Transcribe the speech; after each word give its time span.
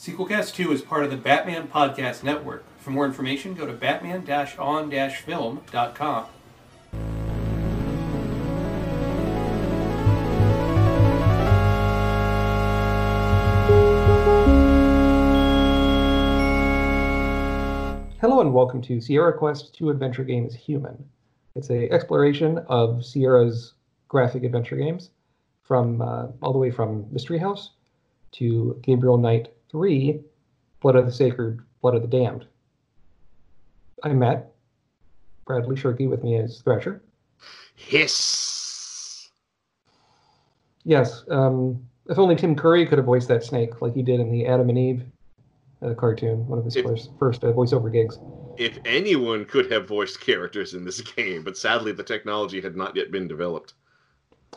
Sequelcast 0.00 0.54
2 0.54 0.72
is 0.72 0.80
part 0.80 1.04
of 1.04 1.10
the 1.10 1.18
Batman 1.18 1.68
Podcast 1.68 2.22
Network. 2.22 2.64
For 2.78 2.88
more 2.88 3.04
information, 3.04 3.52
go 3.52 3.66
to 3.66 3.74
batman-on-film.com. 3.74 6.26
Hello 18.22 18.40
and 18.40 18.54
welcome 18.54 18.80
to 18.80 19.02
Sierra 19.02 19.36
Quest 19.36 19.74
2 19.74 19.90
Adventure 19.90 20.24
Games 20.24 20.54
Human. 20.54 21.04
It's 21.54 21.68
a 21.68 21.90
exploration 21.90 22.56
of 22.68 23.04
Sierra's 23.04 23.74
graphic 24.08 24.44
adventure 24.44 24.76
games 24.76 25.10
from 25.62 26.00
uh, 26.00 26.28
all 26.40 26.54
the 26.54 26.58
way 26.58 26.70
from 26.70 27.06
Mystery 27.12 27.36
House 27.36 27.72
to 28.32 28.78
Gabriel 28.80 29.18
Knight 29.18 29.52
3, 29.70 30.20
Blood 30.80 30.96
of 30.96 31.06
the 31.06 31.12
Sacred, 31.12 31.60
Blood 31.82 31.94
of 31.94 32.02
the 32.02 32.08
Damned. 32.08 32.46
I 34.02 34.08
met 34.12 34.52
Bradley 35.46 35.76
Shirky 35.76 36.08
with 36.08 36.22
me 36.22 36.36
as 36.38 36.60
Thrasher. 36.60 37.02
Hiss. 37.74 39.28
Yes, 40.84 41.24
um, 41.30 41.82
if 42.08 42.18
only 42.18 42.36
Tim 42.36 42.56
Curry 42.56 42.86
could 42.86 42.98
have 42.98 43.04
voiced 43.04 43.28
that 43.28 43.44
snake 43.44 43.80
like 43.82 43.94
he 43.94 44.02
did 44.02 44.20
in 44.20 44.30
the 44.30 44.46
Adam 44.46 44.68
and 44.70 44.78
Eve 44.78 45.02
uh, 45.82 45.94
cartoon, 45.94 46.46
one 46.46 46.58
of 46.58 46.64
his 46.64 46.76
If- 46.76 46.84
first, 46.84 47.10
first 47.18 47.44
uh, 47.44 47.52
voiceover 47.52 47.92
gigs. 47.92 48.18
If 48.56 48.78
anyone 48.84 49.44
could 49.46 49.70
have 49.72 49.86
voiced 49.88 50.20
characters 50.20 50.74
in 50.74 50.84
this 50.84 51.00
game, 51.16 51.42
but 51.44 51.56
sadly 51.56 51.92
the 51.92 52.02
technology 52.02 52.60
had 52.60 52.76
not 52.76 52.96
yet 52.96 53.10
been 53.10 53.28
developed. 53.28 53.74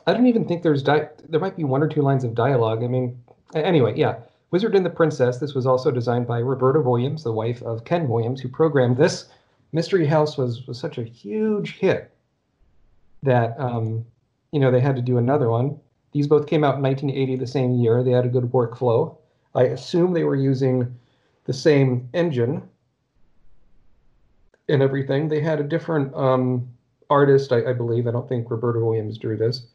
I 0.07 0.13
don't 0.13 0.27
even 0.27 0.45
think 0.45 0.63
there's 0.63 0.81
di- 0.83 1.07
there 1.29 1.39
might 1.39 1.55
be 1.55 1.63
one 1.63 1.83
or 1.83 1.87
two 1.87 2.01
lines 2.01 2.23
of 2.23 2.33
dialogue. 2.33 2.83
I 2.83 2.87
mean, 2.87 3.21
anyway, 3.53 3.93
yeah. 3.95 4.15
Wizard 4.53 4.75
and 4.75 4.85
the 4.85 4.89
Princess. 4.91 5.39
This 5.39 5.55
was 5.55 5.65
also 5.65 5.89
designed 5.89 6.27
by 6.27 6.37
Roberta 6.37 6.79
Williams, 6.79 7.23
the 7.23 7.31
wife 7.31 7.63
of 7.63 7.85
Ken 7.85 8.07
Williams, 8.07 8.39
who 8.39 8.47
programmed 8.47 8.97
this. 8.97 9.25
Mystery 9.71 10.05
House 10.05 10.37
was 10.37 10.67
was 10.67 10.77
such 10.77 10.99
a 10.99 11.03
huge 11.03 11.79
hit 11.79 12.13
that 13.23 13.59
um, 13.59 14.05
you 14.51 14.59
know 14.59 14.69
they 14.69 14.79
had 14.79 14.95
to 14.95 15.01
do 15.01 15.17
another 15.17 15.49
one. 15.49 15.79
These 16.11 16.27
both 16.27 16.45
came 16.45 16.63
out 16.63 16.75
in 16.75 16.83
1980, 16.83 17.35
the 17.37 17.47
same 17.47 17.73
year. 17.77 18.03
They 18.03 18.11
had 18.11 18.25
a 18.25 18.29
good 18.29 18.51
workflow. 18.51 19.17
I 19.55 19.63
assume 19.63 20.13
they 20.13 20.23
were 20.23 20.35
using 20.35 20.99
the 21.45 21.53
same 21.53 22.07
engine 22.13 22.61
and 24.69 24.83
everything. 24.83 25.29
They 25.29 25.41
had 25.41 25.61
a 25.61 25.63
different 25.63 26.13
um, 26.13 26.69
artist, 27.09 27.51
I, 27.51 27.71
I 27.71 27.73
believe. 27.73 28.05
I 28.05 28.11
don't 28.11 28.29
think 28.29 28.51
Roberta 28.51 28.79
Williams 28.79 29.17
drew 29.17 29.35
this 29.35 29.65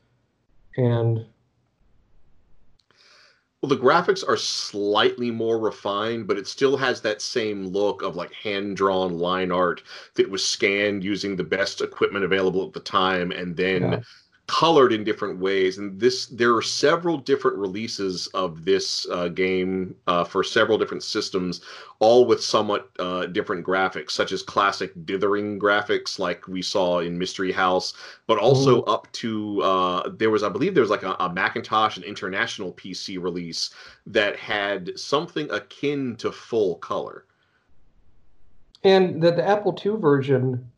and 0.77 1.27
Well, 3.61 3.69
the 3.71 3.77
graphics 3.77 4.27
are 4.27 4.37
slightly 4.37 5.31
more 5.33 5.59
refined, 5.59 6.29
but 6.29 6.39
it 6.39 6.47
still 6.47 6.77
has 6.77 7.01
that 7.01 7.21
same 7.21 7.67
look 7.67 8.03
of 8.03 8.15
like 8.15 8.33
hand 8.33 8.77
drawn 8.77 9.19
line 9.19 9.51
art 9.51 9.83
that 10.15 10.31
was 10.31 10.45
scanned 10.45 11.03
using 11.03 11.35
the 11.35 11.45
best 11.45 11.81
equipment 11.81 12.25
available 12.25 12.65
at 12.67 12.73
the 12.73 12.81
time 12.81 13.33
and 13.33 13.57
then 13.57 13.83
Yeah. 13.93 14.01
Colored 14.49 14.95
in 14.95 15.05
different 15.05 15.39
ways. 15.39 15.77
And 15.77 16.01
this, 16.01 16.27
there 16.27 16.57
are 16.57 16.63
several 16.63 17.19
different 17.19 17.59
releases 17.59 18.27
of 18.29 18.65
this 18.65 19.07
uh, 19.11 19.29
game 19.29 19.95
uh, 20.07 20.25
for 20.25 20.43
several 20.43 20.79
different 20.79 21.05
systems, 21.05 21.61
all 21.99 22.25
with 22.25 22.43
somewhat 22.43 22.91
uh, 22.99 23.27
different 23.27 23.65
graphics, 23.65 24.13
such 24.13 24.33
as 24.33 24.43
classic 24.43 24.91
dithering 25.05 25.61
graphics 25.61 26.19
like 26.19 26.49
we 26.49 26.63
saw 26.63 27.01
in 27.01 27.19
Mystery 27.19 27.53
House, 27.53 27.93
but 28.27 28.39
also 28.39 28.83
up 28.85 29.07
to 29.13 29.63
uh, 29.63 30.09
there 30.17 30.31
was, 30.31 30.43
I 30.43 30.49
believe, 30.49 30.75
there 30.75 30.83
was 30.83 30.91
like 30.91 31.03
a, 31.03 31.15
a 31.21 31.31
Macintosh 31.31 31.97
and 31.97 32.05
international 32.05 32.73
PC 32.73 33.23
release 33.23 33.71
that 34.07 34.35
had 34.37 34.99
something 34.99 35.49
akin 35.51 36.17
to 36.17 36.33
full 36.33 36.77
color. 36.77 37.27
and 38.83 39.23
that 39.23 39.37
the 39.37 39.47
Apple 39.47 39.79
II 39.85 40.01
version 40.01 40.71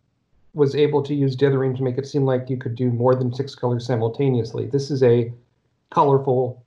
was 0.53 0.75
able 0.75 1.03
to 1.03 1.15
use 1.15 1.37
dithering 1.37 1.77
to 1.77 1.83
make 1.83 1.99
it 1.99 2.07
seem 2.07 2.25
like 2.25 2.51
you 2.51 2.57
could 2.57 2.75
do 2.75 2.91
more 2.91 3.15
than 3.15 3.33
six 3.33 3.55
colors 3.55 3.87
simultaneously. 3.87 4.67
This 4.67 4.91
is 4.91 5.03
a 5.03 5.33
colorful 5.91 6.65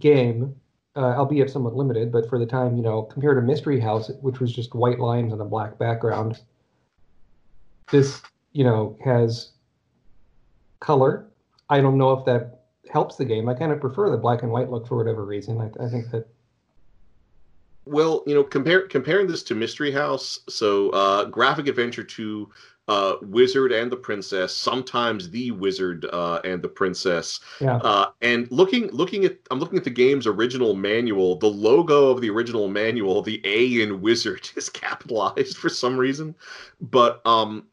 game, 0.00 0.54
uh, 0.96 1.14
albeit 1.16 1.50
somewhat 1.50 1.76
limited, 1.76 2.10
but 2.10 2.28
for 2.28 2.38
the 2.38 2.46
time, 2.46 2.76
you 2.76 2.82
know, 2.82 3.02
compared 3.02 3.36
to 3.36 3.42
Mystery 3.42 3.78
House, 3.78 4.10
which 4.20 4.40
was 4.40 4.52
just 4.52 4.74
white 4.74 4.98
lines 4.98 5.32
on 5.32 5.40
a 5.40 5.44
black 5.44 5.78
background, 5.78 6.40
this, 7.90 8.20
you 8.52 8.64
know, 8.64 8.98
has 9.04 9.52
color. 10.80 11.26
I 11.68 11.80
don't 11.80 11.98
know 11.98 12.12
if 12.12 12.24
that 12.24 12.64
helps 12.90 13.16
the 13.16 13.24
game. 13.24 13.48
I 13.48 13.54
kind 13.54 13.70
of 13.70 13.80
prefer 13.80 14.10
the 14.10 14.16
black 14.16 14.42
and 14.42 14.50
white 14.50 14.70
look 14.70 14.88
for 14.88 14.96
whatever 14.96 15.24
reason. 15.24 15.60
I, 15.60 15.84
I 15.84 15.88
think 15.88 16.10
that 16.10 16.26
Well, 17.84 18.24
you 18.26 18.34
know, 18.34 18.42
compare 18.42 18.88
comparing 18.88 19.28
this 19.28 19.42
to 19.44 19.54
Mystery 19.54 19.92
House, 19.92 20.40
so 20.48 20.90
uh, 20.90 21.26
Graphic 21.26 21.68
Adventure 21.68 22.02
2, 22.02 22.50
uh, 22.90 23.14
Wizard 23.22 23.70
and 23.70 23.90
the 23.90 23.96
Princess, 23.96 24.54
sometimes 24.54 25.30
the 25.30 25.52
Wizard 25.52 26.06
uh, 26.12 26.40
and 26.42 26.60
the 26.60 26.68
Princess, 26.68 27.38
yeah. 27.60 27.76
uh, 27.76 28.10
and 28.20 28.50
looking 28.50 28.88
looking 28.88 29.24
at 29.24 29.38
I'm 29.52 29.60
looking 29.60 29.78
at 29.78 29.84
the 29.84 29.90
game's 29.90 30.26
original 30.26 30.74
manual. 30.74 31.36
The 31.36 31.46
logo 31.46 32.10
of 32.10 32.20
the 32.20 32.28
original 32.30 32.66
manual, 32.66 33.22
the 33.22 33.40
A 33.44 33.80
in 33.80 34.00
Wizard, 34.00 34.50
is 34.56 34.68
capitalized 34.68 35.56
for 35.56 35.68
some 35.68 35.96
reason, 35.96 36.34
but 36.80 37.24
um, 37.24 37.68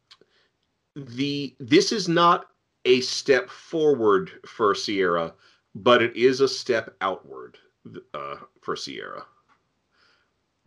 the 0.95 1.55
this 1.59 1.91
is 1.91 2.07
not 2.07 2.51
a 2.85 3.01
step 3.01 3.49
forward 3.49 4.29
for 4.45 4.75
Sierra, 4.75 5.33
but 5.73 6.03
it 6.03 6.15
is 6.15 6.41
a 6.41 6.47
step 6.47 6.95
outward 7.01 7.57
uh, 8.13 8.35
for 8.61 8.75
Sierra. 8.75 9.25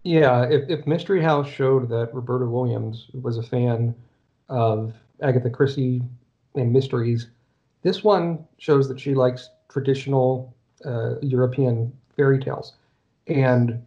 Yeah, 0.03 0.43
if, 0.51 0.69
if 0.69 0.87
Mystery 0.89 1.23
House 1.23 1.49
showed 1.49 1.89
that 1.91 2.13
Roberta 2.13 2.47
Williams 2.47 3.11
was 3.15 3.37
a 3.37 3.43
fan 3.45 3.95
of 4.51 4.93
Agatha 5.23 5.49
Christie 5.49 6.03
and 6.55 6.73
mysteries, 6.73 7.29
this 7.83 8.05
one 8.05 8.45
shows 8.59 8.89
that 8.89 9.01
she 9.01 9.15
likes 9.15 9.49
traditional 9.69 10.55
uh, 10.85 11.19
European 11.21 11.93
fairy 12.17 12.39
tales, 12.39 12.75
and 13.27 13.85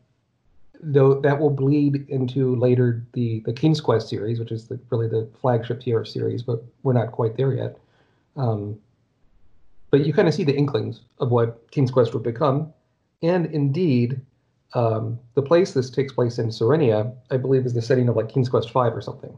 though 0.81 1.19
that 1.22 1.40
will 1.40 1.50
bleed 1.50 2.06
into 2.09 2.56
later 2.56 3.06
the 3.13 3.41
the 3.41 3.53
King's 3.53 3.81
Quest 3.81 4.09
series, 4.09 4.40
which 4.40 4.51
is 4.51 4.68
the, 4.68 4.79
really 4.90 5.07
the 5.07 5.28
flagship 5.40 5.84
Sierra 5.84 6.06
series, 6.06 6.41
but 6.41 6.63
we're 6.81 6.94
not 6.94 7.12
quite 7.12 7.38
there 7.38 7.53
yet. 7.53 7.78
Um, 8.35 8.80
but 9.91 10.06
you 10.06 10.13
kind 10.13 10.28
of 10.28 10.34
see 10.34 10.44
the 10.44 10.56
inklings 10.56 11.01
of 11.19 11.30
what 11.30 11.69
King's 11.69 11.91
Quest 11.91 12.13
would 12.13 12.24
become, 12.24 12.74
and 13.22 13.45
indeed, 13.47 14.19
um, 14.74 15.20
the 15.36 15.42
place 15.42 15.74
this 15.74 15.90
takes 15.90 16.14
place 16.14 16.40
in 16.40 16.52
Serenia, 16.52 17.14
I 17.32 17.38
believe, 17.38 17.66
is 17.66 17.74
the 17.74 17.82
setting 17.82 18.10
of 18.10 18.16
like 18.16 18.30
King's 18.30 18.50
Quest 18.50 18.72
Five 18.72 18.96
or 18.96 19.02
something. 19.02 19.38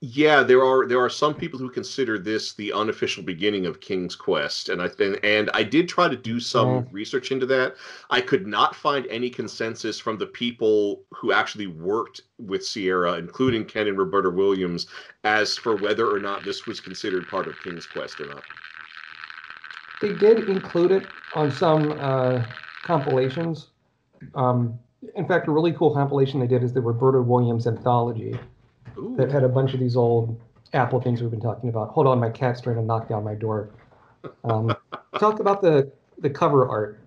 Yeah, 0.00 0.44
there 0.44 0.62
are 0.64 0.86
there 0.86 1.00
are 1.00 1.08
some 1.10 1.34
people 1.34 1.58
who 1.58 1.68
consider 1.68 2.20
this 2.20 2.54
the 2.54 2.72
unofficial 2.72 3.24
beginning 3.24 3.66
of 3.66 3.80
King's 3.80 4.14
Quest, 4.14 4.68
and 4.68 4.80
I 4.80 4.86
think 4.86 5.18
and 5.24 5.50
I 5.54 5.64
did 5.64 5.88
try 5.88 6.06
to 6.08 6.16
do 6.16 6.38
some 6.38 6.68
Yeah. 6.68 6.82
research 6.92 7.32
into 7.32 7.46
that. 7.46 7.74
I 8.08 8.20
could 8.20 8.46
not 8.46 8.76
find 8.76 9.06
any 9.08 9.28
consensus 9.28 9.98
from 9.98 10.16
the 10.16 10.26
people 10.26 11.02
who 11.10 11.32
actually 11.32 11.66
worked 11.66 12.20
with 12.38 12.64
Sierra, 12.64 13.14
including 13.14 13.64
Ken 13.64 13.88
and 13.88 13.98
Roberta 13.98 14.30
Williams, 14.30 14.86
as 15.24 15.56
for 15.56 15.74
whether 15.74 16.08
or 16.08 16.20
not 16.20 16.44
this 16.44 16.66
was 16.66 16.78
considered 16.78 17.26
part 17.26 17.48
of 17.48 17.60
King's 17.64 17.86
Quest 17.86 18.20
or 18.20 18.26
not. 18.26 18.44
They 20.00 20.12
did 20.12 20.48
include 20.48 20.92
it 20.92 21.06
on 21.34 21.50
some 21.50 21.98
uh, 21.98 22.44
compilations. 22.84 23.70
Um, 24.34 24.78
in 25.14 25.26
fact, 25.26 25.48
a 25.48 25.50
really 25.50 25.72
cool 25.72 25.92
compilation 25.94 26.40
they 26.40 26.46
did 26.46 26.62
is 26.62 26.72
the 26.72 26.80
Roberta 26.80 27.22
Williams 27.22 27.66
anthology 27.66 28.38
Ooh. 28.96 29.14
that 29.16 29.30
had 29.30 29.44
a 29.44 29.48
bunch 29.48 29.74
of 29.74 29.80
these 29.80 29.96
old 29.96 30.40
Apple 30.72 31.00
things 31.00 31.22
we've 31.22 31.30
been 31.30 31.40
talking 31.40 31.68
about. 31.68 31.90
Hold 31.90 32.06
on, 32.06 32.18
my 32.18 32.30
cat's 32.30 32.60
trying 32.60 32.76
to 32.76 32.82
knock 32.82 33.08
down 33.08 33.24
my 33.24 33.34
door. 33.34 33.70
Um, 34.44 34.74
talk 35.18 35.40
about 35.40 35.62
the 35.62 35.90
the 36.18 36.30
cover 36.30 36.68
art. 36.68 36.98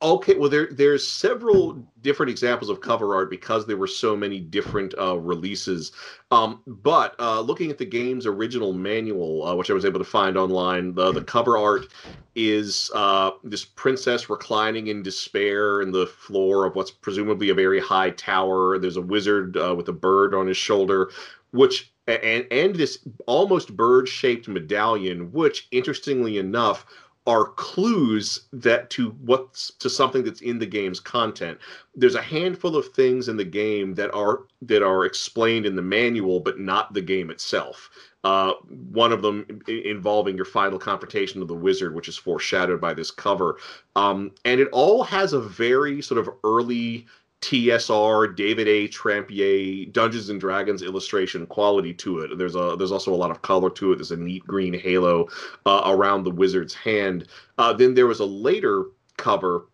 Okay, 0.00 0.36
well 0.36 0.48
there 0.48 0.68
there's 0.70 1.04
several 1.04 1.84
different 2.02 2.30
examples 2.30 2.70
of 2.70 2.80
cover 2.80 3.16
art 3.16 3.30
because 3.30 3.66
there 3.66 3.76
were 3.76 3.88
so 3.88 4.16
many 4.16 4.38
different 4.38 4.94
uh, 4.96 5.18
releases. 5.18 5.90
Um, 6.30 6.62
but 6.68 7.16
uh, 7.18 7.40
looking 7.40 7.68
at 7.68 7.78
the 7.78 7.84
game's 7.84 8.24
original 8.24 8.72
manual, 8.72 9.44
uh, 9.44 9.56
which 9.56 9.70
I 9.70 9.72
was 9.72 9.84
able 9.84 9.98
to 9.98 10.04
find 10.04 10.38
online, 10.38 10.94
the 10.94 11.10
the 11.10 11.24
cover 11.24 11.58
art 11.58 11.88
is 12.36 12.92
uh, 12.94 13.32
this 13.42 13.64
princess 13.64 14.30
reclining 14.30 14.86
in 14.86 15.02
despair 15.02 15.82
in 15.82 15.90
the 15.90 16.06
floor 16.06 16.64
of 16.64 16.76
what's 16.76 16.92
presumably 16.92 17.48
a 17.48 17.54
very 17.54 17.80
high 17.80 18.10
tower. 18.10 18.78
There's 18.78 18.98
a 18.98 19.02
wizard 19.02 19.56
uh, 19.56 19.74
with 19.74 19.88
a 19.88 19.92
bird 19.92 20.32
on 20.32 20.46
his 20.46 20.56
shoulder, 20.56 21.10
which 21.50 21.92
and 22.06 22.46
and 22.52 22.76
this 22.76 23.00
almost 23.26 23.76
bird 23.76 24.08
shaped 24.08 24.46
medallion, 24.46 25.32
which 25.32 25.66
interestingly 25.72 26.38
enough 26.38 26.86
are 27.28 27.44
clues 27.44 28.46
that 28.54 28.88
to 28.88 29.10
what's 29.20 29.70
to 29.74 29.90
something 29.90 30.24
that's 30.24 30.40
in 30.40 30.58
the 30.58 30.66
game's 30.66 30.98
content. 30.98 31.58
There's 31.94 32.14
a 32.14 32.22
handful 32.22 32.74
of 32.74 32.88
things 32.88 33.28
in 33.28 33.36
the 33.36 33.44
game 33.44 33.94
that 33.96 34.12
are 34.14 34.44
that 34.62 34.82
are 34.82 35.04
explained 35.04 35.66
in 35.66 35.76
the 35.76 35.82
manual, 35.82 36.40
but 36.40 36.58
not 36.58 36.94
the 36.94 37.02
game 37.02 37.30
itself. 37.30 37.90
Uh, 38.24 38.54
one 38.90 39.12
of 39.12 39.20
them 39.20 39.60
involving 39.68 40.36
your 40.36 40.46
final 40.46 40.78
confrontation 40.78 41.42
of 41.42 41.48
the 41.48 41.54
wizard, 41.54 41.94
which 41.94 42.08
is 42.08 42.16
foreshadowed 42.16 42.80
by 42.80 42.94
this 42.94 43.10
cover, 43.10 43.58
um, 43.94 44.32
and 44.46 44.58
it 44.58 44.68
all 44.72 45.04
has 45.04 45.34
a 45.34 45.40
very 45.40 46.00
sort 46.00 46.18
of 46.18 46.30
early 46.44 47.06
TSR, 47.40 48.34
David 48.34 48.66
A. 48.66 48.88
Trampier, 48.88 49.92
Dungeons 49.92 50.28
and 50.28 50.40
Dragons 50.40 50.82
illustration 50.82 51.46
quality 51.46 51.94
to 51.94 52.20
it. 52.20 52.36
There's 52.36 52.56
a 52.56 52.74
there's 52.76 52.92
also 52.92 53.14
a 53.14 53.16
lot 53.16 53.30
of 53.30 53.42
color 53.42 53.70
to 53.70 53.92
it. 53.92 53.96
There's 53.96 54.10
a 54.10 54.16
neat 54.16 54.44
green 54.46 54.74
halo 54.74 55.28
uh, 55.64 55.82
around 55.86 56.24
the 56.24 56.30
wizard's 56.30 56.74
hand. 56.74 57.28
Uh, 57.56 57.72
then 57.72 57.94
there 57.94 58.06
was 58.06 58.20
a 58.20 58.24
later 58.24 58.86
cover, 59.16 59.66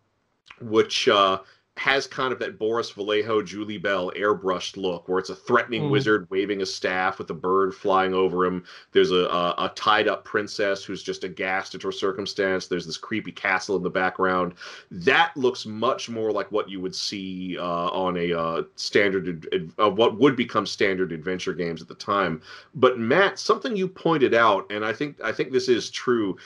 which 0.61 1.07
uh, 1.07 1.39
has 1.77 2.07
kind 2.07 2.31
of 2.31 2.39
that 2.39 2.57
Boris 2.57 2.89
Vallejo, 2.91 3.41
Julie 3.41 3.77
Bell 3.77 4.11
airbrushed 4.15 4.77
look, 4.77 5.07
where 5.07 5.19
it's 5.19 5.29
a 5.29 5.35
threatening 5.35 5.83
mm. 5.83 5.89
wizard 5.89 6.25
waving 6.29 6.61
a 6.61 6.65
staff 6.65 7.19
with 7.19 7.29
a 7.29 7.33
bird 7.33 7.75
flying 7.75 8.13
over 8.13 8.45
him. 8.45 8.63
There's 8.93 9.11
a, 9.11 9.25
a, 9.25 9.55
a, 9.57 9.71
tied 9.75 10.07
up 10.07 10.23
princess 10.23 10.85
who's 10.85 11.03
just 11.03 11.25
aghast 11.25 11.75
at 11.75 11.83
her 11.83 11.91
circumstance. 11.91 12.67
There's 12.67 12.85
this 12.85 12.97
creepy 12.97 13.33
castle 13.33 13.75
in 13.75 13.83
the 13.83 13.89
background. 13.89 14.53
That 14.89 15.35
looks 15.35 15.65
much 15.65 16.09
more 16.09 16.31
like 16.31 16.49
what 16.51 16.69
you 16.69 16.79
would 16.79 16.95
see 16.95 17.57
uh, 17.57 17.89
on 17.89 18.15
a 18.17 18.33
uh, 18.33 18.63
standard, 18.77 19.73
uh, 19.77 19.89
what 19.89 20.17
would 20.17 20.37
become 20.37 20.65
standard 20.65 21.11
adventure 21.11 21.53
games 21.53 21.81
at 21.81 21.89
the 21.89 21.95
time. 21.95 22.41
But 22.73 22.99
Matt, 22.99 23.37
something 23.37 23.75
you 23.75 23.89
pointed 23.89 24.33
out, 24.33 24.65
and 24.71 24.85
I 24.85 24.93
think 24.93 25.21
I 25.21 25.33
think 25.33 25.51
this 25.51 25.67
is 25.67 25.89
true, 25.89 26.37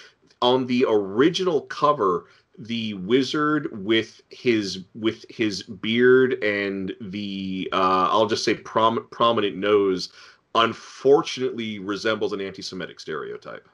on 0.41 0.65
the 0.65 0.85
original 0.87 1.61
cover 1.61 2.25
the 2.59 2.93
wizard 2.95 3.69
with 3.85 4.21
his 4.29 4.85
with 4.93 5.25
his 5.29 5.63
beard 5.63 6.43
and 6.43 6.93
the 6.99 7.69
uh, 7.71 8.09
I'll 8.11 8.27
just 8.27 8.43
say 8.43 8.53
prom- 8.53 9.07
prominent 9.11 9.55
nose 9.55 10.09
unfortunately 10.55 11.79
resembles 11.79 12.33
an 12.33 12.41
anti-Semitic 12.41 12.99
stereotype. 12.99 13.67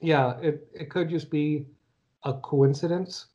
Yeah, 0.00 0.38
it, 0.40 0.66
it 0.72 0.90
could 0.90 1.10
just 1.10 1.30
be 1.30 1.66
a 2.24 2.32
coincidence, 2.32 3.26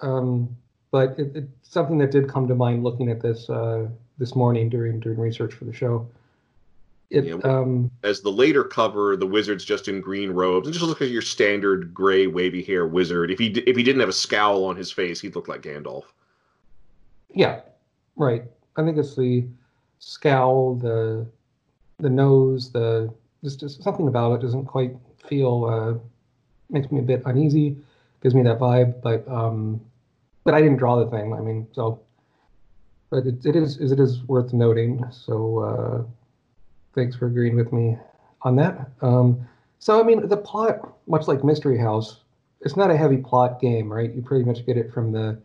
um, 0.00 0.56
but 0.90 1.18
it, 1.18 1.32
it's 1.34 1.70
something 1.70 1.98
that 1.98 2.10
did 2.10 2.28
come 2.28 2.48
to 2.48 2.54
mind 2.54 2.84
looking 2.84 3.10
at 3.10 3.20
this 3.20 3.50
uh, 3.50 3.88
this 4.16 4.34
morning 4.34 4.70
during 4.70 5.00
during 5.00 5.18
research 5.18 5.52
for 5.52 5.66
the 5.66 5.72
show. 5.72 6.08
It, 7.10 7.24
you 7.24 7.38
know, 7.38 7.50
um, 7.50 7.90
as 8.02 8.20
the 8.20 8.30
later 8.30 8.62
cover, 8.62 9.16
the 9.16 9.26
wizard's 9.26 9.64
just 9.64 9.88
in 9.88 10.02
green 10.02 10.30
robes 10.30 10.66
and 10.66 10.74
just 10.74 10.84
look 10.84 11.00
like 11.00 11.08
your 11.08 11.22
standard 11.22 11.94
gray 11.94 12.26
wavy 12.26 12.62
hair 12.62 12.86
wizard. 12.86 13.30
If 13.30 13.38
he 13.38 13.46
if 13.46 13.76
he 13.76 13.82
didn't 13.82 14.00
have 14.00 14.10
a 14.10 14.12
scowl 14.14 14.64
on 14.64 14.76
his 14.76 14.90
face, 14.90 15.18
he'd 15.20 15.34
look 15.34 15.48
like 15.48 15.62
Gandalf. 15.62 16.04
Yeah, 17.34 17.60
right. 18.16 18.44
I 18.76 18.84
think 18.84 18.98
it's 18.98 19.16
the 19.16 19.46
scowl, 20.00 20.74
the 20.74 21.26
the 21.98 22.10
nose, 22.10 22.70
the 22.72 23.12
just, 23.42 23.60
just 23.60 23.82
something 23.82 24.08
about 24.08 24.34
it 24.34 24.42
doesn't 24.42 24.66
quite 24.66 24.94
feel 25.26 25.64
uh, 25.64 25.94
makes 26.68 26.92
me 26.92 26.98
a 26.98 27.02
bit 27.02 27.22
uneasy. 27.24 27.76
Gives 28.22 28.34
me 28.34 28.42
that 28.42 28.58
vibe, 28.58 29.00
but 29.00 29.26
um, 29.28 29.80
but 30.44 30.52
I 30.52 30.60
didn't 30.60 30.76
draw 30.76 31.02
the 31.02 31.10
thing. 31.10 31.32
I 31.32 31.40
mean, 31.40 31.66
so 31.72 32.00
but 33.08 33.26
it, 33.26 33.46
it 33.46 33.56
is 33.56 33.80
it 33.80 33.98
is 33.98 34.22
worth 34.24 34.52
noting. 34.52 35.06
So. 35.10 35.58
Uh, 35.60 36.14
thanks 36.98 37.14
for 37.14 37.26
agreeing 37.26 37.54
with 37.54 37.72
me 37.72 37.96
on 38.42 38.56
that. 38.56 38.90
Um, 39.02 39.46
so, 39.78 40.00
I 40.00 40.02
mean, 40.02 40.26
the 40.26 40.36
plot, 40.36 40.96
much 41.06 41.28
like 41.28 41.44
Mystery 41.44 41.78
House, 41.78 42.18
it's 42.60 42.76
not 42.76 42.90
a 42.90 42.96
heavy 42.96 43.18
plot 43.18 43.60
game, 43.60 43.90
right? 43.90 44.12
You 44.12 44.20
pretty 44.20 44.44
much 44.44 44.66
get 44.66 44.76
it 44.76 44.92
from 44.92 45.12
the 45.12 45.38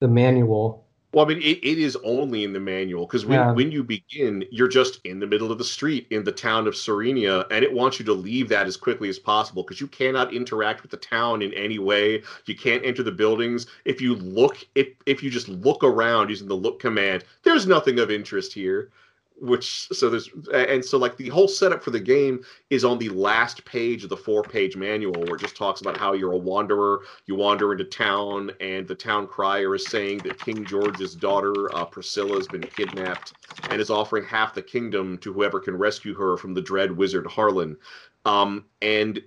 the 0.00 0.08
manual. 0.08 0.82
Well, 1.12 1.24
I 1.24 1.28
mean, 1.28 1.42
it, 1.42 1.62
it 1.62 1.78
is 1.78 1.96
only 2.02 2.42
in 2.42 2.52
the 2.52 2.58
manual 2.58 3.06
because 3.06 3.24
when, 3.24 3.38
yeah. 3.38 3.52
when 3.52 3.70
you 3.70 3.84
begin, 3.84 4.44
you're 4.50 4.66
just 4.66 4.98
in 5.04 5.20
the 5.20 5.26
middle 5.26 5.52
of 5.52 5.58
the 5.58 5.64
street 5.64 6.08
in 6.10 6.24
the 6.24 6.32
town 6.32 6.66
of 6.66 6.74
Serenia, 6.74 7.46
and 7.52 7.62
it 7.62 7.72
wants 7.72 8.00
you 8.00 8.04
to 8.06 8.12
leave 8.12 8.48
that 8.48 8.66
as 8.66 8.76
quickly 8.76 9.08
as 9.08 9.18
possible 9.18 9.62
because 9.62 9.80
you 9.80 9.86
cannot 9.86 10.34
interact 10.34 10.82
with 10.82 10.90
the 10.90 10.96
town 10.96 11.42
in 11.42 11.52
any 11.52 11.78
way. 11.78 12.22
You 12.46 12.56
can't 12.56 12.84
enter 12.84 13.02
the 13.02 13.12
buildings. 13.12 13.66
If 13.84 14.00
you 14.00 14.14
look, 14.16 14.56
if 14.74 14.88
if 15.04 15.22
you 15.22 15.30
just 15.30 15.48
look 15.48 15.84
around 15.84 16.30
using 16.30 16.48
the 16.48 16.54
look 16.54 16.80
command, 16.80 17.24
there's 17.42 17.66
nothing 17.66 17.98
of 18.00 18.10
interest 18.10 18.54
here 18.54 18.90
which 19.40 19.88
so 19.92 20.08
there's 20.08 20.30
and 20.52 20.84
so 20.84 20.96
like 20.96 21.16
the 21.16 21.28
whole 21.28 21.48
setup 21.48 21.82
for 21.82 21.90
the 21.90 22.00
game 22.00 22.42
is 22.70 22.84
on 22.84 22.98
the 22.98 23.08
last 23.08 23.64
page 23.64 24.04
of 24.04 24.10
the 24.10 24.16
four 24.16 24.42
page 24.42 24.76
manual 24.76 25.20
where 25.22 25.34
it 25.34 25.40
just 25.40 25.56
talks 25.56 25.80
about 25.80 25.96
how 25.96 26.12
you're 26.12 26.32
a 26.32 26.36
wanderer 26.36 27.00
you 27.26 27.34
wander 27.34 27.72
into 27.72 27.84
town 27.84 28.50
and 28.60 28.86
the 28.86 28.94
town 28.94 29.26
crier 29.26 29.74
is 29.74 29.86
saying 29.88 30.18
that 30.18 30.38
king 30.38 30.64
george's 30.64 31.14
daughter 31.14 31.74
uh, 31.74 31.84
priscilla 31.84 32.36
has 32.36 32.46
been 32.46 32.62
kidnapped 32.62 33.32
and 33.70 33.80
is 33.80 33.90
offering 33.90 34.24
half 34.24 34.54
the 34.54 34.62
kingdom 34.62 35.18
to 35.18 35.32
whoever 35.32 35.58
can 35.58 35.76
rescue 35.76 36.14
her 36.14 36.36
from 36.36 36.54
the 36.54 36.62
dread 36.62 36.90
wizard 36.90 37.26
harlan. 37.26 37.76
Um, 38.24 38.64
and 38.80 39.20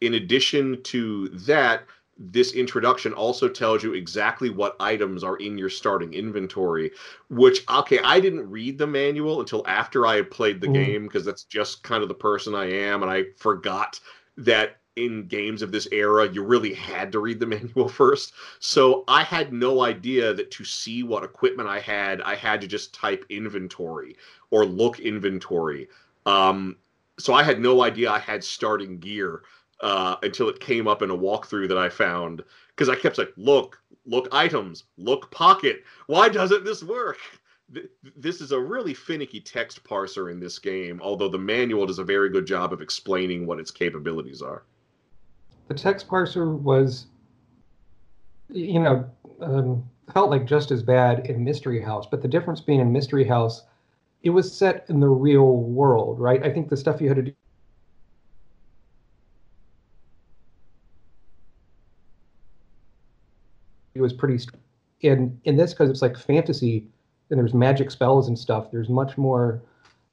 in 0.00 0.14
addition 0.14 0.82
to 0.84 1.28
that 1.28 1.84
this 2.22 2.52
introduction 2.52 3.14
also 3.14 3.48
tells 3.48 3.82
you 3.82 3.94
exactly 3.94 4.50
what 4.50 4.76
items 4.78 5.24
are 5.24 5.36
in 5.36 5.56
your 5.56 5.70
starting 5.70 6.12
inventory 6.12 6.90
which 7.30 7.64
okay 7.70 7.98
i 8.04 8.20
didn't 8.20 8.48
read 8.50 8.76
the 8.76 8.86
manual 8.86 9.40
until 9.40 9.66
after 9.66 10.06
i 10.06 10.16
had 10.16 10.30
played 10.30 10.60
the 10.60 10.66
mm. 10.66 10.74
game 10.74 11.02
because 11.04 11.24
that's 11.24 11.44
just 11.44 11.82
kind 11.82 12.02
of 12.02 12.08
the 12.08 12.14
person 12.14 12.54
i 12.54 12.66
am 12.66 13.02
and 13.02 13.10
i 13.10 13.24
forgot 13.38 13.98
that 14.36 14.80
in 14.96 15.26
games 15.28 15.62
of 15.62 15.72
this 15.72 15.88
era 15.92 16.28
you 16.30 16.42
really 16.42 16.74
had 16.74 17.10
to 17.12 17.20
read 17.20 17.40
the 17.40 17.46
manual 17.56 17.88
first. 17.88 18.32
So 18.58 19.04
i 19.08 19.22
had 19.22 19.52
no 19.52 19.82
idea 19.82 20.34
that 20.34 20.50
to 20.52 20.64
see 20.64 21.02
what 21.02 21.24
equipment 21.24 21.68
i 21.68 21.80
had 21.80 22.20
i 22.22 22.34
had 22.34 22.60
to 22.60 22.66
just 22.66 22.94
type 22.94 23.24
inventory 23.28 24.16
or 24.50 24.64
look 24.64 25.00
inventory. 25.00 25.88
Um, 26.26 26.76
so 27.18 27.34
i 27.34 27.42
had 27.42 27.60
no 27.60 27.82
idea 27.82 28.10
i 28.10 28.18
had 28.18 28.42
starting 28.42 28.98
gear 28.98 29.42
uh, 29.80 30.16
until 30.22 30.48
it 30.48 30.60
came 30.60 30.86
up 30.86 31.02
in 31.02 31.10
a 31.10 31.16
walkthrough 31.16 31.68
that 31.68 31.78
I 31.78 31.88
found 31.88 32.42
because 32.68 32.88
I 32.88 32.96
kept 32.96 33.18
like, 33.18 33.32
look, 33.36 33.80
look 34.06 34.28
items, 34.32 34.84
look 34.96 35.30
pocket. 35.30 35.84
Why 36.06 36.28
doesn't 36.28 36.64
this 36.64 36.82
work? 36.82 37.18
This 38.16 38.40
is 38.40 38.52
a 38.52 38.58
really 38.58 38.94
finicky 38.94 39.40
text 39.40 39.84
parser 39.84 40.30
in 40.30 40.40
this 40.40 40.58
game, 40.58 41.00
although 41.02 41.28
the 41.28 41.38
manual 41.38 41.86
does 41.86 41.98
a 41.98 42.04
very 42.04 42.28
good 42.28 42.46
job 42.46 42.72
of 42.72 42.80
explaining 42.80 43.46
what 43.46 43.60
its 43.60 43.70
capabilities 43.70 44.42
are. 44.42 44.64
The 45.68 45.74
text 45.74 46.08
parser 46.08 46.58
was, 46.58 47.06
you 48.48 48.80
know, 48.80 49.08
um, 49.40 49.88
felt 50.12 50.30
like 50.30 50.46
just 50.46 50.72
as 50.72 50.82
bad 50.82 51.26
in 51.26 51.44
Mystery 51.44 51.80
House, 51.80 52.06
but 52.10 52.22
the 52.22 52.28
difference 52.28 52.60
being 52.60 52.80
in 52.80 52.92
Mystery 52.92 53.24
House, 53.24 53.62
it 54.22 54.30
was 54.30 54.52
set 54.52 54.86
in 54.88 54.98
the 54.98 55.08
real 55.08 55.58
world, 55.58 56.18
right? 56.18 56.42
I 56.44 56.50
think 56.50 56.68
the 56.68 56.76
stuff 56.76 57.00
you 57.00 57.06
had 57.06 57.16
to 57.18 57.22
do 57.22 57.32
it 64.00 64.02
was 64.02 64.12
pretty 64.12 64.38
in 65.02 65.38
in 65.44 65.56
this 65.56 65.72
because 65.72 65.88
it's 65.88 66.02
like 66.02 66.16
fantasy 66.16 66.86
and 67.30 67.38
there's 67.38 67.54
magic 67.54 67.90
spells 67.90 68.26
and 68.26 68.38
stuff 68.38 68.70
there's 68.70 68.88
much 68.88 69.16
more 69.16 69.62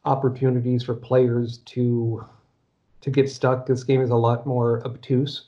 opportunities 0.08 0.84
for 0.84 0.96
players 0.96 1.60
to 1.60 2.24
to 3.02 3.12
get 3.12 3.30
stuck. 3.30 3.66
This 3.66 3.84
game 3.84 4.02
is 4.02 4.10
a 4.10 4.16
lot 4.16 4.46
more 4.46 4.86
obtuse. 4.86 5.46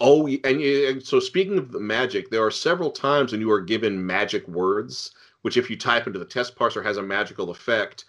Oh 0.00 0.28
and, 0.28 0.44
and 0.44 1.02
so 1.02 1.18
speaking 1.18 1.58
of 1.58 1.72
the 1.72 1.80
magic 1.80 2.30
there 2.30 2.44
are 2.44 2.52
several 2.52 2.90
times 2.90 3.32
when 3.32 3.40
you 3.40 3.50
are 3.50 3.60
given 3.60 4.06
magic 4.06 4.46
words 4.46 5.12
which 5.42 5.56
if 5.56 5.68
you 5.68 5.76
type 5.76 6.06
into 6.06 6.18
the 6.18 6.24
text 6.24 6.56
parser 6.56 6.84
has 6.84 6.98
a 6.98 7.02
magical 7.02 7.50
effect 7.50 8.04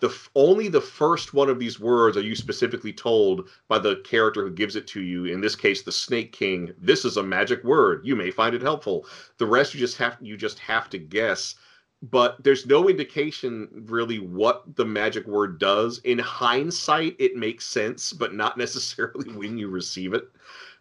the 0.00 0.14
only 0.34 0.68
the 0.68 0.80
first 0.80 1.34
one 1.34 1.48
of 1.48 1.58
these 1.58 1.78
words 1.78 2.16
are 2.16 2.22
you 2.22 2.34
specifically 2.34 2.92
told 2.92 3.48
by 3.68 3.78
the 3.78 3.96
character 3.96 4.42
who 4.42 4.50
gives 4.50 4.76
it 4.76 4.86
to 4.88 5.00
you. 5.00 5.26
In 5.26 5.40
this 5.40 5.54
case 5.54 5.82
the 5.82 5.92
snake 5.92 6.32
king. 6.32 6.72
This 6.78 7.04
is 7.04 7.16
a 7.16 7.22
magic 7.22 7.62
word. 7.64 8.00
You 8.04 8.16
may 8.16 8.30
find 8.30 8.54
it 8.54 8.62
helpful. 8.62 9.06
The 9.38 9.46
rest 9.46 9.74
you 9.74 9.80
just 9.80 9.98
have 9.98 10.16
you 10.20 10.36
just 10.36 10.58
have 10.58 10.90
to 10.90 10.98
guess. 10.98 11.54
But 12.02 12.42
there's 12.42 12.64
no 12.64 12.88
indication 12.88 13.68
really 13.86 14.18
what 14.18 14.74
the 14.76 14.86
magic 14.86 15.26
word 15.26 15.58
does. 15.58 15.98
In 16.04 16.18
hindsight 16.18 17.16
it 17.18 17.36
makes 17.36 17.66
sense 17.66 18.12
but 18.12 18.34
not 18.34 18.58
necessarily 18.64 19.30
when 19.32 19.58
you 19.58 19.68
receive 19.68 20.14
it. 20.14 20.24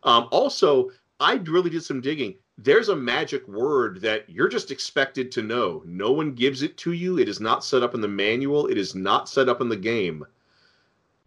Um, 0.04 0.28
also 0.32 0.90
i 1.22 1.34
really 1.34 1.70
did 1.70 1.84
some 1.84 2.00
digging 2.00 2.34
there's 2.62 2.90
a 2.90 2.96
magic 2.96 3.48
word 3.48 4.02
that 4.02 4.30
you're 4.30 4.50
just 4.50 4.70
expected 4.70 5.32
to 5.32 5.42
know. 5.42 5.82
No 5.86 6.12
one 6.12 6.34
gives 6.34 6.62
it 6.62 6.76
to 6.78 6.92
you. 6.92 7.18
It 7.18 7.30
is 7.30 7.40
not 7.40 7.64
set 7.64 7.84
up 7.84 7.96
in 7.96 8.02
the 8.02 8.08
manual. 8.08 8.68
It 8.68 8.78
is 8.78 8.96
not 8.96 9.30
set 9.30 9.48
up 9.48 9.62
in 9.62 9.70
the 9.70 9.78
game. 9.78 10.26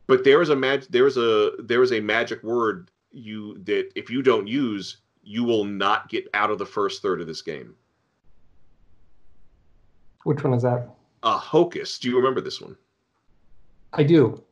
But 0.07 0.25
there 0.25 0.43
is 0.43 0.51
a 0.51 0.57
mag- 0.57 0.87
there 0.91 1.07
is 1.07 1.17
a 1.17 1.53
there 1.59 1.83
is 1.83 1.93
a 1.93 2.01
magic 2.01 2.43
word 2.43 2.91
you 3.13 3.59
that 3.65 3.91
if 3.95 4.11
you 4.11 4.23
don't 4.23 4.47
use, 4.47 4.99
you 5.23 5.43
will 5.43 5.65
not 5.65 6.11
get 6.11 6.29
out 6.35 6.51
of 6.51 6.59
the 6.59 6.67
first 6.67 7.01
third 7.01 7.21
of 7.21 7.27
this 7.27 7.41
game. 7.41 7.75
Which 10.25 10.45
one 10.45 10.53
is 10.53 10.63
that? 10.63 10.95
A 11.23 11.39
hocus. 11.39 11.99
Do 11.99 12.11
you 12.11 12.17
remember 12.17 12.43
this 12.43 12.61
one? 12.61 12.77
I 13.95 14.03
do. 14.03 14.43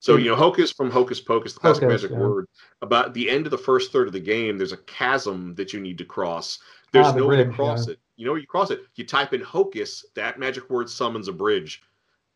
So 0.00 0.16
you 0.16 0.30
know, 0.30 0.36
Hocus 0.36 0.72
from 0.72 0.90
Hocus 0.90 1.20
Pocus, 1.20 1.54
the 1.54 1.60
classic 1.60 1.84
Hocus, 1.84 2.02
magic 2.02 2.16
yeah. 2.16 2.24
word. 2.24 2.46
About 2.82 3.14
the 3.14 3.28
end 3.30 3.46
of 3.46 3.50
the 3.50 3.58
first 3.58 3.92
third 3.92 4.06
of 4.06 4.12
the 4.12 4.20
game, 4.20 4.58
there's 4.58 4.72
a 4.72 4.78
chasm 4.78 5.54
that 5.56 5.72
you 5.72 5.80
need 5.80 5.98
to 5.98 6.04
cross. 6.04 6.58
There's 6.92 7.06
ah, 7.06 7.12
the 7.12 7.20
no 7.20 7.26
bridge, 7.26 7.38
way 7.38 7.44
to 7.44 7.52
cross 7.52 7.86
yeah. 7.86 7.94
it. 7.94 8.00
You 8.16 8.26
know, 8.26 8.34
you 8.34 8.46
cross 8.46 8.70
it. 8.70 8.82
You 8.94 9.04
type 9.04 9.32
in 9.32 9.40
Hocus. 9.40 10.04
That 10.14 10.38
magic 10.38 10.68
word 10.70 10.88
summons 10.88 11.28
a 11.28 11.32
bridge. 11.32 11.82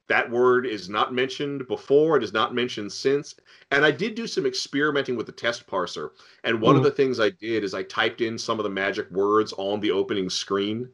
That 0.09 0.29
word 0.29 0.67
is 0.67 0.89
not 0.89 1.15
mentioned 1.15 1.69
before. 1.69 2.17
It 2.17 2.25
is 2.25 2.33
not 2.33 2.55
mentioned 2.55 2.93
since. 2.93 3.37
And 3.71 3.85
I 3.85 3.93
did 3.93 4.17
do 4.17 4.27
some 4.27 4.45
experimenting 4.45 5.15
with 5.15 5.27
the 5.27 5.33
text 5.33 5.67
parser. 5.69 6.11
And 6.43 6.61
one 6.61 6.75
mm. 6.75 6.79
of 6.79 6.85
the 6.85 6.91
things 6.91 7.21
I 7.21 7.31
did 7.31 7.63
is 7.63 7.75
I 7.75 7.85
typed 7.85 8.21
in 8.21 8.37
some 8.37 8.59
of 8.59 8.65
the 8.65 8.71
magic 8.71 9.09
words 9.13 9.55
on 9.57 9.79
the 9.79 9.93
opening 9.93 10.29
screen 10.29 10.89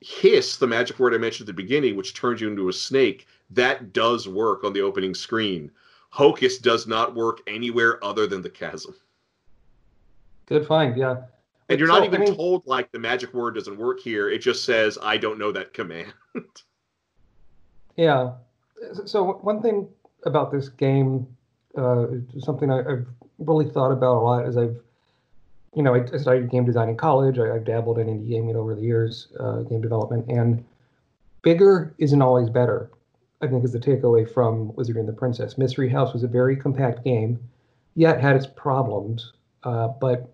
hiss, 0.00 0.56
the 0.56 0.66
magic 0.66 0.98
word 0.98 1.14
I 1.14 1.18
mentioned 1.18 1.48
at 1.48 1.54
the 1.54 1.62
beginning, 1.62 1.96
which 1.96 2.14
turns 2.14 2.40
you 2.40 2.48
into 2.48 2.68
a 2.68 2.72
snake, 2.72 3.26
that 3.50 3.92
does 3.92 4.28
work 4.28 4.64
on 4.64 4.72
the 4.72 4.80
opening 4.80 5.14
screen. 5.14 5.70
Hocus 6.10 6.58
does 6.58 6.86
not 6.86 7.14
work 7.14 7.40
anywhere 7.46 8.02
other 8.04 8.26
than 8.26 8.42
the 8.42 8.50
chasm. 8.50 8.94
Good 10.46 10.66
find, 10.66 10.96
yeah. 10.96 11.16
And 11.68 11.78
you're 11.78 11.88
so, 11.88 11.94
not 11.94 12.04
even 12.04 12.22
I 12.22 12.24
mean, 12.24 12.34
told 12.34 12.66
like 12.66 12.90
the 12.92 12.98
magic 12.98 13.34
word 13.34 13.54
doesn't 13.54 13.76
work 13.76 14.00
here. 14.00 14.30
It 14.30 14.38
just 14.38 14.64
says 14.64 14.98
I 15.02 15.18
don't 15.18 15.38
know 15.38 15.52
that 15.52 15.74
command. 15.74 16.12
yeah. 17.96 18.32
So 19.04 19.32
one 19.42 19.60
thing 19.60 19.88
about 20.24 20.50
this 20.50 20.68
game, 20.68 21.26
uh, 21.76 22.06
something 22.38 22.70
I, 22.70 22.76
have 22.76 23.06
really 23.38 23.68
thought 23.68 23.92
about 23.92 24.16
a 24.16 24.20
lot, 24.20 24.46
is 24.46 24.56
I've, 24.56 24.76
you 25.74 25.82
know, 25.82 25.94
I, 25.94 26.16
studied 26.16 26.50
game 26.50 26.64
design 26.64 26.88
in 26.88 26.96
college. 26.96 27.38
I, 27.38 27.48
have 27.48 27.64
dabbled 27.64 27.98
in 27.98 28.06
indie 28.06 28.28
gaming 28.28 28.56
over 28.56 28.74
the 28.74 28.82
years, 28.82 29.28
uh, 29.38 29.60
game 29.62 29.82
development, 29.82 30.26
and 30.28 30.64
bigger 31.42 31.94
isn't 31.98 32.22
always 32.22 32.48
better. 32.48 32.90
I 33.40 33.46
think 33.46 33.64
is 33.64 33.72
the 33.72 33.78
takeaway 33.78 34.28
from 34.28 34.74
Wizard 34.74 34.96
and 34.96 35.08
the 35.08 35.12
Princess. 35.12 35.58
Mystery 35.58 35.88
House 35.88 36.12
was 36.12 36.24
a 36.24 36.28
very 36.28 36.56
compact 36.56 37.04
game, 37.04 37.38
yet 37.94 38.20
had 38.20 38.36
its 38.36 38.46
problems. 38.46 39.32
Uh, 39.62 39.88
but 39.88 40.32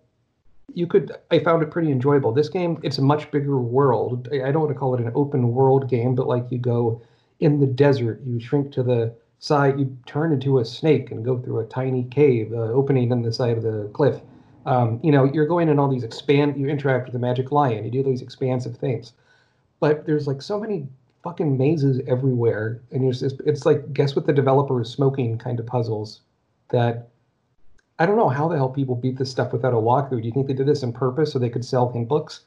you 0.72 0.86
could 0.86 1.12
I 1.30 1.38
found 1.40 1.62
it 1.62 1.70
pretty 1.70 1.90
enjoyable. 1.90 2.32
This 2.32 2.48
game, 2.48 2.78
it's 2.82 2.98
a 2.98 3.02
much 3.02 3.30
bigger 3.30 3.58
world. 3.58 4.28
I 4.32 4.50
don't 4.50 4.62
want 4.62 4.70
to 4.70 4.78
call 4.78 4.94
it 4.94 5.00
an 5.00 5.12
open 5.14 5.52
world 5.52 5.88
game, 5.88 6.14
but 6.14 6.26
like 6.26 6.50
you 6.50 6.58
go 6.58 7.02
in 7.40 7.60
the 7.60 7.66
desert, 7.66 8.20
you 8.24 8.40
shrink 8.40 8.72
to 8.72 8.82
the 8.82 9.14
side, 9.38 9.78
you 9.78 9.96
turn 10.06 10.32
into 10.32 10.58
a 10.58 10.64
snake 10.64 11.10
and 11.10 11.24
go 11.24 11.38
through 11.38 11.60
a 11.60 11.66
tiny 11.66 12.04
cave 12.04 12.52
uh, 12.52 12.72
opening 12.72 13.10
in 13.10 13.22
the 13.22 13.32
side 13.32 13.58
of 13.58 13.62
the 13.62 13.90
cliff. 13.92 14.20
Um, 14.64 14.98
you 15.02 15.12
know, 15.12 15.24
you're 15.24 15.46
going 15.46 15.68
in 15.68 15.78
all 15.78 15.88
these 15.88 16.04
expand. 16.04 16.58
You 16.58 16.68
interact 16.68 17.06
with 17.06 17.12
the 17.12 17.18
magic 17.18 17.52
lion. 17.52 17.84
You 17.84 17.90
do 17.90 18.02
these 18.02 18.22
expansive 18.22 18.76
things, 18.78 19.12
but 19.80 20.06
there's 20.06 20.26
like 20.26 20.40
so 20.40 20.58
many 20.58 20.88
fucking 21.24 21.56
mazes 21.56 22.00
everywhere, 22.06 22.82
and 22.92 23.08
it's 23.08 23.20
just, 23.20 23.40
it's 23.46 23.66
like 23.66 23.92
guess 23.92 24.14
what 24.14 24.26
the 24.26 24.32
developer 24.32 24.80
is 24.80 24.90
smoking 24.90 25.38
kind 25.38 25.58
of 25.58 25.66
puzzles 25.66 26.20
that 26.70 27.08
I 27.98 28.06
don't 28.06 28.16
know 28.16 28.28
how 28.28 28.46
the 28.48 28.56
hell 28.56 28.68
people 28.68 28.94
beat 28.94 29.16
this 29.16 29.30
stuff 29.30 29.52
without 29.52 29.72
a 29.72 29.76
walkthrough. 29.76 30.20
Do 30.20 30.26
you 30.26 30.32
think 30.32 30.46
they 30.46 30.52
did 30.52 30.66
this 30.66 30.82
on 30.82 30.92
purpose 30.92 31.32
so 31.32 31.38
they 31.38 31.48
could 31.48 31.64
sell 31.64 31.90
hint 31.90 32.08
books? 32.08 32.44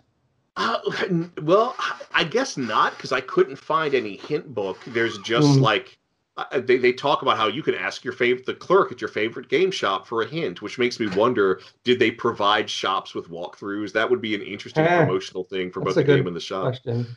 Uh, 0.55 0.79
well, 1.41 1.75
I 2.13 2.23
guess 2.23 2.55
not 2.55 2.95
because 2.95 3.11
I 3.11 3.21
couldn't 3.21 3.57
find 3.57 3.93
any 3.93 4.17
hint 4.17 4.53
book. 4.53 4.77
There's 4.87 5.17
just 5.19 5.47
mm. 5.47 5.61
like 5.61 5.97
uh, 6.37 6.59
they, 6.59 6.77
they 6.77 6.93
talk 6.93 7.23
about 7.23 7.37
how 7.37 7.47
you 7.47 7.63
can 7.63 7.73
ask 7.73 8.03
your 8.03 8.13
favorite 8.13 8.45
the 8.45 8.53
clerk 8.53 8.91
at 8.91 9.01
your 9.01 9.07
favorite 9.07 9.49
game 9.49 9.71
shop 9.71 10.05
for 10.05 10.21
a 10.21 10.27
hint, 10.27 10.61
which 10.61 10.77
makes 10.77 10.99
me 10.99 11.07
wonder: 11.07 11.61
did 11.83 11.97
they 11.97 12.11
provide 12.11 12.69
shops 12.69 13.15
with 13.15 13.29
walkthroughs? 13.29 13.91
That 13.93 14.09
would 14.09 14.21
be 14.21 14.35
an 14.35 14.41
interesting 14.41 14.83
eh, 14.83 15.05
promotional 15.05 15.45
thing 15.45 15.71
for 15.71 15.81
both 15.81 15.95
the 15.95 16.03
game 16.03 16.27
and 16.27 16.35
the 16.35 16.41
shop. 16.41 16.63
Question. 16.63 17.07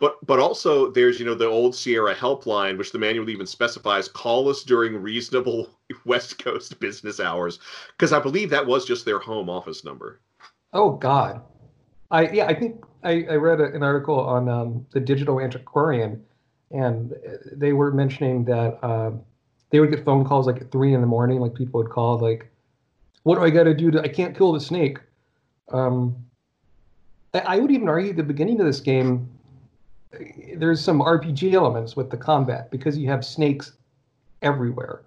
But 0.00 0.16
but 0.26 0.38
also 0.38 0.90
there's 0.90 1.20
you 1.20 1.26
know 1.26 1.34
the 1.34 1.46
old 1.46 1.76
Sierra 1.76 2.14
helpline, 2.14 2.78
which 2.78 2.90
the 2.90 2.98
manual 2.98 3.28
even 3.28 3.46
specifies: 3.46 4.08
call 4.08 4.48
us 4.48 4.62
during 4.62 4.96
reasonable 4.96 5.68
West 6.06 6.42
Coast 6.42 6.80
business 6.80 7.20
hours, 7.20 7.60
because 7.92 8.12
I 8.12 8.18
believe 8.18 8.48
that 8.50 8.66
was 8.66 8.86
just 8.86 9.04
their 9.04 9.18
home 9.18 9.50
office 9.50 9.84
number. 9.84 10.20
Oh 10.72 10.92
God, 10.92 11.42
I 12.10 12.30
yeah 12.30 12.46
I 12.46 12.54
think 12.54 12.82
I, 13.04 13.26
I 13.30 13.34
read 13.34 13.60
a, 13.60 13.74
an 13.74 13.82
article 13.82 14.18
on 14.18 14.48
um, 14.48 14.86
the 14.92 15.00
Digital 15.00 15.38
Antiquarian, 15.38 16.24
and 16.70 17.14
they 17.52 17.74
were 17.74 17.92
mentioning 17.92 18.46
that 18.46 18.82
uh, 18.82 19.10
they 19.68 19.80
would 19.80 19.90
get 19.90 20.02
phone 20.06 20.24
calls 20.24 20.46
like 20.46 20.62
at 20.62 20.72
three 20.72 20.94
in 20.94 21.02
the 21.02 21.06
morning, 21.06 21.40
like 21.40 21.54
people 21.54 21.82
would 21.82 21.90
call 21.90 22.18
like, 22.18 22.50
"What 23.24 23.34
do 23.34 23.44
I 23.44 23.50
got 23.50 23.64
to 23.64 23.74
do? 23.74 24.00
I 24.00 24.08
can't 24.08 24.34
kill 24.34 24.52
the 24.52 24.60
snake." 24.60 24.98
Um, 25.72 26.16
I 27.34 27.58
would 27.58 27.70
even 27.70 27.88
argue 27.88 28.14
the 28.14 28.22
beginning 28.22 28.60
of 28.60 28.66
this 28.66 28.80
game 28.80 29.28
there's 30.56 30.82
some 30.82 31.00
RPG 31.00 31.52
elements 31.52 31.96
with 31.96 32.10
the 32.10 32.16
combat 32.16 32.70
because 32.70 32.98
you 32.98 33.08
have 33.08 33.24
snakes 33.24 33.72
everywhere. 34.42 35.02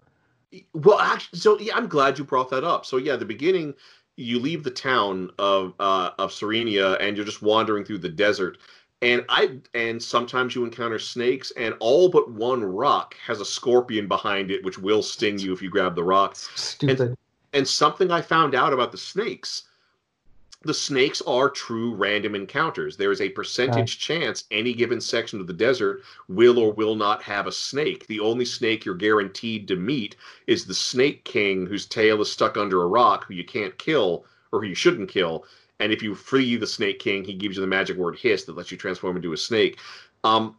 Well, 0.74 1.00
actually, 1.00 1.40
so 1.40 1.60
yeah, 1.60 1.76
I'm 1.76 1.88
glad 1.88 2.18
you 2.18 2.24
brought 2.24 2.50
that 2.52 2.64
up. 2.64 2.86
So 2.86 2.98
yeah, 2.98 3.16
the 3.16 3.26
beginning, 3.26 3.74
you 4.16 4.40
leave 4.40 4.64
the 4.64 4.72
town 4.72 5.32
of 5.40 5.74
uh, 5.80 6.12
of 6.20 6.32
Serenia 6.32 6.94
and 7.00 7.18
you're 7.18 7.26
just 7.26 7.42
wandering 7.42 7.84
through 7.84 7.98
the 7.98 8.10
desert, 8.10 8.60
and 9.02 9.26
I 9.30 9.58
and 9.74 10.02
sometimes 10.02 10.56
you 10.56 10.64
encounter 10.64 11.00
snakes, 11.00 11.52
and 11.58 11.74
all 11.80 12.08
but 12.10 12.32
one 12.32 12.64
rock 12.64 13.16
has 13.26 13.42
a 13.42 13.46
scorpion 13.46 14.08
behind 14.08 14.52
it, 14.52 14.64
which 14.64 14.78
will 14.78 15.02
sting 15.02 15.40
you 15.40 15.54
if 15.54 15.62
you 15.62 15.70
grab 15.70 15.96
the 15.96 16.04
rock. 16.04 16.36
Stupid. 16.36 17.02
And, 17.02 17.18
and 17.54 17.68
something 17.68 18.12
I 18.12 18.22
found 18.22 18.56
out 18.56 18.74
about 18.74 18.92
the 18.92 18.98
snakes 18.98 19.64
the 20.64 20.74
snakes 20.74 21.22
are 21.22 21.50
true 21.50 21.94
random 21.94 22.36
encounters. 22.36 22.96
There 22.96 23.12
is 23.12 23.22
a 23.22 23.30
percentage 23.30 24.00
chance 24.00 24.46
any 24.50 24.74
given 24.74 25.02
section 25.02 25.40
of 25.40 25.48
the 25.48 25.54
desert 25.54 26.04
will 26.28 26.58
or 26.58 26.72
will 26.72 26.96
not 26.96 27.22
have 27.24 27.48
a 27.48 27.52
snake. 27.52 28.08
The 28.08 28.22
only 28.22 28.46
snake 28.46 28.86
you're 28.86 28.96
guaranteed 28.96 29.68
to 29.68 29.76
meet 29.76 30.16
is 30.48 30.66
the 30.66 30.74
snake 30.74 31.26
king 31.26 31.66
whose 31.66 31.86
tail 31.86 32.22
is 32.22 32.32
stuck 32.32 32.56
under 32.56 32.82
a 32.82 32.88
rock, 32.88 33.26
who 33.26 33.34
you 33.34 33.44
can't 33.44 33.78
kill 33.78 34.26
or 34.52 34.62
who 34.62 34.68
you 34.68 34.76
shouldn't 34.76 35.10
kill. 35.10 35.46
And 35.80 35.92
if 35.92 36.02
you 36.02 36.16
free 36.16 36.56
the 36.56 36.68
snake 36.68 37.00
king, 37.00 37.26
he 37.26 37.34
gives 37.34 37.58
you 37.58 37.62
the 37.62 37.68
magic 37.68 37.98
word 37.98 38.18
hiss 38.18 38.46
that 38.46 38.56
lets 38.56 38.72
you 38.72 38.78
transform 38.78 39.18
into 39.18 39.34
a 39.34 39.38
snake. 39.38 39.80
Um, 40.24 40.56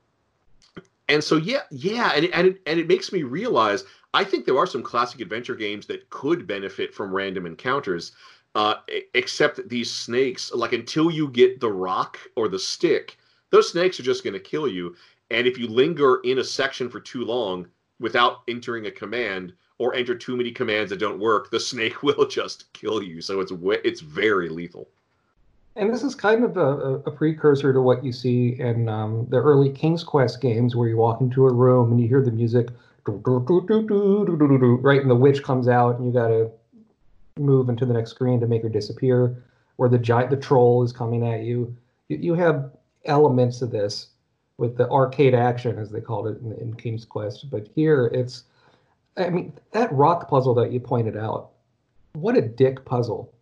and 1.09 1.25
so 1.25 1.37
yeah, 1.37 1.63
yeah, 1.71 2.13
and 2.15 2.27
and 2.27 2.47
it, 2.49 2.61
and 2.67 2.79
it 2.79 2.89
makes 2.89 3.13
me 3.13 3.23
realize 3.23 3.85
I 4.15 4.23
think 4.23 4.45
there 4.45 4.59
are 4.59 4.67
some 4.67 4.83
classic 4.83 5.21
adventure 5.21 5.55
games 5.57 5.87
that 5.87 6.09
could 6.09 6.47
benefit 6.47 6.95
from 6.95 7.15
random 7.15 7.47
encounters. 7.47 8.13
Uh, 8.55 8.77
except 9.15 9.69
these 9.69 9.91
snakes, 9.91 10.53
like 10.53 10.73
until 10.73 11.11
you 11.11 11.29
get 11.29 11.59
the 11.59 11.73
rock 11.73 12.19
or 12.37 12.49
the 12.49 12.59
stick, 12.59 13.19
those 13.51 13.71
snakes 13.71 13.99
are 13.99 14.05
just 14.05 14.23
going 14.23 14.35
to 14.35 14.41
kill 14.41 14.69
you. 14.69 14.95
And 15.31 15.47
if 15.47 15.59
you 15.59 15.67
linger 15.67 16.21
in 16.25 16.39
a 16.39 16.45
section 16.45 16.89
for 16.89 17.01
too 17.01 17.25
long 17.25 17.67
without 17.99 18.43
entering 18.47 18.87
a 18.87 18.93
command 18.93 19.53
or 19.79 19.95
enter 19.95 20.15
too 20.15 20.37
many 20.37 20.53
commands 20.53 20.91
that 20.91 21.01
don't 21.01 21.19
work, 21.19 21.51
the 21.51 21.59
snake 21.71 22.03
will 22.03 22.27
just 22.27 22.73
kill 22.73 23.03
you. 23.03 23.21
So 23.21 23.41
it's 23.41 23.53
it's 23.63 24.01
very 24.01 24.49
lethal. 24.49 24.89
And 25.77 25.93
this 25.93 26.05
is 26.05 26.15
kind 26.15 26.45
of 26.45 26.57
a, 26.57 27.03
a 27.07 27.11
precursor 27.11 27.73
to 27.73 27.83
what 27.83 28.05
you 28.05 28.13
see 28.13 28.61
in 28.61 28.89
um, 28.89 29.27
the 29.31 29.39
early 29.39 29.71
King's 29.71 30.05
Quest 30.05 30.41
games, 30.41 30.77
where 30.77 30.89
you 30.89 30.97
walk 30.97 31.21
into 31.21 31.47
a 31.47 31.53
room 31.53 31.91
and 31.91 32.01
you 32.01 32.07
hear 32.07 32.23
the 32.23 32.31
music, 32.31 32.69
right, 33.07 35.01
and 35.01 35.11
the 35.11 35.17
witch 35.17 35.43
comes 35.43 35.67
out, 35.67 35.97
and 35.97 36.07
you 36.07 36.13
got 36.13 36.29
to 36.29 36.49
move 37.39 37.69
into 37.69 37.85
the 37.85 37.93
next 37.95 38.11
screen 38.11 38.41
to 38.41 38.47
make 38.47 38.63
her 38.63 38.69
disappear, 38.69 39.43
or 39.77 39.89
the 39.89 39.99
giant 39.99 40.31
the 40.31 40.37
troll 40.37 40.83
is 40.83 40.93
coming 40.93 41.27
at 41.27 41.41
you. 41.41 41.77
You, 42.09 42.19
you 42.19 42.35
have 42.35 42.71
elements 43.07 43.61
of 43.61 43.71
this 43.71 44.09
with 44.57 44.77
the 44.77 44.89
arcade 44.89 45.35
action, 45.35 45.79
as 45.79 45.91
they 45.91 46.01
called 46.01 46.29
it 46.29 46.41
in, 46.41 46.53
in 46.53 46.75
King's 46.75 47.05
Quest. 47.05 47.51
But 47.51 47.69
here, 47.75 48.07
it's, 48.15 48.45
I 49.17 49.31
mean, 49.31 49.53
that 49.73 49.93
rock 49.93 50.29
puzzle 50.29 50.55
that 50.55 50.71
you 50.71 50.79
pointed 50.79 51.17
out. 51.17 51.51
What 52.13 52.37
a 52.37 52.43
dick 52.43 52.85
puzzle! 52.85 53.34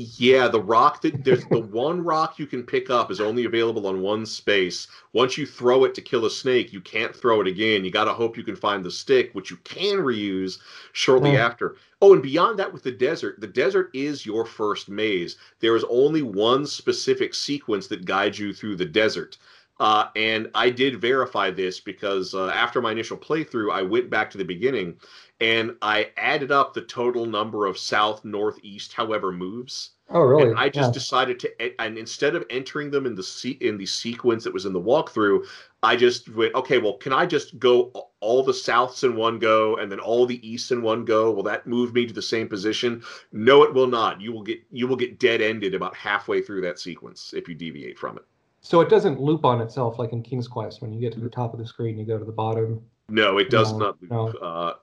Yeah, 0.00 0.46
the 0.46 0.62
rock 0.62 1.00
that 1.02 1.24
there's 1.24 1.44
the 1.46 1.58
one 1.58 2.04
rock 2.04 2.38
you 2.38 2.46
can 2.46 2.62
pick 2.62 2.88
up 2.88 3.10
is 3.10 3.20
only 3.20 3.46
available 3.46 3.88
on 3.88 4.00
one 4.00 4.26
space. 4.26 4.86
Once 5.12 5.36
you 5.36 5.44
throw 5.44 5.82
it 5.82 5.94
to 5.96 6.00
kill 6.00 6.24
a 6.24 6.30
snake, 6.30 6.72
you 6.72 6.80
can't 6.80 7.16
throw 7.16 7.40
it 7.40 7.48
again. 7.48 7.84
You 7.84 7.90
got 7.90 8.04
to 8.04 8.12
hope 8.12 8.36
you 8.36 8.44
can 8.44 8.54
find 8.54 8.84
the 8.84 8.92
stick, 8.92 9.30
which 9.32 9.50
you 9.50 9.56
can 9.64 9.96
reuse 9.96 10.58
shortly 10.92 11.32
yeah. 11.32 11.44
after. 11.44 11.78
Oh, 12.00 12.12
and 12.12 12.22
beyond 12.22 12.60
that, 12.60 12.72
with 12.72 12.84
the 12.84 12.92
desert, 12.92 13.40
the 13.40 13.48
desert 13.48 13.90
is 13.92 14.24
your 14.24 14.44
first 14.44 14.88
maze. 14.88 15.34
There 15.58 15.74
is 15.74 15.84
only 15.90 16.22
one 16.22 16.64
specific 16.64 17.34
sequence 17.34 17.88
that 17.88 18.04
guides 18.04 18.38
you 18.38 18.52
through 18.52 18.76
the 18.76 18.84
desert. 18.84 19.36
Uh, 19.80 20.08
and 20.16 20.50
I 20.54 20.70
did 20.70 21.00
verify 21.00 21.50
this 21.50 21.78
because 21.78 22.34
uh, 22.34 22.48
after 22.48 22.80
my 22.82 22.92
initial 22.92 23.16
playthrough, 23.16 23.72
I 23.72 23.82
went 23.82 24.10
back 24.10 24.30
to 24.30 24.38
the 24.38 24.44
beginning 24.44 24.98
and 25.40 25.76
I 25.82 26.10
added 26.16 26.50
up 26.50 26.74
the 26.74 26.82
total 26.82 27.26
number 27.26 27.66
of 27.66 27.78
south, 27.78 28.24
north, 28.24 28.58
east, 28.62 28.92
however 28.92 29.30
moves. 29.30 29.90
Oh, 30.10 30.22
really? 30.22 30.50
And 30.50 30.58
I 30.58 30.68
just 30.68 30.88
yeah. 30.88 30.94
decided 30.94 31.38
to, 31.40 31.80
and 31.80 31.98
instead 31.98 32.34
of 32.34 32.44
entering 32.50 32.90
them 32.90 33.06
in 33.06 33.14
the 33.14 33.22
se- 33.22 33.58
in 33.60 33.76
the 33.76 33.86
sequence 33.86 34.42
that 34.44 34.52
was 34.52 34.64
in 34.64 34.72
the 34.72 34.80
walkthrough, 34.80 35.44
I 35.82 35.96
just 35.96 36.28
went, 36.30 36.54
okay, 36.54 36.78
well, 36.78 36.94
can 36.94 37.12
I 37.12 37.26
just 37.26 37.58
go 37.58 37.92
all 38.20 38.42
the 38.42 38.52
souths 38.52 39.04
in 39.04 39.14
one 39.14 39.38
go 39.38 39.76
and 39.76 39.92
then 39.92 40.00
all 40.00 40.26
the 40.26 40.48
easts 40.48 40.72
in 40.72 40.82
one 40.82 41.04
go? 41.04 41.30
Will 41.30 41.42
that 41.44 41.66
move 41.66 41.94
me 41.94 42.06
to 42.06 42.14
the 42.14 42.22
same 42.22 42.48
position? 42.48 43.02
No, 43.32 43.62
it 43.62 43.72
will 43.72 43.86
not. 43.86 44.20
You 44.20 44.32
will 44.32 44.42
get 44.42 44.60
you 44.72 44.88
will 44.88 44.96
get 44.96 45.20
dead 45.20 45.40
ended 45.40 45.74
about 45.74 45.94
halfway 45.94 46.40
through 46.40 46.62
that 46.62 46.80
sequence 46.80 47.32
if 47.36 47.46
you 47.46 47.54
deviate 47.54 47.98
from 47.98 48.16
it. 48.16 48.24
So 48.68 48.82
it 48.82 48.90
doesn't 48.90 49.18
loop 49.18 49.46
on 49.46 49.62
itself 49.62 49.98
like 49.98 50.12
in 50.12 50.22
King's 50.22 50.46
Quest. 50.46 50.82
When 50.82 50.92
you 50.92 51.00
get 51.00 51.14
to 51.14 51.20
the 51.20 51.30
top 51.30 51.54
of 51.54 51.58
the 51.58 51.66
screen, 51.66 51.96
you 51.96 52.04
go 52.04 52.18
to 52.18 52.24
the 52.26 52.30
bottom. 52.30 52.84
No, 53.08 53.38
it 53.38 53.48
does 53.48 53.72
no, 53.72 53.78
not 53.78 54.02
loop. 54.02 54.10
No. 54.10 54.26
Uh, 54.46 54.74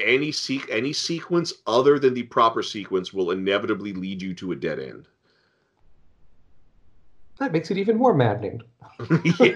any 0.00 0.32
se- 0.32 0.64
any 0.68 0.92
sequence 0.92 1.52
other 1.64 2.00
than 2.00 2.14
the 2.14 2.24
proper 2.24 2.64
sequence 2.64 3.12
will 3.12 3.30
inevitably 3.30 3.92
lead 3.92 4.20
you 4.20 4.34
to 4.34 4.50
a 4.50 4.56
dead 4.56 4.80
end. 4.80 5.06
That 7.38 7.52
makes 7.52 7.70
it 7.70 7.78
even 7.78 7.96
more 7.96 8.12
maddening. 8.12 8.60
yeah. 9.38 9.54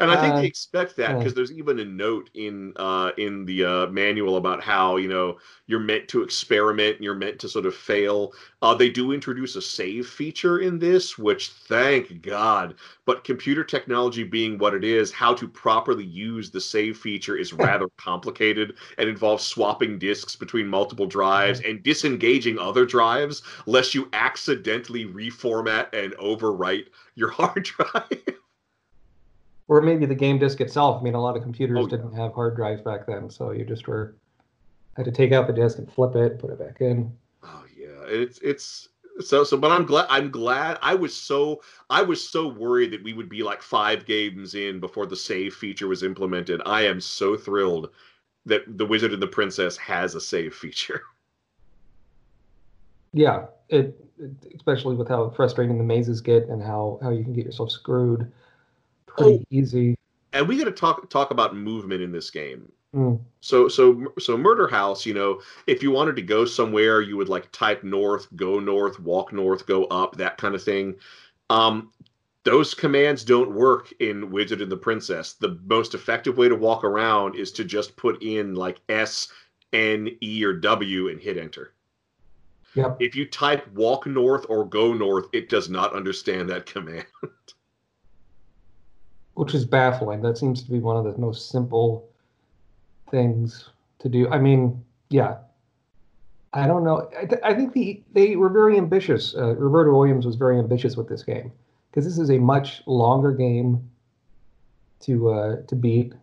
And 0.00 0.12
I 0.12 0.16
think 0.16 0.36
Uh, 0.36 0.40
they 0.40 0.46
expect 0.46 0.94
that 0.96 1.16
yeah. 1.16 1.18
because 1.18 1.34
there's 1.34 1.50
even 1.50 1.80
a 1.80 1.84
note 1.84 2.30
in 2.34 2.72
uh, 2.76 3.10
in 3.16 3.44
the 3.44 3.64
uh, 3.64 3.86
manual 3.88 4.36
about 4.36 4.62
how 4.62 4.96
you 4.96 5.08
know 5.08 5.38
you're 5.66 5.80
meant 5.80 6.06
to 6.08 6.22
experiment, 6.22 6.96
and 6.96 7.04
you're 7.04 7.16
meant 7.16 7.40
to 7.40 7.48
sort 7.48 7.66
of 7.66 7.74
fail. 7.74 8.32
Uh, 8.62 8.74
they 8.74 8.90
do 8.90 9.10
introduce 9.12 9.56
a 9.56 9.62
save 9.62 10.06
feature 10.08 10.60
in 10.60 10.78
this, 10.78 11.18
which 11.18 11.48
thank 11.50 12.22
God. 12.22 12.76
But 13.06 13.24
computer 13.24 13.64
technology 13.64 14.22
being 14.22 14.56
what 14.58 14.72
it 14.74 14.84
is, 14.84 15.10
how 15.10 15.34
to 15.34 15.48
properly 15.48 16.04
use 16.04 16.50
the 16.50 16.60
save 16.60 16.96
feature 16.98 17.36
is 17.36 17.52
rather 17.52 17.88
complicated 17.96 18.74
and 18.98 19.08
involves 19.08 19.44
swapping 19.44 19.98
disks 19.98 20.36
between 20.36 20.68
multiple 20.68 21.06
drives 21.06 21.60
and 21.60 21.82
disengaging 21.82 22.56
other 22.58 22.86
drives, 22.86 23.42
lest 23.66 23.94
you 23.94 24.08
accidentally 24.12 25.06
reformat 25.06 25.88
and 25.92 26.12
overwrite 26.18 26.86
your 27.16 27.30
hard 27.32 27.64
drive. 27.64 28.38
Or 29.68 29.80
maybe 29.82 30.06
the 30.06 30.14
game 30.16 30.38
disk 30.38 30.60
itself. 30.60 31.00
I 31.00 31.04
mean, 31.04 31.14
a 31.14 31.20
lot 31.20 31.36
of 31.36 31.42
computers 31.42 31.86
Oh, 31.86 31.86
didn't 31.86 32.12
have 32.14 32.34
hard 32.34 32.56
drives 32.56 32.82
back 32.82 33.06
then, 33.06 33.30
so 33.30 33.52
you 33.52 33.64
just 33.64 33.86
were 33.86 34.16
had 34.96 35.04
to 35.06 35.12
take 35.12 35.32
out 35.32 35.46
the 35.46 35.52
disk 35.52 35.78
and 35.78 35.90
flip 35.92 36.16
it, 36.16 36.38
put 36.40 36.50
it 36.50 36.58
back 36.58 36.80
in. 36.80 37.16
Oh 37.42 37.64
yeah, 37.76 38.04
it's 38.06 38.38
it's 38.38 38.88
so 39.20 39.44
so. 39.44 39.56
But 39.56 39.70
I'm 39.72 39.84
glad. 39.86 40.06
I'm 40.10 40.30
glad. 40.30 40.78
I 40.82 40.94
was 40.94 41.14
so 41.14 41.62
I 41.90 42.02
was 42.02 42.26
so 42.26 42.48
worried 42.48 42.92
that 42.92 43.02
we 43.02 43.12
would 43.12 43.28
be 43.28 43.42
like 43.42 43.62
five 43.62 44.06
games 44.06 44.54
in 44.54 44.80
before 44.80 45.06
the 45.06 45.16
save 45.16 45.54
feature 45.54 45.88
was 45.88 46.02
implemented. 46.02 46.62
I 46.66 46.82
am 46.82 47.00
so 47.00 47.36
thrilled 47.36 47.90
that 48.46 48.78
the 48.78 48.86
Wizard 48.86 49.12
and 49.12 49.22
the 49.22 49.26
Princess 49.28 49.76
has 49.78 50.14
a 50.14 50.20
save 50.20 50.54
feature. 50.54 51.02
Yeah, 53.12 53.46
it, 53.68 53.98
it 54.18 54.34
especially 54.54 54.96
with 54.96 55.08
how 55.08 55.30
frustrating 55.30 55.78
the 55.78 55.84
mazes 55.84 56.20
get 56.20 56.48
and 56.48 56.62
how 56.62 56.98
how 57.02 57.10
you 57.10 57.24
can 57.24 57.32
get 57.32 57.44
yourself 57.46 57.70
screwed 57.70 58.30
pretty 59.18 59.38
Oh. 59.38 59.44
easy. 59.50 59.96
And 60.32 60.46
we 60.46 60.58
got 60.58 60.64
to 60.64 60.72
talk 60.72 61.08
talk 61.10 61.30
about 61.30 61.56
movement 61.56 62.02
in 62.02 62.12
this 62.12 62.30
game. 62.30 62.70
Mm. 62.94 63.20
So 63.40 63.68
so 63.68 64.12
so 64.18 64.36
Murder 64.36 64.66
House, 64.68 65.04
you 65.06 65.14
know, 65.14 65.40
if 65.66 65.82
you 65.82 65.90
wanted 65.90 66.16
to 66.16 66.22
go 66.22 66.44
somewhere, 66.44 67.00
you 67.02 67.16
would 67.16 67.28
like 67.28 67.50
type 67.52 67.84
north, 67.84 68.28
go 68.36 68.60
north, 68.60 68.98
walk 69.00 69.32
north, 69.32 69.66
go 69.66 69.84
up, 69.84 70.16
that 70.16 70.38
kind 70.38 70.54
of 70.54 70.62
thing. 70.62 70.94
Um, 71.50 71.90
those 72.44 72.72
commands 72.72 73.24
don't 73.24 73.52
work 73.52 73.92
in 74.00 74.30
Wizard 74.30 74.62
and 74.62 74.72
the 74.72 74.76
Princess. 74.76 75.34
The 75.34 75.58
most 75.66 75.94
effective 75.94 76.38
way 76.38 76.48
to 76.48 76.54
walk 76.56 76.82
around 76.84 77.36
is 77.36 77.52
to 77.52 77.64
just 77.64 77.96
put 77.96 78.22
in 78.22 78.54
like 78.54 78.80
S, 78.88 79.28
N, 79.74 80.08
E, 80.22 80.42
or 80.44 80.54
W 80.54 81.08
and 81.08 81.20
hit 81.20 81.36
enter. 81.36 81.74
Yep. 82.74 82.98
If 83.00 83.16
you 83.16 83.26
type 83.26 83.70
walk 83.72 84.06
north 84.06 84.46
or 84.48 84.64
go 84.64 84.92
north, 84.94 85.26
it 85.32 85.48
does 85.48 85.68
not 85.68 85.94
understand 85.94 86.48
that 86.50 86.64
command. 86.66 87.06
which 89.38 89.54
is 89.54 89.64
baffling. 89.64 90.20
That 90.20 90.36
seems 90.36 90.64
to 90.64 90.70
be 90.70 90.80
one 90.80 90.96
of 90.96 91.04
the 91.04 91.16
most 91.16 91.50
simple 91.50 92.08
things 93.08 93.70
to 94.00 94.08
do. 94.08 94.28
I 94.30 94.38
mean, 94.38 94.82
yeah, 95.10 95.36
I 96.52 96.66
don't 96.66 96.82
know. 96.82 97.08
I, 97.16 97.24
th- 97.24 97.40
I 97.44 97.54
think 97.54 97.72
the 97.72 98.02
they 98.12 98.34
were 98.34 98.48
very 98.48 98.76
ambitious. 98.76 99.36
Uh, 99.36 99.54
Roberta 99.54 99.92
Williams 99.92 100.26
was 100.26 100.34
very 100.34 100.58
ambitious 100.58 100.96
with 100.96 101.08
this 101.08 101.22
game 101.22 101.52
because 101.88 102.04
this 102.04 102.18
is 102.18 102.30
a 102.30 102.38
much 102.38 102.82
longer 102.86 103.30
game 103.30 103.88
to 105.02 105.30
uh, 105.30 105.56
to 105.68 105.76
beat 105.76 106.14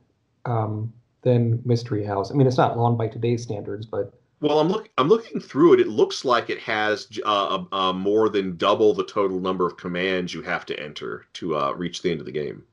um, 0.43 0.91
than 1.21 1.61
Mystery 1.63 2.03
House. 2.03 2.31
I 2.31 2.33
mean, 2.33 2.47
it's 2.47 2.57
not 2.57 2.77
long 2.77 2.97
by 2.97 3.07
today's 3.07 3.43
standards, 3.43 3.85
but 3.85 4.13
Well, 4.41 4.59
I'm 4.59 4.67
look 4.67 4.89
I'm 4.97 5.07
looking 5.07 5.39
through 5.39 5.75
it. 5.75 5.79
It 5.79 5.87
looks 5.87 6.25
like 6.25 6.49
it 6.49 6.59
has 6.59 7.07
uh, 7.25 7.63
uh, 7.71 7.93
more 7.93 8.27
than 8.27 8.57
double 8.57 8.93
the 8.93 9.05
total 9.05 9.39
number 9.39 9.65
of 9.65 9.77
commands 9.77 10.33
you 10.33 10.41
have 10.41 10.65
to 10.65 10.77
enter 10.77 11.27
to 11.35 11.55
uh, 11.55 11.71
reach 11.71 12.01
the 12.01 12.11
end 12.11 12.19
of 12.19 12.25
the 12.25 12.33
game. 12.33 12.65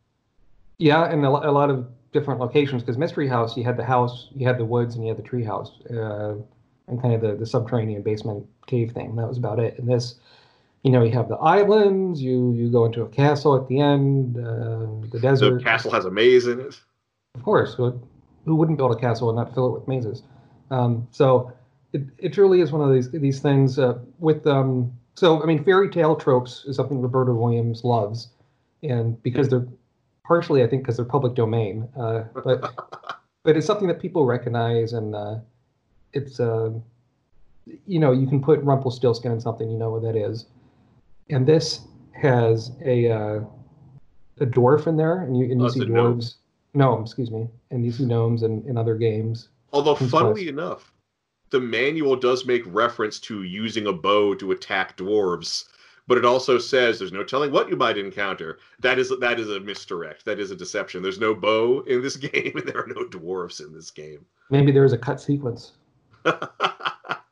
Yeah, 0.78 1.04
and 1.04 1.24
a, 1.24 1.28
a 1.28 1.52
lot 1.52 1.70
of 1.70 1.86
different 2.12 2.40
locations 2.40 2.82
because 2.82 2.98
Mystery 2.98 3.28
House, 3.28 3.56
you 3.56 3.64
had 3.64 3.76
the 3.76 3.84
house, 3.84 4.28
you 4.34 4.46
had 4.46 4.58
the 4.58 4.64
woods, 4.64 4.94
and 4.94 5.04
you 5.04 5.08
had 5.08 5.18
the 5.18 5.26
tree 5.28 5.44
house, 5.44 5.80
uh, 5.90 6.34
and 6.88 7.00
kind 7.00 7.14
of 7.14 7.20
the, 7.20 7.34
the 7.36 7.46
subterranean 7.46 8.02
basement 8.02 8.46
cave 8.66 8.92
thing. 8.92 9.16
That 9.16 9.28
was 9.28 9.38
about 9.38 9.58
it. 9.58 9.78
And 9.78 9.88
this, 9.88 10.16
you 10.82 10.90
know, 10.90 11.02
you 11.02 11.12
have 11.12 11.28
the 11.28 11.36
islands. 11.36 12.20
You 12.22 12.52
you 12.52 12.70
go 12.70 12.84
into 12.84 13.02
a 13.02 13.08
castle 13.08 13.56
at 13.56 13.68
the 13.68 13.80
end, 13.80 14.36
uh, 14.36 15.00
the 15.02 15.08
The 15.12 15.20
desert. 15.20 15.62
castle 15.62 15.92
has 15.92 16.04
a 16.04 16.10
maze 16.10 16.46
in 16.46 16.60
it. 16.60 16.80
Of 17.34 17.44
course, 17.44 17.74
who, 17.74 17.98
who 18.44 18.56
wouldn't 18.56 18.76
build 18.78 18.92
a 18.92 18.96
castle 18.96 19.30
and 19.30 19.36
not 19.36 19.54
fill 19.54 19.68
it 19.68 19.72
with 19.72 19.88
mazes? 19.88 20.22
Um, 20.70 21.06
so 21.12 21.52
it, 21.92 22.02
it 22.18 22.32
truly 22.32 22.60
is 22.60 22.72
one 22.72 22.86
of 22.86 22.92
these 22.92 23.10
these 23.10 23.40
things 23.40 23.78
uh, 23.78 23.98
with 24.18 24.46
um. 24.46 24.92
So 25.14 25.42
I 25.42 25.46
mean, 25.46 25.62
fairy 25.62 25.88
tale 25.90 26.16
tropes 26.16 26.64
is 26.66 26.76
something 26.76 27.00
Roberta 27.00 27.32
Williams 27.32 27.84
loves, 27.84 28.28
and 28.82 29.22
because 29.22 29.48
they're 29.48 29.66
partially, 30.24 30.62
I 30.62 30.66
think, 30.66 30.82
because 30.82 30.96
they're 30.96 31.04
public 31.04 31.34
domain, 31.34 31.88
uh, 31.98 32.24
but 32.44 32.60
but 33.44 33.56
it's 33.56 33.66
something 33.66 33.88
that 33.88 34.00
people 34.00 34.24
recognize, 34.24 34.92
and 34.92 35.14
uh, 35.14 35.36
it's 36.12 36.40
uh, 36.40 36.70
you 37.86 37.98
know, 37.98 38.12
you 38.12 38.26
can 38.26 38.42
put 38.42 38.60
Rumpelstiltskin 38.62 39.32
in 39.32 39.40
something, 39.40 39.70
you 39.70 39.78
know 39.78 39.90
what 39.90 40.02
that 40.02 40.16
is, 40.16 40.46
and 41.30 41.46
this 41.46 41.80
has 42.12 42.72
a 42.84 43.10
uh, 43.10 43.40
a 44.40 44.46
dwarf 44.46 44.86
in 44.86 44.96
there, 44.96 45.22
and 45.22 45.36
you 45.36 45.50
and 45.50 45.60
you 45.60 45.70
see 45.70 45.80
dwarves. 45.80 46.34
No, 46.74 47.00
excuse 47.00 47.30
me, 47.30 47.48
and 47.70 47.84
you 47.84 47.92
see 47.92 48.06
gnomes 48.06 48.42
in, 48.42 48.66
in 48.66 48.78
other 48.78 48.94
games. 48.94 49.50
Although, 49.72 49.94
funnily 49.94 50.48
enough, 50.48 50.92
the 51.50 51.60
manual 51.60 52.16
does 52.16 52.46
make 52.46 52.62
reference 52.66 53.20
to 53.20 53.42
using 53.42 53.86
a 53.86 53.92
bow 53.92 54.34
to 54.34 54.52
attack 54.52 54.96
dwarves, 54.96 55.68
but 56.06 56.18
it 56.18 56.24
also 56.24 56.58
says 56.58 56.98
there's 56.98 57.12
no 57.12 57.24
telling 57.24 57.52
what 57.52 57.68
you 57.68 57.76
might 57.76 57.98
encounter. 57.98 58.58
That 58.80 58.98
is 58.98 59.12
that 59.20 59.38
is 59.40 59.50
a 59.50 59.60
misdirect. 59.60 60.24
That 60.24 60.40
is 60.40 60.50
a 60.50 60.56
deception. 60.56 61.02
There's 61.02 61.20
no 61.20 61.34
bow 61.34 61.82
in 61.86 62.02
this 62.02 62.16
game, 62.28 62.52
and 62.56 62.66
there 62.66 62.82
are 62.82 62.86
no 62.88 63.04
dwarves 63.04 63.64
in 63.64 63.72
this 63.72 63.90
game. 63.90 64.24
Maybe 64.50 64.72
there's 64.72 64.92
a 64.92 64.98
cut 64.98 65.20
sequence. 65.20 65.72
oh 66.24 67.22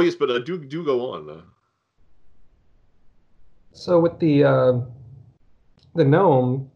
yes, 0.00 0.14
but 0.14 0.30
uh, 0.30 0.38
do 0.40 0.58
do 0.58 0.84
go 0.84 1.12
on. 1.12 1.30
Uh, 1.30 1.40
So 3.72 4.00
with 4.00 4.18
the 4.18 4.44
uh, 4.44 4.72
the 5.94 6.04
gnome, 6.04 6.70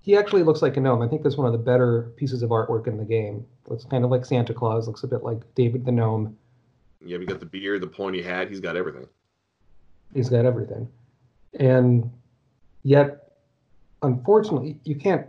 he 0.00 0.16
actually 0.16 0.42
looks 0.42 0.62
like 0.62 0.76
a 0.76 0.80
gnome. 0.80 1.02
I 1.02 1.08
think 1.08 1.22
that's 1.22 1.36
one 1.36 1.46
of 1.46 1.52
the 1.52 1.58
better 1.58 2.12
pieces 2.16 2.42
of 2.42 2.50
artwork 2.50 2.86
in 2.86 2.96
the 2.96 3.04
game. 3.04 3.46
Looks 3.68 3.84
kind 3.84 4.04
of 4.04 4.10
like 4.10 4.24
Santa 4.24 4.54
Claus. 4.54 4.86
Looks 4.86 5.04
a 5.04 5.08
bit 5.08 5.22
like 5.22 5.42
David 5.54 5.84
the 5.84 5.92
gnome. 5.92 6.36
yeah, 7.04 7.18
we 7.18 7.26
got 7.26 7.40
the 7.40 7.46
beard, 7.46 7.82
the 7.82 7.86
pointy 7.86 8.22
hat. 8.22 8.48
He's 8.48 8.60
got 8.60 8.76
everything. 8.76 9.06
He's 10.14 10.28
got 10.28 10.44
everything, 10.44 10.88
and 11.58 12.10
yet, 12.82 13.32
unfortunately, 14.02 14.78
you 14.84 14.94
can't 14.96 15.26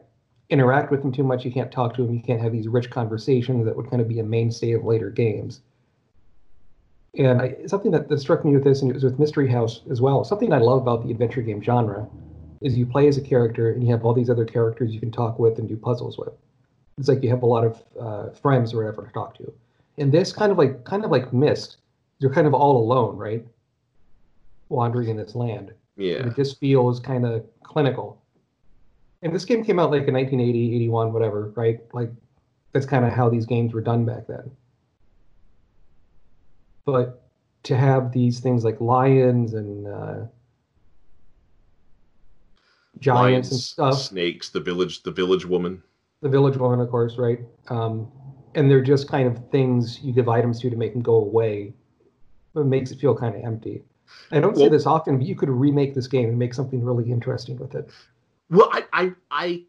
interact 0.49 0.91
with 0.91 1.03
him 1.03 1.11
too 1.11 1.23
much. 1.23 1.45
You 1.45 1.51
can't 1.51 1.71
talk 1.71 1.95
to 1.95 2.03
him. 2.03 2.13
You 2.13 2.21
can't 2.21 2.41
have 2.41 2.51
these 2.51 2.67
rich 2.67 2.89
conversations 2.89 3.65
that 3.65 3.75
would 3.75 3.89
kind 3.89 4.01
of 4.01 4.07
be 4.07 4.19
a 4.19 4.23
mainstay 4.23 4.73
of 4.73 4.83
later 4.83 5.09
games. 5.09 5.61
And 7.17 7.41
I, 7.41 7.55
something 7.67 7.91
that, 7.91 8.09
that 8.09 8.19
struck 8.19 8.43
me 8.43 8.53
with 8.53 8.63
this, 8.63 8.81
and 8.81 8.89
it 8.89 8.95
was 8.95 9.03
with 9.03 9.19
Mystery 9.19 9.47
House 9.47 9.81
as 9.89 10.01
well. 10.01 10.23
Something 10.23 10.51
I 10.51 10.57
love 10.57 10.81
about 10.81 11.03
the 11.03 11.11
adventure 11.11 11.41
game 11.41 11.61
genre 11.61 12.07
is 12.61 12.77
you 12.77 12.85
play 12.85 13.07
as 13.07 13.17
a 13.17 13.21
character 13.21 13.71
and 13.71 13.83
you 13.83 13.91
have 13.91 14.05
all 14.05 14.13
these 14.13 14.29
other 14.29 14.45
characters 14.45 14.93
you 14.93 14.99
can 14.99 15.11
talk 15.11 15.37
with 15.37 15.59
and 15.59 15.67
do 15.67 15.75
puzzles 15.75 16.17
with. 16.17 16.33
It's 16.97 17.09
like 17.09 17.21
you 17.21 17.29
have 17.29 17.43
a 17.43 17.47
lot 17.47 17.65
of 17.65 17.83
uh, 17.99 18.29
friends 18.31 18.73
or 18.73 18.77
whatever 18.77 19.05
to 19.05 19.11
talk 19.11 19.37
to. 19.37 19.53
And 19.97 20.11
this 20.11 20.31
kind 20.31 20.51
of 20.51 20.57
like 20.57 20.85
kind 20.85 21.03
of 21.03 21.11
like 21.11 21.33
Myst, 21.33 21.77
you're 22.19 22.33
kind 22.33 22.47
of 22.47 22.53
all 22.53 22.77
alone, 22.77 23.17
right? 23.17 23.45
Wandering 24.73 25.09
in 25.09 25.17
this 25.17 25.35
land. 25.35 25.69
And 25.69 26.05
Yeah. 26.05 26.25
it 26.27 26.35
just 26.35 26.59
feels 26.59 26.99
kind 26.99 27.25
of 27.25 27.45
clinical. 27.61 28.21
And 29.21 29.33
this 29.33 29.45
game 29.45 29.63
came 29.63 29.79
out 29.79 29.91
like 29.91 30.07
in 30.07 30.13
1980, 30.15 30.75
81, 30.75 31.13
whatever, 31.13 31.53
right? 31.55 31.79
Like 31.93 32.11
that's 32.73 32.85
kind 32.85 33.05
of 33.05 33.13
how 33.13 33.29
these 33.29 33.45
games 33.45 33.73
were 33.73 33.81
done 33.81 34.03
back 34.03 34.27
then. 34.27 34.51
But 36.85 37.21
to 37.63 37.77
have 37.77 38.11
these 38.11 38.39
things 38.41 38.65
like 38.65 38.81
lions 38.81 39.53
and 39.53 39.87
uh, 39.87 40.25
giants 42.99 43.51
and 43.51 43.59
stuff, 43.59 43.97
snakes, 44.01 44.49
the 44.49 44.59
village, 44.59 45.03
the 45.03 45.11
village 45.11 45.45
woman. 45.45 45.81
the 46.21 46.29
village 46.29 46.57
woman, 46.57 46.79
of 46.81 46.89
course, 46.89 47.17
right? 47.17 47.39
Um, 47.69 48.11
and 48.55 48.69
they're 48.69 48.81
just 48.81 49.07
kind 49.07 49.27
of 49.27 49.49
things 49.49 50.01
you 50.01 50.11
give 50.13 50.27
items 50.27 50.59
to 50.61 50.69
to 50.69 50.75
make 50.75 50.93
them 50.93 51.01
go 51.01 51.15
away. 51.15 51.73
But 52.53 52.61
It 52.61 52.65
makes 52.65 52.91
it 52.91 52.99
feel 52.99 53.15
kind 53.15 53.35
of 53.35 53.43
empty. 53.43 53.83
I 54.31 54.39
don't 54.39 54.57
say 54.57 54.69
this 54.69 54.85
often, 54.85 55.17
but 55.17 55.27
you 55.27 55.35
could 55.35 55.49
remake 55.49 55.93
this 55.93 56.07
game 56.07 56.29
and 56.29 56.39
make 56.39 56.53
something 56.53 56.83
really 56.83 57.11
interesting 57.11 57.57
with 57.57 57.75
it. 57.75 57.89
Well, 58.49 58.69
I, 58.71 58.83
I, 58.91 59.11
I, 59.31 59.63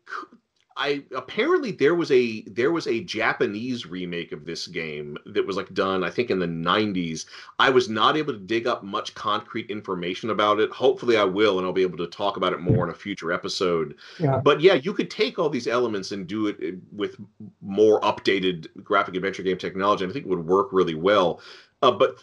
I 0.77 1.05
apparently 1.15 1.71
there 1.71 1.95
was 1.95 2.11
a 2.11 2.43
there 2.43 2.73
was 2.73 2.89
a 2.89 3.05
Japanese 3.05 3.87
remake 3.87 4.33
of 4.33 4.45
this 4.45 4.67
game 4.67 5.17
that 5.27 5.47
was 5.47 5.57
like 5.57 5.73
done, 5.73 6.03
I 6.03 6.11
think, 6.11 6.31
in 6.31 6.41
the 6.41 6.49
'90s. 6.49 7.27
I 7.61 7.71
was 7.71 7.89
not 7.89 8.17
able 8.17 8.33
to 8.33 8.41
dig 8.41 8.67
up 8.67 8.83
much 8.83 9.15
concrete 9.15 9.71
information 9.71 10.31
about 10.31 10.59
it. 10.59 10.71
Hopefully, 10.73 11.17
I 11.17 11.25
will, 11.25 11.59
and 11.59 11.67
I'll 11.67 11.73
be 11.73 11.83
able 11.83 11.99
to 11.99 12.09
talk 12.09 12.37
about 12.37 12.53
it 12.53 12.61
more 12.61 12.83
in 12.83 12.91
a 12.91 12.95
future 12.95 13.31
episode. 13.31 13.95
Yeah. 14.19 14.39
But 14.39 14.61
yeah, 14.61 14.75
you 14.75 14.93
could 14.93 15.11
take 15.11 15.39
all 15.39 15.49
these 15.49 15.69
elements 15.69 16.11
and 16.11 16.27
do 16.27 16.49
it 16.49 16.57
eh, 16.61 16.73
with 16.91 17.17
more 17.63 18.01
updated 18.01 18.67
graphic 18.83 19.15
adventure 19.15 19.45
game 19.45 19.59
technology, 19.59 20.03
and 20.03 20.11
I 20.11 20.13
think 20.13 20.27
it 20.27 20.31
would 20.31 20.47
work 20.47 20.71
really 20.73 20.97
well. 20.97 21.41
Uh, 21.85 21.91
but 21.91 22.17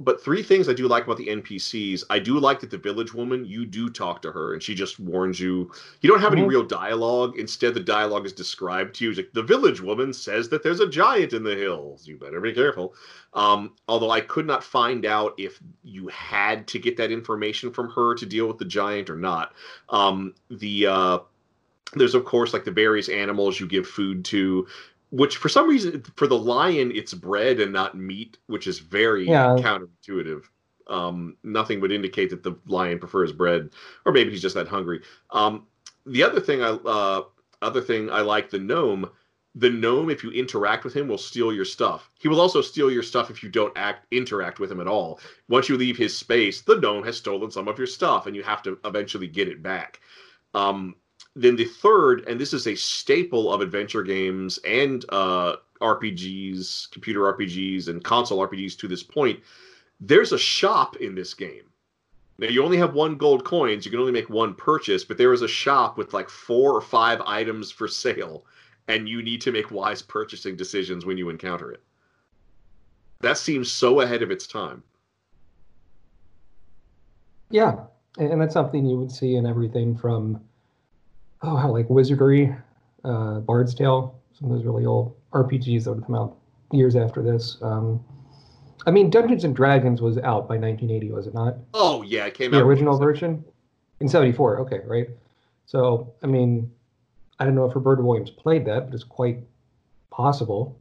but 0.00 0.22
three 0.22 0.42
things 0.42 0.68
I 0.68 0.72
do 0.72 0.86
like 0.86 1.04
about 1.04 1.16
the 1.16 1.28
NPCs. 1.28 2.04
I 2.10 2.18
do 2.18 2.38
like 2.38 2.60
that 2.60 2.70
the 2.70 2.78
village 2.78 3.14
woman, 3.14 3.44
you 3.44 3.64
do 3.64 3.88
talk 3.88 4.20
to 4.22 4.30
her, 4.32 4.52
and 4.52 4.62
she 4.62 4.74
just 4.74 5.00
warns 5.00 5.40
you. 5.40 5.70
You 6.00 6.10
don't 6.10 6.20
have 6.20 6.32
any 6.32 6.42
Mhm. 6.42 6.48
real 6.48 6.62
dialogue. 6.64 7.38
Instead, 7.38 7.74
the 7.74 7.80
dialogue 7.80 8.26
is 8.26 8.32
described 8.32 8.94
to 8.96 9.04
you. 9.06 9.12
Like 9.12 9.32
the 9.32 9.42
village 9.42 9.80
woman 9.80 10.12
says 10.12 10.48
that 10.50 10.62
there's 10.62 10.80
a 10.80 10.88
giant 10.88 11.32
in 11.32 11.42
the 11.44 11.56
hills. 11.56 12.06
You 12.06 12.18
better 12.18 12.40
be 12.40 12.52
careful. 12.52 12.94
Um, 13.34 13.72
although 13.88 14.10
I 14.10 14.20
could 14.20 14.46
not 14.46 14.62
find 14.62 15.06
out 15.06 15.34
if 15.38 15.60
you 15.82 16.08
had 16.08 16.66
to 16.68 16.78
get 16.78 16.96
that 16.98 17.10
information 17.10 17.72
from 17.72 17.90
her 17.90 18.14
to 18.14 18.26
deal 18.26 18.46
with 18.46 18.58
the 18.58 18.64
giant 18.64 19.08
or 19.10 19.16
not. 19.16 19.54
Um, 19.88 20.34
the 20.50 20.86
uh, 20.86 21.18
there's 21.94 22.14
of 22.14 22.24
course 22.24 22.52
like 22.52 22.64
the 22.64 22.70
various 22.70 23.08
animals 23.08 23.58
you 23.58 23.66
give 23.66 23.86
food 23.86 24.24
to 24.26 24.66
which 25.10 25.36
for 25.36 25.48
some 25.48 25.68
reason 25.68 26.02
for 26.16 26.26
the 26.26 26.38
lion 26.38 26.92
it's 26.94 27.14
bread 27.14 27.60
and 27.60 27.72
not 27.72 27.96
meat 27.96 28.38
which 28.46 28.66
is 28.66 28.78
very 28.78 29.26
Yeah. 29.28 29.56
counterintuitive. 29.58 30.44
Um, 30.86 31.36
nothing 31.44 31.80
would 31.80 31.92
indicate 31.92 32.30
that 32.30 32.42
the 32.42 32.56
lion 32.66 32.98
prefers 32.98 33.32
bread 33.32 33.70
or 34.04 34.12
maybe 34.12 34.30
he's 34.30 34.42
just 34.42 34.54
that 34.56 34.68
hungry. 34.68 35.02
Um, 35.30 35.66
the 36.06 36.22
other 36.22 36.40
thing 36.40 36.62
i 36.62 36.68
uh, 36.70 37.22
other 37.62 37.80
thing 37.82 38.10
i 38.10 38.20
like 38.20 38.50
the 38.50 38.58
gnome 38.58 39.10
the 39.56 39.68
gnome 39.68 40.10
if 40.10 40.22
you 40.22 40.30
interact 40.30 40.84
with 40.84 40.94
him 40.94 41.08
will 41.08 41.18
steal 41.18 41.52
your 41.52 41.64
stuff. 41.64 42.08
He 42.20 42.28
will 42.28 42.40
also 42.40 42.60
steal 42.62 42.88
your 42.90 43.02
stuff 43.02 43.30
if 43.30 43.42
you 43.42 43.48
don't 43.48 43.76
act 43.76 44.06
interact 44.12 44.60
with 44.60 44.70
him 44.70 44.80
at 44.80 44.86
all. 44.86 45.20
Once 45.48 45.68
you 45.68 45.76
leave 45.76 45.96
his 45.96 46.16
space 46.16 46.62
the 46.62 46.76
gnome 46.76 47.04
has 47.04 47.16
stolen 47.16 47.50
some 47.50 47.68
of 47.68 47.76
your 47.78 47.86
stuff 47.88 48.26
and 48.26 48.34
you 48.36 48.42
have 48.44 48.62
to 48.62 48.78
eventually 48.84 49.26
get 49.26 49.48
it 49.48 49.62
back. 49.62 50.00
Um, 50.54 50.94
then 51.36 51.56
the 51.56 51.64
third, 51.64 52.24
and 52.26 52.40
this 52.40 52.52
is 52.52 52.66
a 52.66 52.74
staple 52.74 53.52
of 53.52 53.60
adventure 53.60 54.02
games 54.02 54.58
and 54.58 55.04
uh, 55.10 55.56
RPGs, 55.80 56.90
computer 56.90 57.20
RPGs, 57.32 57.88
and 57.88 58.02
console 58.02 58.46
RPGs 58.46 58.76
to 58.78 58.88
this 58.88 59.02
point, 59.02 59.40
there's 60.00 60.32
a 60.32 60.38
shop 60.38 60.96
in 60.96 61.14
this 61.14 61.34
game. 61.34 61.64
Now 62.38 62.48
you 62.48 62.64
only 62.64 62.78
have 62.78 62.94
one 62.94 63.16
gold 63.16 63.44
coins, 63.44 63.84
you 63.84 63.90
can 63.90 64.00
only 64.00 64.12
make 64.12 64.30
one 64.30 64.54
purchase, 64.54 65.04
but 65.04 65.18
there 65.18 65.32
is 65.32 65.42
a 65.42 65.48
shop 65.48 65.98
with 65.98 66.14
like 66.14 66.28
four 66.28 66.72
or 66.72 66.80
five 66.80 67.20
items 67.26 67.70
for 67.70 67.86
sale, 67.86 68.46
and 68.88 69.08
you 69.08 69.22
need 69.22 69.40
to 69.42 69.52
make 69.52 69.70
wise 69.70 70.02
purchasing 70.02 70.56
decisions 70.56 71.04
when 71.04 71.18
you 71.18 71.28
encounter 71.28 71.70
it. 71.70 71.82
That 73.20 73.36
seems 73.36 73.70
so 73.70 74.00
ahead 74.00 74.22
of 74.22 74.30
its 74.30 74.46
time. 74.46 74.82
Yeah, 77.50 77.84
and 78.18 78.32
and 78.32 78.40
that's 78.40 78.54
something 78.54 78.86
you 78.86 78.96
would 78.96 79.12
see 79.12 79.36
in 79.36 79.44
everything 79.44 79.96
from, 79.96 80.40
oh, 81.42 81.56
how 81.56 81.70
like 81.70 81.88
Wizardry, 81.88 82.54
uh, 83.04 83.40
Bard's 83.40 83.74
Tale, 83.74 84.20
some 84.38 84.50
of 84.50 84.56
those 84.56 84.64
really 84.64 84.86
old 84.86 85.16
RPGs 85.32 85.84
that 85.84 85.92
would 85.92 86.06
come 86.06 86.14
out 86.14 86.36
years 86.72 86.96
after 86.96 87.22
this. 87.22 87.58
Um, 87.62 88.04
I 88.86 88.90
mean, 88.90 89.10
Dungeons 89.10 89.44
and 89.44 89.54
Dragons 89.54 90.00
was 90.00 90.16
out 90.18 90.48
by 90.48 90.56
1980, 90.56 91.10
was 91.12 91.26
it 91.26 91.34
not? 91.34 91.56
Oh 91.74 92.02
yeah, 92.02 92.26
it 92.26 92.34
came 92.34 92.50
The 92.50 92.58
out 92.58 92.60
The 92.60 92.66
original 92.66 92.98
version 92.98 93.44
in 94.00 94.08
74. 94.08 94.60
Okay, 94.60 94.80
right. 94.86 95.08
So, 95.66 96.12
I 96.22 96.26
mean, 96.26 96.70
I 97.38 97.44
don't 97.44 97.54
know 97.54 97.64
if 97.64 97.74
Roberta 97.74 98.02
Williams 98.02 98.30
played 98.30 98.64
that, 98.66 98.86
but 98.86 98.94
it's 98.94 99.04
quite 99.04 99.38
possible. 100.10 100.76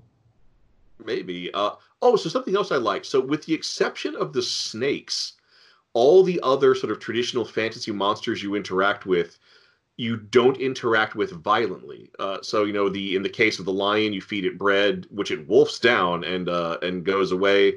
Maybe. 1.03 1.53
Uh, 1.53 1.71
oh, 2.01 2.15
so 2.15 2.29
something 2.29 2.55
else 2.55 2.71
I 2.71 2.77
like. 2.77 3.05
So, 3.05 3.19
with 3.19 3.45
the 3.45 3.53
exception 3.53 4.15
of 4.15 4.33
the 4.33 4.41
snakes, 4.41 5.33
all 5.93 6.23
the 6.23 6.39
other 6.43 6.75
sort 6.75 6.91
of 6.91 6.99
traditional 6.99 7.45
fantasy 7.45 7.91
monsters 7.91 8.43
you 8.43 8.55
interact 8.55 9.05
with, 9.05 9.37
you 9.99 10.15
don't 10.15 10.55
interact 10.61 11.13
with 11.15 11.29
violently. 11.43 12.09
Uh, 12.19 12.41
so, 12.41 12.63
you 12.63 12.71
know, 12.71 12.87
the 12.87 13.17
in 13.17 13.21
the 13.21 13.27
case 13.27 13.59
of 13.59 13.65
the 13.65 13.73
lion, 13.73 14.13
you 14.13 14.21
feed 14.21 14.45
it 14.45 14.57
bread, 14.57 15.05
which 15.11 15.29
it 15.29 15.45
wolfs 15.45 15.77
down 15.77 16.23
and 16.23 16.47
uh, 16.47 16.77
and 16.81 17.03
goes 17.03 17.33
away. 17.33 17.73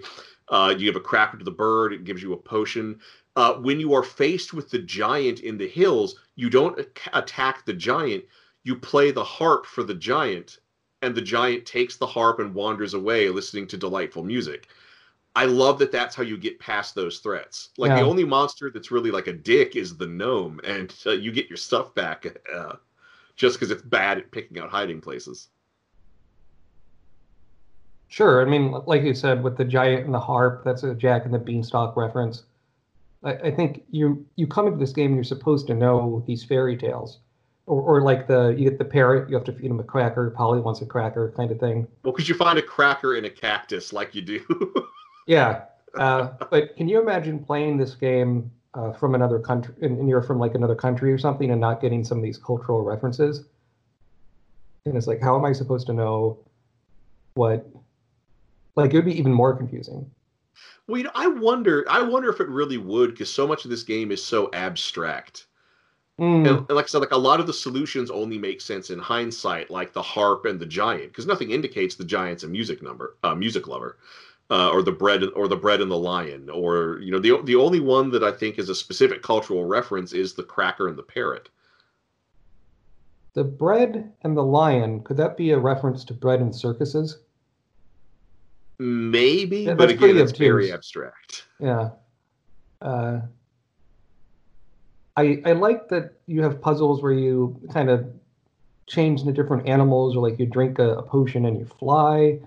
Uh, 0.49 0.73
you 0.79 0.85
give 0.85 0.95
a 0.95 1.01
cracker 1.01 1.37
to 1.37 1.45
the 1.45 1.51
bird; 1.51 1.93
it 1.93 2.05
gives 2.05 2.23
you 2.23 2.33
a 2.33 2.37
potion. 2.37 3.01
Uh, 3.35 3.55
when 3.55 3.81
you 3.81 3.93
are 3.93 4.05
faced 4.05 4.55
with 4.55 4.71
the 4.71 4.79
giant 4.79 5.41
in 5.41 5.59
the 5.59 5.67
hills, 5.67 6.15
you 6.37 6.49
don't 6.49 6.79
ac- 6.79 7.11
attack 7.13 7.67
the 7.67 7.73
giant. 7.73 8.23
You 8.63 8.77
play 8.77 9.11
the 9.11 9.25
harp 9.25 9.67
for 9.67 9.83
the 9.83 9.95
giant, 9.95 10.59
and 11.01 11.17
the 11.17 11.23
giant 11.23 11.67
takes 11.67 11.97
the 11.97 12.07
harp 12.07 12.39
and 12.39 12.55
wanders 12.55 12.95
away 12.95 13.31
listening 13.31 13.67
to 13.67 13.77
delightful 13.77 14.23
music. 14.23 14.69
I 15.35 15.47
love 15.47 15.79
that 15.79 15.93
that's 15.93 16.15
how 16.15 16.23
you 16.23 16.37
get 16.37 16.59
past 16.59 16.95
those 16.95 17.19
threats. 17.19 17.71
Like 17.79 17.97
the 17.97 18.05
only 18.05 18.25
monster 18.25 18.71
that's 18.71 18.91
really 18.91 19.11
like 19.11 19.29
a 19.29 19.33
dick 19.33 19.77
is 19.77 19.97
the 19.97 20.07
gnome, 20.07 20.61
and 20.63 20.95
uh, 21.07 21.13
you 21.13 21.33
get 21.33 21.49
your 21.49 21.57
stuff 21.57 21.95
back 21.95 22.27
uh, 22.55 22.75
just 23.37 23.57
because 23.57 23.71
it's 23.71 23.83
bad 23.83 24.19
at 24.19 24.31
picking 24.31 24.59
out 24.59 24.69
hiding 24.69 25.01
places. 25.01 25.49
Sure. 28.09 28.43
I 28.43 28.45
mean, 28.45 28.73
like 28.85 29.03
you 29.05 29.15
said, 29.15 29.43
with 29.43 29.57
the 29.57 29.65
giant 29.65 30.05
and 30.05 30.13
the 30.13 30.21
harp, 30.21 30.65
that's 30.65 30.83
a 30.83 30.95
Jack 30.95 31.25
and 31.25 31.33
the 31.33 31.39
Beanstalk 31.39 31.97
reference. 31.97 32.43
I, 33.25 33.33
I 33.35 33.51
think 33.51 33.85
you 33.91 34.27
you 34.37 34.47
come 34.47 34.67
into 34.67 34.79
this 34.79 34.93
game 34.93 35.07
and 35.07 35.15
you're 35.15 35.25
supposed 35.25 35.67
to 35.69 35.75
know 35.75 36.23
these 36.27 36.45
fairy 36.45 36.77
tales, 36.77 37.21
or, 37.65 37.81
or 37.81 38.03
like 38.03 38.27
the 38.27 38.55
you 38.59 38.69
get 38.69 38.77
the 38.77 38.85
parrot, 38.85 39.31
you 39.31 39.35
have 39.35 39.45
to 39.45 39.53
feed 39.53 39.71
him 39.71 39.81
a 39.81 39.85
cracker. 39.85 40.29
Polly 40.29 40.61
wants 40.61 40.83
a 40.83 40.87
cracker, 40.87 41.33
kind 41.35 41.51
of 41.51 41.59
thing. 41.59 41.89
Well, 42.03 42.13
because 42.13 42.29
you 42.29 42.35
find 42.35 42.59
a 42.59 42.63
cracker 42.63 43.17
in 43.17 43.25
a 43.25 43.31
cactus, 43.31 43.95
like 43.95 44.15
you 44.15 44.21
do. 44.21 44.87
Yeah. 45.27 45.65
Uh, 45.95 46.31
but 46.51 46.77
can 46.77 46.89
you 46.89 47.01
imagine 47.01 47.45
playing 47.45 47.77
this 47.77 47.95
game 47.95 48.51
uh, 48.75 48.93
from 48.93 49.15
another 49.15 49.39
country, 49.39 49.75
and, 49.83 49.99
and 49.99 50.09
you're 50.09 50.23
from 50.23 50.39
like 50.39 50.55
another 50.55 50.75
country 50.75 51.13
or 51.13 51.19
something, 51.19 51.51
and 51.51 51.61
not 51.61 51.81
getting 51.81 52.03
some 52.03 52.19
of 52.19 52.25
these 52.25 52.39
cultural 52.39 52.83
references? 52.83 53.45
And 54.85 54.97
it's 54.97 55.07
like, 55.07 55.21
how 55.21 55.39
am 55.39 55.45
I 55.45 55.53
supposed 55.53 55.87
to 55.89 55.93
know 55.93 56.39
what? 57.35 57.69
Like, 58.75 58.93
it 58.93 58.97
would 58.97 59.05
be 59.05 59.19
even 59.19 59.33
more 59.33 59.55
confusing. 59.55 60.11
well, 60.89 60.99
you 60.99 61.05
know, 61.05 61.11
I 61.15 61.27
wonder. 61.27 61.85
I 61.89 62.03
wonder 62.03 62.31
if 62.31 62.41
it 62.41 62.49
really 62.49 62.79
would, 62.79 63.11
because 63.11 63.33
so 63.33 63.47
much 63.47 63.65
of 63.65 63.71
this 63.71 63.83
game 63.83 64.11
is 64.11 64.25
so 64.25 64.51
abstract. 64.53 65.47
Mm, 66.19 66.47
And, 66.49 66.59
and 66.59 66.71
like 66.71 66.87
I 66.87 66.89
said, 66.89 66.99
like 66.99 67.13
a 67.13 67.17
lot 67.17 67.41
of 67.41 67.47
the 67.47 67.53
solutions 67.53 68.11
only 68.11 68.39
make 68.39 68.61
sense 68.61 68.91
in 68.91 68.99
hindsight, 68.99 69.71
like 69.71 69.93
the 69.93 70.03
harp 70.03 70.45
and 70.45 70.59
the 70.59 70.67
giant, 70.67 71.09
because 71.13 71.27
nothing 71.27 71.51
indicates 71.51 71.95
the 71.95 72.05
giant's 72.05 72.43
a 72.43 72.49
music 72.49 72.83
number, 72.83 73.17
uh, 73.23 73.35
music 73.35 73.67
lover, 73.69 73.99
uh, 74.53 74.69
or 74.69 74.83
the 74.83 74.93
bread 74.93 75.25
or 75.35 75.49
the 75.49 75.57
bread 75.57 75.81
and 75.81 75.91
the 75.91 75.97
lion, 75.97 76.51
or 76.51 77.01
you 77.01 77.11
know, 77.11 77.19
the 77.19 77.41
the 77.45 77.57
only 77.57 77.81
one 77.81 78.11
that 78.11 78.23
I 78.23 78.31
think 78.31 78.59
is 78.59 78.69
a 78.69 78.75
specific 78.75 79.23
cultural 79.23 79.65
reference 79.65 80.13
is 80.13 80.35
the 80.35 80.43
cracker 80.43 80.89
and 80.89 80.99
the 80.99 81.03
parrot. 81.03 81.49
The 83.33 83.45
bread 83.45 84.13
and 84.21 84.37
the 84.37 84.45
lion, 84.45 85.03
could 85.05 85.17
that 85.17 85.39
be 85.39 85.53
a 85.53 85.59
reference 85.59 86.05
to 86.05 86.13
bread 86.13 86.41
and 86.41 86.55
circuses? 86.55 87.21
Maybe, 88.79 89.61
Yeah, 89.61 89.75
but 89.75 89.89
again, 89.89 90.19
it's 90.19 90.37
very 90.37 90.71
abstract. 90.71 91.45
Yeah. 91.59 91.91
Uh, 92.83 93.21
I 95.17 95.41
I 95.47 95.53
like 95.53 95.89
that 95.89 96.19
you 96.27 96.43
have 96.43 96.61
puzzles 96.61 97.03
where 97.03 97.15
you 97.15 97.59
kind 97.73 97.89
of 97.89 98.07
change 98.87 99.21
into 99.21 99.33
different 99.33 99.67
animals, 99.67 100.15
or 100.15 100.29
like 100.29 100.39
you 100.39 100.45
drink 100.45 100.79
a, 100.79 100.97
a 100.97 101.03
potion 101.03 101.47
and 101.47 101.59
you 101.59 101.65
fly. 101.65 102.39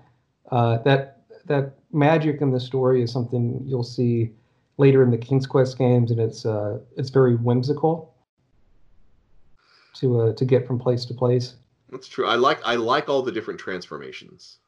Uh, 0.52 0.78
that 0.84 1.16
that 1.46 1.74
magic 1.96 2.40
in 2.40 2.50
the 2.50 2.60
story 2.60 3.02
is 3.02 3.10
something 3.12 3.62
you'll 3.66 3.82
see 3.82 4.32
later 4.78 5.02
in 5.02 5.10
the 5.10 5.18
King's 5.18 5.46
Quest 5.46 5.78
games, 5.78 6.10
and 6.10 6.20
it's 6.20 6.46
uh, 6.46 6.78
it's 6.96 7.10
very 7.10 7.34
whimsical 7.34 8.14
to 9.94 10.20
uh, 10.20 10.32
to 10.34 10.44
get 10.44 10.66
from 10.66 10.78
place 10.78 11.04
to 11.06 11.14
place. 11.14 11.54
That's 11.90 12.08
true. 12.08 12.26
I 12.26 12.36
like 12.36 12.60
I 12.64 12.74
like 12.74 13.08
all 13.08 13.22
the 13.22 13.32
different 13.32 13.58
transformations. 13.58 14.58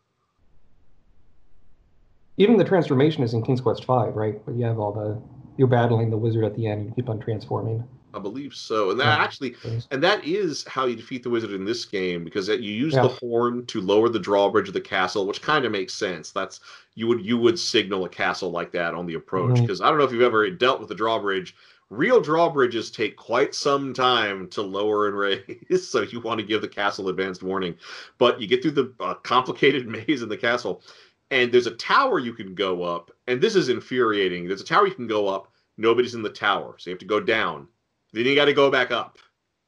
Even 2.36 2.56
the 2.56 2.64
transformation 2.64 3.22
is 3.24 3.34
in 3.34 3.42
King's 3.42 3.60
Quest 3.60 3.84
Five, 3.84 4.14
right? 4.14 4.40
Where 4.46 4.56
you 4.56 4.64
have 4.64 4.78
all 4.78 4.92
the 4.92 5.20
you're 5.58 5.68
battling 5.68 6.10
the 6.10 6.16
wizard 6.16 6.44
at 6.44 6.54
the 6.54 6.66
end, 6.66 6.86
you 6.86 6.92
keep 6.94 7.08
on 7.08 7.20
transforming. 7.20 7.84
I 8.14 8.18
believe 8.20 8.54
so, 8.54 8.90
and 8.90 8.98
that 9.00 9.18
Yeah. 9.18 9.22
actually 9.22 9.56
And 9.90 10.02
that 10.02 10.24
is 10.24 10.64
how 10.66 10.86
you 10.86 10.96
defeat 10.96 11.22
the 11.22 11.30
wizard 11.30 11.52
in 11.52 11.64
this 11.64 11.84
game 11.84 12.24
because 12.24 12.48
you 12.48 12.54
use 12.56 12.94
Yeah. 12.94 13.02
the 13.02 13.08
horn 13.08 13.66
to 13.66 13.80
lower 13.82 14.08
the 14.08 14.18
drawbridge 14.18 14.68
of 14.68 14.74
the 14.74 14.80
castle, 14.80 15.26
which 15.26 15.42
kind 15.42 15.64
of 15.66 15.72
makes 15.72 15.92
sense. 15.94 16.30
That's 16.30 16.60
you 16.94 17.06
would 17.06 17.24
you 17.24 17.36
would 17.38 17.58
signal 17.58 18.04
a 18.04 18.08
castle 18.08 18.50
like 18.50 18.72
that 18.72 18.94
on 18.94 19.06
the 19.06 19.14
approach 19.14 19.62
because 19.62 19.80
I 19.82 19.88
don't 19.90 19.98
know 19.98 20.04
if 20.04 20.12
you've 20.12 20.22
ever 20.22 20.48
dealt 20.50 20.80
with 20.80 20.88
the 20.88 20.94
drawbridge. 20.94 21.54
Real 21.90 22.20
drawbridges 22.20 22.90
take 22.90 23.16
quite 23.16 23.54
some 23.54 23.94
time 23.94 24.48
to 24.48 24.62
lower 24.62 25.08
and 25.08 25.16
raise, 25.16 25.88
so 25.90 26.02
you 26.02 26.20
want 26.20 26.40
to 26.40 26.46
give 26.46 26.60
the 26.62 26.68
castle 26.68 27.08
advanced 27.08 27.42
warning. 27.42 27.74
But 28.18 28.40
you 28.40 28.46
get 28.46 28.62
through 28.62 28.72
the 28.72 28.94
uh, 29.00 29.14
complicated 29.14 29.86
maze 30.08 30.22
in 30.22 30.28
the 30.28 30.36
castle, 30.36 30.82
and 31.30 31.52
there's 31.52 31.66
a 31.66 31.74
tower 31.76 32.18
you 32.18 32.32
can 32.34 32.54
go 32.54 32.82
up, 32.82 33.10
and 33.28 33.40
this 33.40 33.54
is 33.54 33.68
infuriating. 33.68 34.48
There's 34.48 34.62
a 34.62 34.64
tower 34.64 34.86
you 34.86 34.94
can 34.94 35.06
go 35.06 35.28
up. 35.28 35.52
Nobody's 35.76 36.14
in 36.14 36.22
the 36.22 36.30
tower, 36.30 36.74
so 36.78 36.90
you 36.90 36.94
have 36.94 37.00
to 37.00 37.06
go 37.06 37.20
down. 37.20 37.68
Then 38.12 38.24
you 38.24 38.34
got 38.34 38.46
to 38.46 38.54
go 38.54 38.70
back 38.70 38.90
up. 38.90 39.18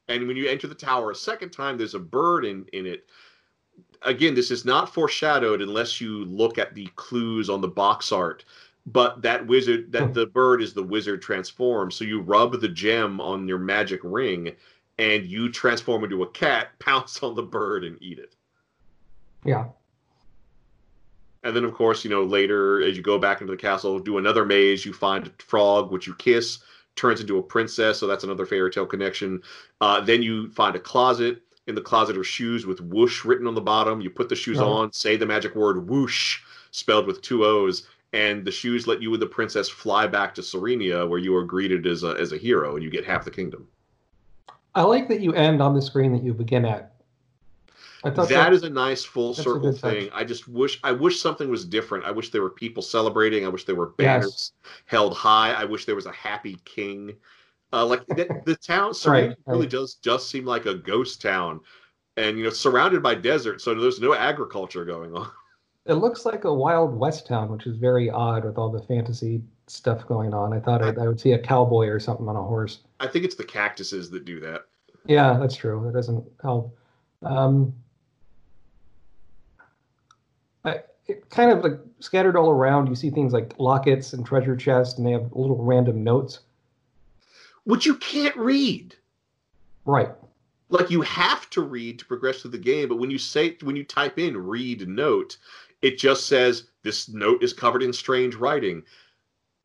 And 0.07 0.27
when 0.27 0.35
you 0.35 0.49
enter 0.49 0.67
the 0.67 0.75
tower 0.75 1.11
a 1.11 1.15
second 1.15 1.51
time, 1.51 1.77
there's 1.77 1.93
a 1.93 1.99
bird 1.99 2.43
in, 2.43 2.65
in 2.73 2.87
it. 2.87 3.05
Again, 4.01 4.33
this 4.33 4.49
is 4.49 4.65
not 4.65 4.91
foreshadowed 4.91 5.61
unless 5.61 6.01
you 6.01 6.25
look 6.25 6.57
at 6.57 6.73
the 6.73 6.87
clues 6.95 7.49
on 7.49 7.61
the 7.61 7.67
box 7.67 8.11
art. 8.11 8.43
But 8.87 9.21
that 9.21 9.45
wizard, 9.45 9.91
that 9.91 10.07
hmm. 10.07 10.13
the 10.13 10.25
bird 10.25 10.63
is 10.63 10.73
the 10.73 10.83
wizard 10.83 11.21
transformed. 11.21 11.93
So 11.93 12.03
you 12.03 12.19
rub 12.19 12.59
the 12.59 12.67
gem 12.67 13.21
on 13.21 13.47
your 13.47 13.59
magic 13.59 14.01
ring, 14.03 14.55
and 14.97 15.23
you 15.25 15.51
transform 15.51 16.03
into 16.03 16.23
a 16.23 16.29
cat, 16.31 16.69
pounce 16.79 17.21
on 17.21 17.35
the 17.35 17.43
bird, 17.43 17.83
and 17.83 18.01
eat 18.01 18.17
it. 18.17 18.35
Yeah. 19.45 19.65
And 21.43 21.55
then, 21.55 21.63
of 21.63 21.73
course, 21.73 22.03
you 22.03 22.09
know, 22.09 22.23
later 22.23 22.81
as 22.83 22.95
you 22.95 23.01
go 23.03 23.17
back 23.17 23.41
into 23.41 23.51
the 23.51 23.57
castle, 23.57 23.99
do 23.99 24.17
another 24.17 24.45
maze, 24.45 24.85
you 24.85 24.93
find 24.93 25.27
a 25.27 25.43
frog, 25.43 25.91
which 25.91 26.05
you 26.05 26.13
kiss, 26.15 26.59
turns 26.95 27.19
into 27.19 27.37
a 27.37 27.43
princess. 27.43 27.99
So 27.99 28.05
that's 28.05 28.23
another 28.23 28.45
fairy 28.45 28.69
tale 28.69 28.85
connection. 28.85 29.41
Uh, 29.79 30.01
then 30.01 30.21
you 30.21 30.51
find 30.51 30.75
a 30.75 30.79
closet. 30.79 31.41
In 31.67 31.75
the 31.75 31.81
closet 31.81 32.17
are 32.17 32.23
shoes 32.23 32.65
with 32.65 32.81
whoosh 32.81 33.23
written 33.23 33.47
on 33.47 33.55
the 33.55 33.61
bottom. 33.61 34.01
You 34.01 34.09
put 34.09 34.29
the 34.29 34.35
shoes 34.35 34.59
Oh. 34.59 34.71
on, 34.71 34.91
say 34.93 35.15
the 35.15 35.25
magic 35.25 35.55
word 35.55 35.87
whoosh, 35.89 36.39
spelled 36.71 37.07
with 37.07 37.21
two 37.21 37.45
O's, 37.45 37.87
and 38.13 38.43
the 38.43 38.51
shoes 38.51 38.87
let 38.87 39.01
you 39.01 39.13
and 39.13 39.21
the 39.21 39.27
princess 39.27 39.69
fly 39.69 40.05
back 40.05 40.35
to 40.35 40.43
Serenia, 40.43 41.07
where 41.07 41.19
you 41.19 41.35
are 41.35 41.43
greeted 41.45 41.87
as 41.87 42.03
a, 42.03 42.09
as 42.19 42.33
a 42.33 42.37
hero 42.37 42.75
and 42.75 42.83
you 42.83 42.89
get 42.89 43.05
half 43.05 43.23
the 43.25 43.31
kingdom. 43.31 43.67
I 44.75 44.83
like 44.83 45.07
that 45.09 45.21
you 45.21 45.33
end 45.33 45.61
on 45.61 45.73
the 45.73 45.81
screen 45.81 46.13
that 46.13 46.23
you 46.23 46.33
begin 46.33 46.65
at. 46.65 46.90
I 48.03 48.09
thought 48.09 48.29
that 48.29 48.53
is 48.53 48.63
a 48.63 48.69
nice 48.69 49.03
full 49.03 49.33
circle 49.33 49.71
good 49.71 49.79
touch. 49.79 49.91
thing. 49.93 50.09
I 50.13 50.23
just 50.23 50.47
wish 50.47 50.79
I 50.83 50.91
wish 50.91 51.21
something 51.21 51.49
was 51.49 51.65
different. 51.65 52.05
I 52.05 52.11
wish 52.11 52.31
there 52.31 52.41
were 52.41 52.49
people 52.49 52.81
celebrating. 52.81 53.45
I 53.45 53.49
wish 53.49 53.65
there 53.65 53.75
were 53.75 53.93
Yes. 53.99 54.21
banners 54.21 54.53
held 54.85 55.13
high. 55.15 55.53
I 55.53 55.65
wish 55.65 55.85
there 55.85 55.95
was 55.95 56.07
a 56.07 56.11
happy 56.11 56.57
king. 56.65 57.15
Uh, 57.73 57.85
like 57.85 58.05
the, 58.07 58.27
the 58.45 58.55
town 58.55 58.93
Serena 58.93 59.27
Right, 59.29 59.37
really 59.47 59.61
right. 59.61 59.69
does 59.69 59.95
just 59.95 60.29
seem 60.29 60.45
like 60.45 60.65
a 60.65 60.73
ghost 60.75 61.21
town, 61.21 61.61
and 62.17 62.37
you 62.37 62.43
know 62.43 62.49
surrounded 62.49 63.01
by 63.03 63.15
desert, 63.15 63.61
so 63.61 63.73
there's 63.73 64.01
no 64.01 64.13
agriculture 64.13 64.85
going 64.85 65.15
on. 65.15 65.29
It 65.87 65.95
looks 65.95 66.27
like 66.27 66.43
a 66.43 66.53
Wild 66.53 66.95
West 66.95 67.25
town, 67.25 67.51
which 67.51 67.65
is 67.65 67.75
very 67.75 68.07
odd 68.07 68.45
with 68.45 68.59
all 68.59 68.69
the 68.69 68.83
fantasy 68.83 69.41
stuff 69.65 70.05
going 70.05 70.31
on. 70.31 70.53
I 70.53 70.59
thought 70.59 70.83
I'd, 70.83 70.99
I 70.99 71.07
would 71.07 71.19
see 71.19 71.31
a 71.31 71.39
cowboy 71.39 71.87
or 71.87 71.99
something 71.99 72.27
on 72.29 72.35
a 72.35 72.41
horse. 72.43 72.81
I 72.99 73.07
think 73.07 73.25
it's 73.25 73.33
the 73.33 73.43
cactuses 73.43 74.11
that 74.11 74.23
do 74.23 74.39
that. 74.41 74.65
Yeah, 75.07 75.37
that's 75.39 75.55
true. 75.55 75.81
That 75.83 75.93
doesn't 75.93 76.23
help. 76.43 76.77
Um, 77.23 77.73
I, 80.65 80.81
it 81.07 81.29
kind 81.29 81.51
of 81.51 81.63
like 81.63 81.79
scattered 81.99 82.37
all 82.37 82.49
around. 82.51 82.87
You 82.87 82.95
see 82.95 83.09
things 83.09 83.33
like 83.33 83.53
lockets 83.57 84.13
and 84.13 84.25
treasure 84.25 84.55
chests, 84.55 84.97
and 84.97 85.05
they 85.07 85.11
have 85.11 85.31
little 85.33 85.63
random 85.63 86.03
notes. 86.03 86.39
Which 87.63 87.85
you 87.85 87.95
can't 87.95 88.35
read. 88.37 88.95
Right. 89.85 90.09
like 90.69 90.89
you 90.91 91.01
have 91.01 91.49
to 91.51 91.61
read 91.61 91.99
to 91.99 92.05
progress 92.05 92.41
through 92.41 92.51
the 92.51 92.57
game 92.57 92.87
but 92.87 92.99
when 92.99 93.11
you 93.11 93.17
say 93.17 93.57
when 93.61 93.75
you 93.75 93.83
type 93.83 94.19
in 94.19 94.37
read 94.37 94.87
note 94.87 95.37
it 95.81 95.97
just 95.97 96.27
says 96.27 96.65
this 96.83 97.09
note 97.09 97.43
is 97.43 97.51
covered 97.53 97.83
in 97.83 97.91
strange 97.91 98.35
writing 98.35 98.83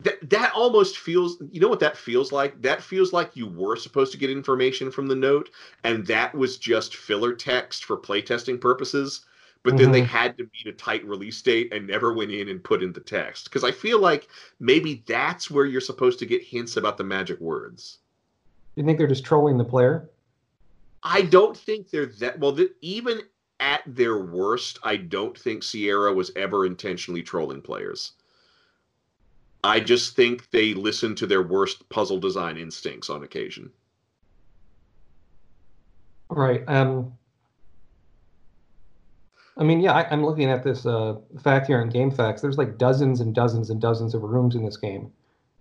that 0.01 0.29
that 0.29 0.53
almost 0.55 0.99
feels 0.99 1.37
you 1.51 1.61
know 1.61 1.69
what 1.69 1.81
that 1.81 1.97
feels 1.97 2.33
like 2.33 2.61
that 2.63 2.83
feels 2.83 3.13
like 3.13 3.37
you 3.37 3.47
were 3.47 3.77
supposed 3.77 4.11
to 4.13 4.19
get 4.19 4.31
information 4.31 4.91
from 4.91 5.07
the 5.07 5.15
note 5.15 5.51
and 5.85 6.07
that 6.07 6.35
was 6.35 6.57
just 6.57 6.97
filler 6.97 7.35
text 7.35 7.85
for 7.85 7.97
playtesting 7.97 8.61
purposes 8.61 9.27
but 9.67 9.77
then 9.77 9.91
they 9.91 10.03
Mhm. 10.03 10.07
had 10.07 10.39
to 10.39 10.45
meet 10.45 10.67
a 10.69 10.73
tight 10.73 11.05
release 11.05 11.43
date 11.43 11.73
and 11.73 11.87
never 11.89 12.13
went 12.13 12.31
in 12.31 12.49
and 12.49 12.63
put 12.63 12.85
in 12.85 12.93
the 12.93 13.01
text 13.01 13.45
because 13.45 13.65
i 13.65 13.73
feel 13.73 13.99
like 13.99 14.29
maybe 14.61 15.03
that's 15.07 15.51
where 15.51 15.67
you're 15.67 15.81
supposed 15.81 16.21
to 16.21 16.27
get 16.27 16.41
hints 16.43 16.77
about 16.77 16.97
the 16.97 17.05
magic 17.05 17.41
words 17.41 17.99
You 18.77 18.85
think 18.85 18.97
they're 18.99 19.09
just 19.09 19.25
trolling 19.25 19.59
the 19.59 19.65
player? 19.65 20.09
I 21.03 21.23
don't 21.23 21.57
think 21.57 21.91
they're 21.91 22.07
that 22.21 22.39
well. 22.39 22.53
That 22.53 22.75
even 22.81 23.23
at 23.61 23.83
their 23.87 24.19
worst, 24.19 24.79
I 24.83 24.97
don't 24.97 25.37
think 25.39 25.63
Sierra 25.63 26.13
was 26.13 26.31
ever 26.37 26.67
intentionally 26.67 27.23
trolling 27.23 27.63
players. 27.63 28.13
I 29.65 29.81
just 29.81 30.15
think 30.17 30.51
they 30.51 30.75
listen 30.75 31.15
to 31.17 31.27
their 31.27 31.43
worst 31.43 31.89
puzzle 31.89 32.19
design 32.21 32.57
instincts 32.59 33.09
on 33.11 33.23
occasion. 33.25 33.73
Right. 36.29 36.65
Um, 36.69 37.17
I 39.57 39.65
mean, 39.65 39.81
yeah, 39.81 39.93
I, 39.93 40.09
I'm 40.11 40.25
looking 40.25 40.51
at 40.51 40.63
this 40.63 40.85
uh, 40.85 41.17
fact 41.43 41.67
here 41.67 41.81
in 41.81 41.91
GameFAQs. 41.91 42.41
There's 42.41 42.59
like 42.59 42.79
dozens 42.79 43.21
and 43.21 43.35
dozens 43.35 43.71
and 43.71 43.81
dozens 43.81 44.15
of 44.15 44.23
rooms 44.23 44.55
in 44.55 44.65
this 44.65 44.77
game, 44.77 45.11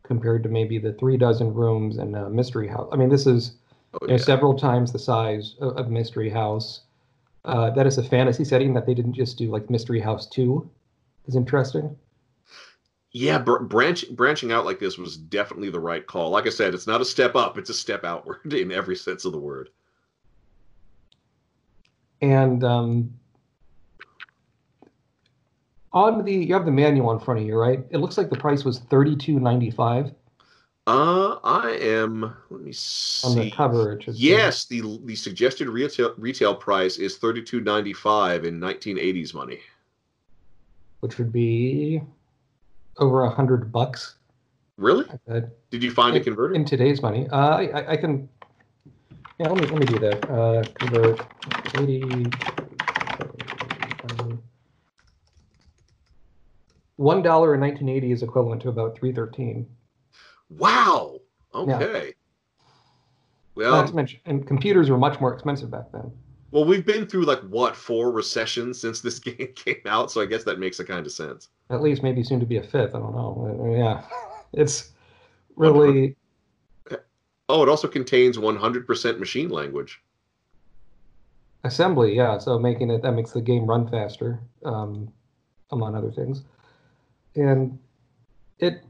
compared 0.04 0.44
to 0.44 0.50
maybe 0.50 0.78
the 0.78 0.94
three 0.94 1.18
dozen 1.18 1.54
rooms 1.54 1.98
in 1.98 2.14
uh, 2.14 2.30
Mystery 2.30 2.68
House. 2.68 2.90
I 2.92 2.98
mean, 2.98 3.10
this 3.10 3.26
is 3.26 3.56
Oh, 3.96 4.00
you 4.02 4.08
know, 4.10 4.14
yeah. 4.16 4.24
several 4.24 4.56
times 4.56 4.92
the 4.92 5.00
size 5.00 5.56
of, 5.62 5.78
of 5.78 5.90
Mystery 5.90 6.30
House. 6.30 6.82
Uh, 7.46 7.70
that 7.72 7.88
is 7.88 7.98
a 7.98 8.04
fantasy 8.04 8.44
setting 8.44 8.74
that 8.74 8.86
they 8.86 8.94
didn't 8.94 9.14
just 9.14 9.38
do 9.38 9.50
like 9.50 9.70
Mystery 9.70 10.00
House 10.00 10.28
Two. 10.28 10.70
Is 11.28 11.36
interesting. 11.36 11.96
Yeah, 13.12 13.40
br- 13.40 13.60
branch, 13.60 14.10
branching 14.12 14.52
out 14.52 14.66
like 14.66 14.80
this 14.80 14.98
was 14.98 15.16
definitely 15.16 15.70
the 15.70 15.80
right 15.80 16.06
call. 16.06 16.30
Like 16.30 16.46
I 16.46 16.50
said, 16.50 16.74
it's 16.74 16.88
not 16.88 17.02
a 17.02 17.06
step 17.06 17.36
up; 17.36 17.58
it's 17.58 17.70
a 17.70 17.74
step 17.74 18.04
outward 18.04 18.54
in 18.54 18.72
every 18.72 18.96
sense 18.96 19.26
of 19.26 19.32
the 19.32 19.40
word. 19.40 19.70
And 22.22 22.64
um, 22.64 23.14
on 25.96 26.24
the 26.26 26.34
you 26.34 26.54
have 26.54 26.66
the 26.66 26.72
manual 26.72 27.12
in 27.12 27.20
front 27.20 27.40
of 27.40 27.48
you, 27.48 27.58
right? 27.58 27.80
It 27.90 27.98
looks 27.98 28.18
like 28.18 28.30
the 28.30 28.36
price 28.38 28.64
was 28.64 28.80
thirty 28.80 29.16
two 29.16 29.40
ninety 29.40 29.72
five 29.72 30.12
Uh, 30.88 31.40
I 31.44 31.72
am. 31.82 32.36
Let 32.52 32.62
me 32.62 32.72
see. 32.74 33.28
on 33.28 33.36
the 33.36 33.50
cover. 33.50 33.94
It 33.94 34.02
just 34.02 34.18
says- 34.18 34.22
Yes, 34.22 34.66
the 34.66 35.00
the 35.06 35.16
suggested 35.16 35.68
retail 35.70 36.14
retail 36.18 36.54
price 36.54 36.98
is 36.98 37.18
thirty 37.18 37.42
two 37.42 37.62
ninety 37.62 37.94
five 37.94 38.46
in 38.46 38.60
nineteen 38.60 39.00
eighties 39.00 39.34
money. 39.34 39.60
which 41.00 41.18
would 41.18 41.32
be 41.32 42.02
over 42.98 43.24
a 43.24 43.30
hundred 43.30 43.72
bucks 43.72 44.16
Really? 44.78 45.06
Did 45.72 45.82
you 45.84 45.92
find 45.92 46.18
in, 46.18 46.24
converted? 46.24 46.58
in 46.58 46.66
today's 46.66 47.02
money. 47.02 47.30
Uh, 47.32 47.56
I, 47.62 47.64
I, 47.80 47.92
I 47.94 47.98
can. 47.98 48.28
Yeah, 49.40 49.48
let 49.50 49.62
me 49.62 49.68
let 49.68 49.80
me 49.80 49.86
do 49.86 50.00
that. 50.00 50.30
Uh, 50.30 50.64
convert 50.74 51.22
eighty. 51.80 52.26
One 56.98 57.22
dollar 57.22 57.54
in 57.56 57.62
1980 57.62 58.12
is 58.12 58.24
equivalent 58.24 58.62
to 58.64 58.70
about 58.70 58.98
313. 58.98 59.68
Wow. 60.50 61.20
Okay. 61.54 62.14
Not 63.58 63.72
Well, 63.72 63.88
to 63.88 63.96
mention, 63.96 64.20
and 64.26 64.46
computers 64.46 64.90
were 64.90 64.98
much 64.98 65.20
more 65.20 65.34
expensive 65.34 65.72
back 65.72 65.92
then. 65.92 66.12
well, 66.52 66.66
we've 66.66 66.86
been 66.86 67.06
through 67.08 67.24
like 67.26 67.40
what 67.42 67.76
four 67.76 68.12
recessions 68.12 68.80
since 68.80 69.02
this 69.02 69.20
game 69.28 69.50
came 69.56 69.82
out, 69.86 70.12
so 70.12 70.22
I 70.22 70.26
guess 70.26 70.44
that 70.44 70.60
makes 70.60 70.80
a 70.80 70.86
kind 70.86 71.06
of 71.06 71.12
sense. 71.12 71.50
At 71.70 71.82
least 71.82 72.04
maybe 72.04 72.24
soon 72.24 72.40
to 72.40 72.46
be 72.46 72.58
a 72.58 72.64
fifth. 72.64 72.96
I 72.96 73.00
don't 73.00 73.14
know. 73.16 73.58
Uh, 73.62 73.78
yeah, 73.78 74.04
it's 74.54 74.92
really 75.56 76.16
Oh, 77.48 77.62
it 77.62 77.70
also 77.70 77.88
contains 77.88 78.40
one 78.40 78.56
hundred 78.56 78.88
percent 78.88 79.20
machine 79.20 79.50
language. 79.50 80.02
assembly. 81.64 82.16
Yeah, 82.16 82.38
so 82.40 82.58
making 82.60 82.90
it 82.90 83.02
that 83.04 83.12
makes 83.14 83.32
the 83.32 83.42
game 83.42 83.66
run 83.66 83.88
faster, 83.88 84.40
um, 84.64 85.12
among 85.72 85.96
other 85.96 86.12
things. 86.12 86.44
And 87.36 87.78
it 88.60 88.84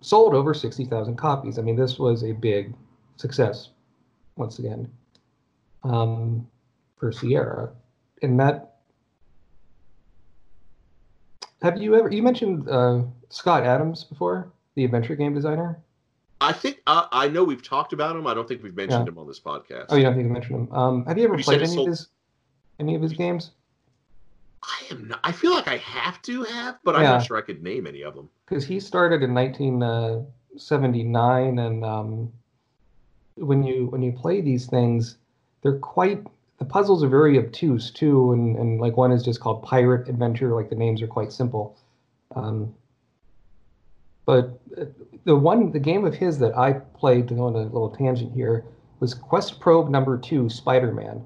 sold 0.00 0.34
over 0.34 0.54
60,000 0.54 1.16
copies. 1.16 1.58
I 1.58 1.62
mean, 1.62 1.76
this 1.76 1.98
was 1.98 2.24
a 2.24 2.32
big 2.32 2.74
success, 3.16 3.70
once 4.36 4.58
again, 4.58 4.90
um, 5.84 6.46
for 6.96 7.12
Sierra. 7.12 7.70
And 8.22 8.38
that. 8.40 8.64
Have 11.62 11.78
you 11.78 11.96
ever? 11.96 12.08
You 12.10 12.22
mentioned 12.22 12.68
uh, 12.68 13.02
Scott 13.30 13.64
Adams 13.64 14.04
before, 14.04 14.52
the 14.76 14.84
adventure 14.84 15.16
game 15.16 15.34
designer. 15.34 15.78
I 16.40 16.52
think 16.52 16.80
uh, 16.86 17.06
I 17.10 17.26
know 17.28 17.42
we've 17.42 17.64
talked 17.64 17.92
about 17.92 18.14
him. 18.14 18.26
I 18.28 18.34
don't 18.34 18.46
think 18.46 18.62
we've 18.62 18.76
mentioned 18.76 19.06
Yeah. 19.06 19.12
him 19.12 19.18
on 19.18 19.26
this 19.26 19.40
podcast. 19.40 19.86
Oh, 19.88 19.96
you 19.96 20.04
don't 20.04 20.14
think 20.14 20.26
you 20.28 20.32
mentioned 20.32 20.68
him? 20.68 20.72
Um, 20.72 21.04
have 21.06 21.18
you 21.18 21.24
ever 21.24 21.36
played 21.38 21.58
any 21.62 21.66
sold- 21.74 21.88
of 21.88 21.92
his 21.92 22.08
any 22.78 22.94
of 22.94 23.02
his 23.02 23.12
games? 23.12 23.50
I 24.62 24.86
am. 24.90 25.08
Not, 25.08 25.20
I 25.24 25.32
feel 25.32 25.52
like 25.52 25.68
I 25.68 25.76
have 25.78 26.20
to 26.22 26.44
have, 26.44 26.78
but 26.84 26.96
I'm 26.96 27.02
not 27.04 27.24
sure 27.24 27.36
I 27.36 27.42
could 27.42 27.62
name 27.62 27.86
any 27.86 28.02
of 28.02 28.14
them. 28.14 28.28
because 28.46 28.64
he 28.66 28.80
started 28.80 29.22
in 29.22 29.34
1979 29.34 31.58
and 31.58 31.84
um, 31.84 32.32
when 33.36 33.62
you 33.62 33.86
when 33.86 34.02
you 34.02 34.12
play 34.12 34.40
these 34.40 34.66
things 34.66 35.16
they're 35.62 35.78
quite 35.78 36.24
the 36.58 36.64
puzzles 36.64 37.04
are 37.04 37.08
very 37.08 37.38
obtuse 37.38 37.90
too 37.92 38.32
and, 38.32 38.56
and 38.56 38.80
like 38.80 38.96
one 38.96 39.12
is 39.12 39.22
just 39.22 39.38
called 39.40 39.62
pirate 39.62 40.08
adventure 40.08 40.52
like 40.54 40.68
the 40.70 40.74
names 40.74 41.00
are 41.02 41.06
quite 41.06 41.30
simple 41.32 41.76
um, 42.34 42.74
but 44.26 44.58
uh, 44.80 44.84
the 45.24 45.36
one 45.36 45.70
the 45.70 45.78
game 45.78 46.04
of 46.04 46.14
his 46.14 46.38
that 46.40 46.56
i 46.58 46.72
played 46.72 47.28
to 47.28 47.34
go 47.34 47.46
on 47.46 47.54
a 47.54 47.62
little 47.62 47.90
tangent 47.90 48.32
here 48.34 48.64
was 48.98 49.14
Questprobe 49.14 49.88
number 49.90 50.18
two 50.18 50.48
spider-man 50.48 51.24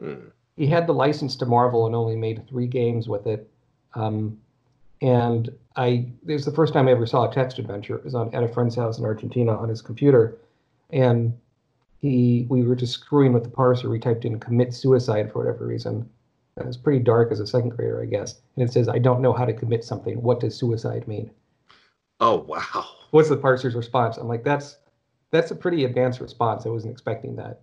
Hmm. 0.00 0.28
He 0.56 0.66
had 0.66 0.86
the 0.86 0.94
license 0.94 1.36
to 1.36 1.46
Marvel 1.46 1.86
and 1.86 1.94
only 1.94 2.16
made 2.16 2.46
three 2.48 2.66
games 2.66 3.08
with 3.08 3.26
it. 3.26 3.50
Um, 3.94 4.38
and 5.02 5.50
I 5.76 6.06
it 6.26 6.32
was 6.32 6.44
the 6.44 6.52
first 6.52 6.72
time 6.72 6.88
I 6.88 6.92
ever 6.92 7.06
saw 7.06 7.28
a 7.28 7.34
text 7.34 7.58
adventure. 7.58 7.96
It 7.96 8.04
was 8.04 8.14
on 8.14 8.34
at 8.34 8.42
a 8.42 8.48
friend's 8.48 8.76
house 8.76 8.98
in 8.98 9.04
Argentina 9.04 9.56
on 9.56 9.68
his 9.68 9.82
computer, 9.82 10.38
and 10.90 11.36
he 12.00 12.46
we 12.48 12.62
were 12.62 12.76
just 12.76 12.94
screwing 12.94 13.32
with 13.32 13.44
the 13.44 13.50
parser. 13.50 13.90
We 13.90 13.98
typed 13.98 14.24
in 14.24 14.38
commit 14.38 14.72
suicide 14.72 15.32
for 15.32 15.40
whatever 15.40 15.66
reason. 15.66 16.08
It 16.56 16.64
was 16.64 16.76
pretty 16.76 17.00
dark 17.00 17.32
as 17.32 17.40
a 17.40 17.46
second 17.46 17.70
grader, 17.70 18.00
I 18.00 18.06
guess. 18.06 18.40
And 18.56 18.68
it 18.68 18.72
says, 18.72 18.88
"I 18.88 18.98
don't 18.98 19.20
know 19.20 19.32
how 19.32 19.44
to 19.44 19.52
commit 19.52 19.82
something. 19.82 20.22
What 20.22 20.40
does 20.40 20.54
suicide 20.56 21.08
mean?" 21.08 21.30
Oh 22.20 22.36
wow. 22.36 22.84
What's 23.10 23.28
the 23.28 23.36
parser's 23.36 23.74
response? 23.74 24.16
I'm 24.16 24.28
like, 24.28 24.44
"That's 24.44 24.78
that's 25.32 25.50
a 25.50 25.56
pretty 25.56 25.84
advanced 25.84 26.20
response. 26.20 26.64
I 26.64 26.68
wasn't 26.68 26.92
expecting 26.92 27.34
that." 27.36 27.60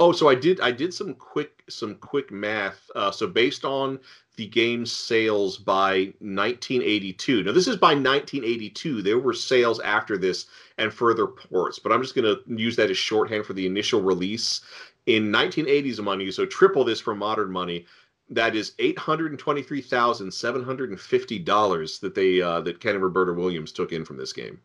Oh, 0.00 0.12
so 0.12 0.28
I 0.28 0.34
did 0.34 0.60
I 0.60 0.70
did 0.70 0.94
some 0.94 1.14
quick 1.14 1.64
some 1.68 1.96
quick 1.96 2.30
math. 2.30 2.88
Uh, 2.94 3.10
so 3.10 3.26
based 3.26 3.64
on 3.64 3.98
the 4.36 4.46
game's 4.46 4.92
sales 4.92 5.58
by 5.58 6.12
1982. 6.20 7.42
Now 7.42 7.52
this 7.52 7.66
is 7.66 7.76
by 7.76 7.88
1982. 7.88 9.02
There 9.02 9.18
were 9.18 9.34
sales 9.34 9.80
after 9.80 10.16
this 10.16 10.46
and 10.78 10.94
further 10.94 11.26
ports, 11.26 11.80
but 11.80 11.90
I'm 11.90 12.00
just 12.00 12.14
going 12.14 12.24
to 12.24 12.40
use 12.46 12.76
that 12.76 12.90
as 12.90 12.96
shorthand 12.96 13.44
for 13.44 13.52
the 13.52 13.66
initial 13.66 14.00
release 14.00 14.60
in 15.06 15.32
1980s 15.32 15.98
money. 16.00 16.30
So 16.30 16.46
triple 16.46 16.84
this 16.84 17.00
for 17.00 17.16
modern 17.16 17.50
money. 17.50 17.84
That 18.30 18.54
is 18.54 18.74
eight 18.78 18.98
hundred 18.98 19.32
and 19.32 19.38
twenty-three 19.38 19.80
thousand 19.80 20.32
seven 20.32 20.62
hundred 20.62 20.90
and 20.90 21.00
fifty 21.00 21.38
dollars 21.38 21.98
that 22.00 22.14
they 22.14 22.42
uh, 22.42 22.60
that 22.60 22.78
Ken 22.78 22.94
and 22.94 23.02
Roberta 23.02 23.32
Williams 23.32 23.72
took 23.72 23.90
in 23.90 24.04
from 24.04 24.18
this 24.18 24.34
game. 24.34 24.60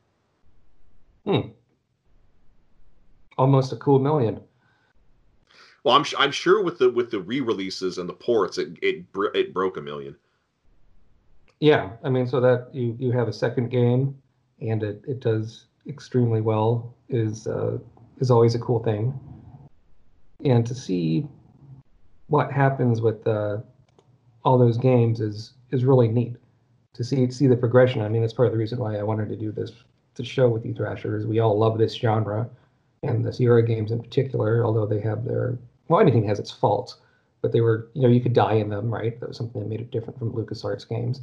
Hmm. 1.26 1.48
Almost 3.38 3.72
a 3.72 3.78
cool 3.78 4.00
million. 4.00 4.42
Well, 5.84 5.96
I'm 5.96 6.06
I'm 6.18 6.32
sure 6.32 6.64
with 6.64 6.80
the 6.80 6.90
with 6.90 7.12
the 7.12 7.20
re-releases 7.20 7.98
and 7.98 8.08
the 8.08 8.14
ports, 8.14 8.58
it 8.58 8.78
it 8.82 9.06
it 9.34 9.54
broke 9.54 9.78
a 9.78 9.82
million. 9.82 10.16
Yeah, 11.60 11.92
I 12.04 12.10
mean, 12.10 12.28
so 12.28 12.40
that 12.40 12.70
you 12.74 12.96
you 13.00 13.12
have 13.12 13.28
a 13.28 13.34
second 13.34 13.70
game, 13.70 14.18
and 14.62 14.82
it 14.82 15.04
it 15.08 15.20
does 15.20 15.66
extremely 15.88 16.42
well 16.42 16.96
is 17.10 17.48
uh, 17.48 17.78
is 18.20 18.32
always 18.32 18.56
a 18.56 18.60
cool 18.60 18.82
thing. 18.84 19.14
And 20.46 20.66
to 20.66 20.76
see 20.76 21.28
what 22.28 22.52
happens 22.52 23.02
with 23.02 23.26
uh, 23.28 23.58
all 24.44 24.58
those 24.58 24.78
games 24.78 25.20
is 25.20 25.54
is 25.72 25.84
really 25.84 26.08
neat 26.08 26.36
to 26.94 27.04
see 27.04 27.30
see 27.30 27.48
the 27.48 27.58
progression. 27.58 28.02
I 28.02 28.08
mean, 28.08 28.22
that's 28.22 28.34
part 28.34 28.48
of 28.48 28.54
the 28.54 28.58
reason 28.58 28.80
why 28.80 28.98
I 28.98 29.04
wanted 29.04 29.28
to 29.30 29.36
do 29.36 29.52
this 29.52 29.72
to 30.16 30.24
show 30.24 30.48
with 30.48 30.66
you 30.66 30.74
Thrashers. 30.74 31.26
We 31.26 31.40
all 31.40 31.58
love 31.58 31.78
this 31.78 31.94
genre, 31.94 32.50
and 33.02 33.26
the 33.26 33.34
Sierra 33.34 33.66
games 33.66 33.92
in 33.92 34.02
particular, 34.02 34.64
although 34.64 34.86
they 34.86 35.02
have 35.02 35.26
their 35.26 35.58
well, 35.88 36.00
anything 36.00 36.26
has 36.26 36.40
its 36.40 36.52
faults, 36.52 36.98
but 37.42 37.52
they 37.52 37.62
were 37.62 37.90
you 37.94 38.02
know 38.02 38.10
you 38.10 38.22
could 38.22 38.34
die 38.34 38.54
in 38.54 38.70
them, 38.70 38.94
right? 38.94 39.20
That 39.20 39.30
was 39.30 39.38
something 39.38 39.62
that 39.62 39.70
made 39.70 39.82
it 39.82 39.92
different 39.92 40.18
from 40.20 40.34
LucasArts 40.34 40.88
games. 40.88 41.22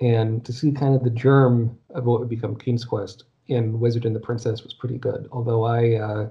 And 0.00 0.44
to 0.44 0.52
see 0.52 0.72
kind 0.72 0.94
of 0.94 1.04
the 1.04 1.10
germ 1.10 1.78
of 1.90 2.04
what 2.04 2.20
would 2.20 2.28
become 2.28 2.56
King's 2.56 2.84
Quest 2.84 3.24
in 3.48 3.78
Wizard 3.78 4.04
and 4.04 4.14
the 4.14 4.20
Princess 4.20 4.64
was 4.64 4.74
pretty 4.74 4.98
good. 4.98 5.28
Although 5.30 5.64
I 5.64 5.94
uh, 5.94 6.28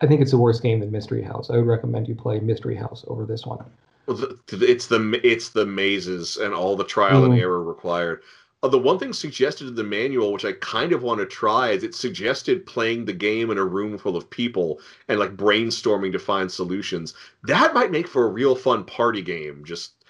I 0.00 0.06
think 0.06 0.20
it's 0.20 0.32
a 0.32 0.38
worse 0.38 0.60
game 0.60 0.80
than 0.80 0.90
Mystery 0.90 1.22
House. 1.22 1.50
I 1.50 1.56
would 1.56 1.66
recommend 1.66 2.08
you 2.08 2.14
play 2.14 2.40
Mystery 2.40 2.76
House 2.76 3.04
over 3.06 3.24
this 3.24 3.46
one. 3.46 3.64
Well, 4.06 4.18
it's 4.58 4.86
the 4.88 5.20
it's 5.26 5.50
the 5.50 5.64
mazes 5.64 6.36
and 6.36 6.52
all 6.52 6.76
the 6.76 6.84
trial 6.84 7.22
mm. 7.22 7.26
and 7.26 7.38
error 7.38 7.62
required. 7.62 8.22
Uh, 8.62 8.68
the 8.68 8.78
one 8.78 8.98
thing 8.98 9.12
suggested 9.12 9.66
in 9.66 9.74
the 9.74 9.82
manual, 9.82 10.32
which 10.32 10.44
I 10.44 10.52
kind 10.52 10.92
of 10.92 11.02
want 11.02 11.18
to 11.18 11.26
try, 11.26 11.70
is 11.70 11.82
it 11.82 11.94
suggested 11.94 12.64
playing 12.64 13.04
the 13.04 13.12
game 13.12 13.50
in 13.50 13.58
a 13.58 13.64
room 13.64 13.98
full 13.98 14.16
of 14.16 14.30
people 14.30 14.80
and 15.08 15.18
like 15.18 15.36
brainstorming 15.36 16.12
to 16.12 16.18
find 16.18 16.50
solutions. 16.50 17.14
That 17.42 17.74
might 17.74 17.90
make 17.90 18.06
for 18.06 18.24
a 18.24 18.30
real 18.30 18.54
fun 18.54 18.84
party 18.84 19.20
game. 19.20 19.64
Just 19.64 20.04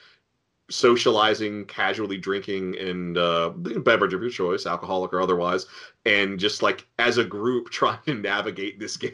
socializing, 0.71 1.65
casually 1.65 2.19
drinking, 2.19 2.79
and 2.79 3.17
uh, 3.17 3.51
beverage 3.51 4.13
of 4.13 4.21
your 4.21 4.31
choice, 4.31 4.67
alcoholic 4.67 5.15
or 5.15 5.23
otherwise, 5.23 5.67
and 6.05 6.39
just 6.39 6.63
like 6.63 6.87
as 6.99 7.17
a 7.17 7.25
group 7.25 7.71
trying 7.71 8.01
to 8.07 8.15
navigate 8.15 8.79
this 8.79 8.99
game. 8.99 9.13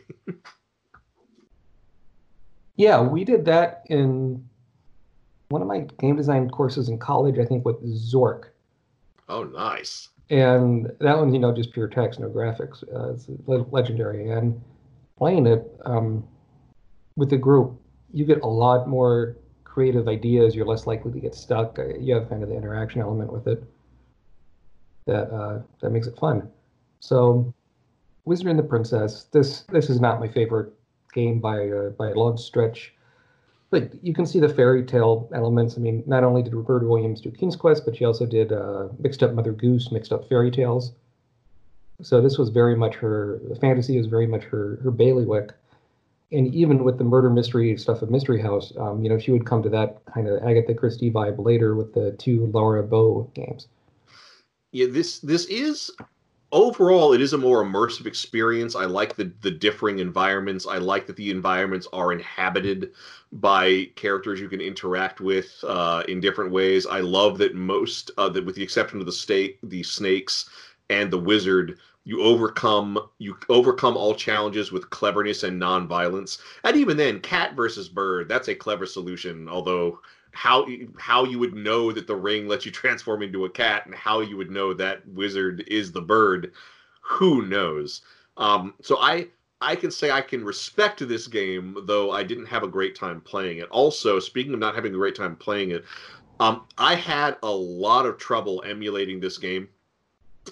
Yeah, 2.76 3.00
we 3.00 3.24
did 3.24 3.44
that 3.44 3.84
in 3.86 4.48
one 5.48 5.62
of 5.62 5.68
my 5.68 5.80
game 5.98 6.16
design 6.16 6.48
courses 6.50 6.88
in 6.88 6.98
college, 6.98 7.38
I 7.38 7.44
think, 7.44 7.64
with 7.64 7.82
Zork. 7.84 8.50
Oh, 9.28 9.44
nice. 9.44 10.08
And 10.30 10.90
that 11.00 11.16
one's, 11.16 11.32
you 11.32 11.38
know, 11.38 11.54
just 11.54 11.72
pure 11.72 11.88
text, 11.88 12.20
no 12.20 12.28
graphics. 12.28 12.82
Uh, 12.94 13.12
it's 13.12 13.28
legendary. 13.72 14.30
And 14.30 14.60
playing 15.16 15.46
it 15.46 15.64
um, 15.84 16.26
with 17.16 17.30
the 17.30 17.36
group, 17.36 17.80
you 18.12 18.24
get 18.24 18.42
a 18.42 18.46
lot 18.46 18.88
more 18.88 19.36
creative 19.64 20.08
ideas. 20.08 20.54
You're 20.54 20.66
less 20.66 20.86
likely 20.86 21.12
to 21.12 21.20
get 21.20 21.34
stuck. 21.34 21.78
Uh, 21.78 21.96
you 21.98 22.14
have 22.14 22.28
kind 22.28 22.42
of 22.42 22.48
the 22.48 22.56
interaction 22.56 23.00
element 23.00 23.32
with 23.32 23.46
it 23.46 23.62
that 25.06 25.32
uh, 25.32 25.60
that 25.80 25.90
makes 25.90 26.06
it 26.06 26.16
fun. 26.18 26.48
So, 27.00 27.52
Wizard 28.24 28.46
and 28.46 28.58
the 28.58 28.62
Princess. 28.62 29.24
This 29.32 29.62
this 29.72 29.90
is 29.90 30.00
not 30.00 30.20
my 30.20 30.28
favorite 30.28 30.72
game 31.12 31.40
by 31.40 31.68
uh, 31.68 31.88
by 31.90 32.10
a 32.10 32.14
long 32.14 32.36
stretch. 32.36 32.94
But 33.70 33.92
you 34.02 34.14
can 34.14 34.24
see 34.24 34.40
the 34.40 34.48
fairy 34.48 34.82
tale 34.82 35.28
elements. 35.34 35.76
I 35.76 35.80
mean, 35.80 36.02
not 36.06 36.24
only 36.24 36.42
did 36.42 36.54
Roberta 36.54 36.86
Williams 36.86 37.20
do 37.20 37.30
King's 37.30 37.56
Quest, 37.56 37.84
but 37.84 37.96
she 37.96 38.04
also 38.04 38.24
did 38.24 38.52
uh, 38.52 38.88
mixed 38.98 39.22
up 39.22 39.34
Mother 39.34 39.52
Goose, 39.52 39.92
mixed 39.92 40.12
up 40.12 40.28
fairy 40.28 40.50
tales. 40.50 40.92
So 42.00 42.20
this 42.20 42.38
was 42.38 42.48
very 42.48 42.76
much 42.76 42.94
her 42.96 43.40
fantasy 43.60 43.98
is 43.98 44.06
very 44.06 44.26
much 44.26 44.44
her 44.44 44.78
her 44.82 44.90
bailiwick. 44.90 45.52
And 46.30 46.54
even 46.54 46.84
with 46.84 46.98
the 46.98 47.04
murder 47.04 47.30
mystery 47.30 47.76
stuff 47.76 48.02
of 48.02 48.10
Mystery 48.10 48.40
House, 48.40 48.72
um, 48.78 49.02
you 49.02 49.08
know, 49.08 49.18
she 49.18 49.32
would 49.32 49.46
come 49.46 49.62
to 49.62 49.70
that 49.70 50.04
kind 50.04 50.28
of 50.28 50.42
Agatha 50.42 50.74
Christie 50.74 51.10
vibe 51.10 51.42
later 51.42 51.74
with 51.74 51.94
the 51.94 52.12
two 52.12 52.46
Laura 52.46 52.82
Bow 52.82 53.30
games. 53.34 53.66
Yeah, 54.72 54.86
this 54.90 55.20
this 55.20 55.46
is 55.46 55.90
overall 56.52 57.12
it 57.12 57.20
is 57.20 57.32
a 57.32 57.38
more 57.38 57.64
immersive 57.64 58.06
experience. 58.06 58.74
I 58.74 58.84
like 58.84 59.16
the 59.16 59.32
the 59.42 59.50
differing 59.50 59.98
environments. 59.98 60.66
I 60.66 60.78
like 60.78 61.06
that 61.06 61.16
the 61.16 61.30
environments 61.30 61.86
are 61.92 62.12
inhabited 62.12 62.92
by 63.32 63.90
characters 63.96 64.40
you 64.40 64.48
can 64.48 64.60
interact 64.60 65.20
with 65.20 65.62
uh, 65.66 66.02
in 66.08 66.20
different 66.20 66.50
ways. 66.50 66.86
I 66.86 67.00
love 67.00 67.38
that 67.38 67.54
most 67.54 68.10
uh, 68.18 68.28
that 68.30 68.44
with 68.44 68.54
the 68.54 68.62
exception 68.62 69.00
of 69.00 69.06
the 69.06 69.12
state 69.12 69.58
the 69.62 69.82
snakes 69.82 70.48
and 70.90 71.10
the 71.10 71.18
wizard 71.18 71.78
you 72.04 72.22
overcome 72.22 72.98
you 73.18 73.36
overcome 73.50 73.96
all 73.96 74.14
challenges 74.14 74.72
with 74.72 74.88
cleverness 74.90 75.42
and 75.42 75.58
non-violence. 75.58 76.38
And 76.64 76.76
even 76.76 76.96
then 76.96 77.20
cat 77.20 77.54
versus 77.54 77.88
bird 77.88 78.28
that's 78.28 78.48
a 78.48 78.54
clever 78.54 78.86
solution 78.86 79.48
although 79.48 80.00
how 80.38 80.64
how 80.96 81.24
you 81.24 81.36
would 81.36 81.52
know 81.52 81.90
that 81.90 82.06
the 82.06 82.14
ring 82.14 82.46
lets 82.46 82.64
you 82.64 82.70
transform 82.70 83.22
into 83.22 83.44
a 83.44 83.50
cat 83.50 83.84
and 83.86 83.94
how 83.96 84.20
you 84.20 84.36
would 84.36 84.52
know 84.52 84.72
that 84.72 85.06
wizard 85.08 85.64
is 85.66 85.90
the 85.90 86.00
bird 86.00 86.52
who 87.00 87.44
knows? 87.44 88.02
Um, 88.36 88.74
so 88.80 88.98
i 89.00 89.26
i 89.60 89.74
can 89.74 89.90
say 89.90 90.12
i 90.12 90.20
can 90.20 90.44
respect 90.44 91.06
this 91.08 91.26
game 91.26 91.76
though 91.86 92.12
i 92.12 92.22
didn't 92.22 92.46
have 92.46 92.62
a 92.62 92.68
great 92.68 92.94
time 92.94 93.20
playing 93.20 93.58
it. 93.58 93.68
Also 93.70 94.20
speaking 94.20 94.54
of 94.54 94.60
not 94.60 94.76
having 94.76 94.94
a 94.94 94.96
great 94.96 95.16
time 95.16 95.34
playing 95.34 95.72
it 95.72 95.84
um, 96.38 96.66
i 96.78 96.94
had 96.94 97.36
a 97.42 97.50
lot 97.50 98.06
of 98.06 98.16
trouble 98.16 98.62
emulating 98.64 99.18
this 99.18 99.38
game 99.38 99.68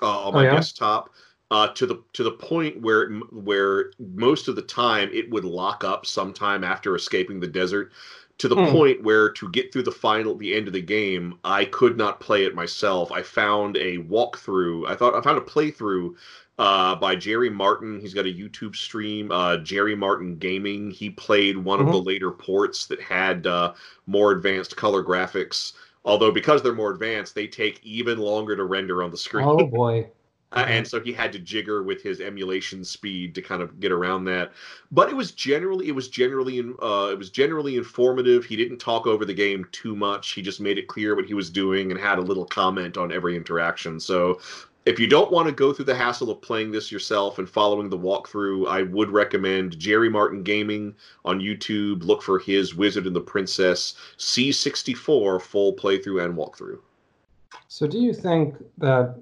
uh, 0.03 0.27
on 0.27 0.29
oh, 0.29 0.33
my 0.33 0.40
oh, 0.40 0.42
yeah? 0.51 0.55
desktop 0.57 1.11
uh, 1.53 1.68
to 1.68 1.87
the 1.87 2.03
to 2.12 2.25
the 2.25 2.33
point 2.33 2.83
where 2.83 3.09
where 3.31 3.92
most 4.01 4.49
of 4.49 4.57
the 4.57 4.62
time 4.62 5.09
it 5.12 5.31
would 5.31 5.44
lock 5.44 5.85
up 5.85 6.05
sometime 6.05 6.64
after 6.64 6.96
escaping 6.96 7.38
the 7.38 7.46
desert 7.46 7.92
to 8.38 8.49
the 8.49 8.57
mm. 8.57 8.70
point 8.70 9.03
where 9.03 9.31
to 9.31 9.49
get 9.51 9.72
through 9.72 9.83
the 9.83 9.90
final 9.90 10.37
the 10.37 10.55
end 10.55 10.66
of 10.66 10.72
the 10.72 10.83
game 10.83 11.38
i 11.44 11.64
could 11.64 11.96
not 11.96 12.20
play 12.20 12.44
it 12.44 12.55
myself. 12.55 13.11
I 13.12 13.22
found 13.22 13.77
a 13.77 13.99
walkthrough 13.99 14.88
i 14.88 14.94
thought 14.94 15.14
i 15.14 15.20
found 15.20 15.38
a 15.38 15.42
playthrough 15.42 16.14
uh, 16.59 16.94
by 16.96 17.14
jerry 17.16 17.51
martin. 17.51 18.01
He's 18.01 18.14
got 18.14 18.27
a 18.27 18.33
youtube 18.33 18.77
stream 18.77 19.31
uh, 19.31 19.59
jerry 19.59 19.94
martin 19.94 20.37
gaming. 20.37 20.90
He 20.90 21.11
played 21.11 21.57
one 21.57 21.79
mm-hmm. 21.79 21.88
of 21.88 21.94
the 21.94 22.01
later 22.01 22.31
ports 22.31 22.87
that 22.87 23.01
had 23.01 23.46
uh, 23.46 23.75
more 24.07 24.33
advanced 24.33 24.77
color 24.77 25.03
graphics 25.03 25.72
although 26.05 26.31
because 26.31 26.62
they're 26.62 26.75
more 26.75 26.92
advanced 26.92 27.35
they 27.35 27.46
take 27.46 27.85
even 27.85 28.18
longer 28.18 28.57
to 28.57 28.64
render 28.64 29.03
on 29.03 29.11
the 29.11 29.16
screen. 29.16 29.46
Oh 29.46 29.66
boy 29.66 30.09
uh, 30.57 30.64
and 30.69 30.88
so 30.88 30.99
he 30.99 31.12
had 31.12 31.33
to 31.35 31.38
jigger 31.38 31.83
with 31.83 32.03
his 32.03 32.19
emulation 32.19 32.83
speed 32.83 33.35
to 33.35 33.42
kind 33.42 33.61
of 33.61 33.79
get 33.79 33.92
around 33.92 34.25
that. 34.25 34.53
But 34.90 35.11
it 35.11 35.14
was 35.14 35.33
generally 35.33 35.88
it 35.88 35.95
was 35.95 36.09
generally 36.09 36.61
uh, 36.61 37.11
it 37.12 37.19
was 37.19 37.29
generally 37.29 37.77
informative. 37.77 38.47
He 38.47 38.57
didn't 38.57 38.79
talk 38.79 39.07
over 39.07 39.27
the 39.27 39.35
game 39.35 39.66
too 39.71 39.95
much. 39.95 40.33
He 40.33 40.40
just 40.40 40.59
made 40.59 40.79
it 40.79 40.88
clear 40.88 41.14
what 41.14 41.27
he 41.27 41.35
was 41.35 41.51
doing 41.51 41.90
and 41.90 42.01
had 42.01 42.19
a 42.19 42.23
little 42.23 42.47
comment 42.47 42.97
on 42.97 43.12
every 43.12 43.37
interaction. 43.37 44.01
So 44.01 44.40
if 44.87 44.99
you 44.99 45.07
don't 45.07 45.31
want 45.31 45.47
to 45.47 45.53
go 45.53 45.75
through 45.75 45.85
the 45.85 45.95
hassle 45.95 46.31
of 46.31 46.40
playing 46.40 46.71
this 46.71 46.90
yourself 46.90 47.38
and 47.38 47.47
following 47.47 47.90
the 47.90 47.99
walkthrough, 47.99 48.66
I 48.66 48.83
would 48.83 49.11
recommend 49.11 49.79
Jerry 49.79 50.09
Martin 50.09 50.42
Gaming 50.42 50.95
on 51.27 51.38
YouTube. 51.38 52.03
Look 52.03 52.23
for 52.23 52.38
his 52.38 52.75
Wizard 52.75 53.07
and 53.07 53.14
the 53.14 53.21
Princess 53.21 53.95
C64 54.16 55.42
full 55.42 55.75
playthrough 55.75 56.25
and 56.25 56.35
walkthrough. 56.35 56.79
So, 57.69 57.87
do 57.87 57.99
you 57.99 58.14
think 58.14 58.57
that 58.79 59.16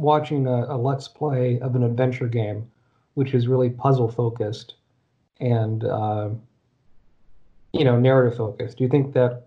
watching 0.00 0.46
a, 0.46 0.66
a 0.68 0.76
let's 0.76 1.08
play 1.08 1.60
of 1.60 1.74
an 1.74 1.82
adventure 1.82 2.28
game, 2.28 2.70
which 3.14 3.34
is 3.34 3.48
really 3.48 3.70
puzzle 3.70 4.10
focused 4.10 4.74
and 5.40 5.84
uh, 5.84 6.30
you 7.72 7.84
know 7.84 7.98
narrative 7.98 8.36
focused. 8.36 8.78
Do 8.78 8.84
you 8.84 8.90
think 8.90 9.12
that 9.14 9.46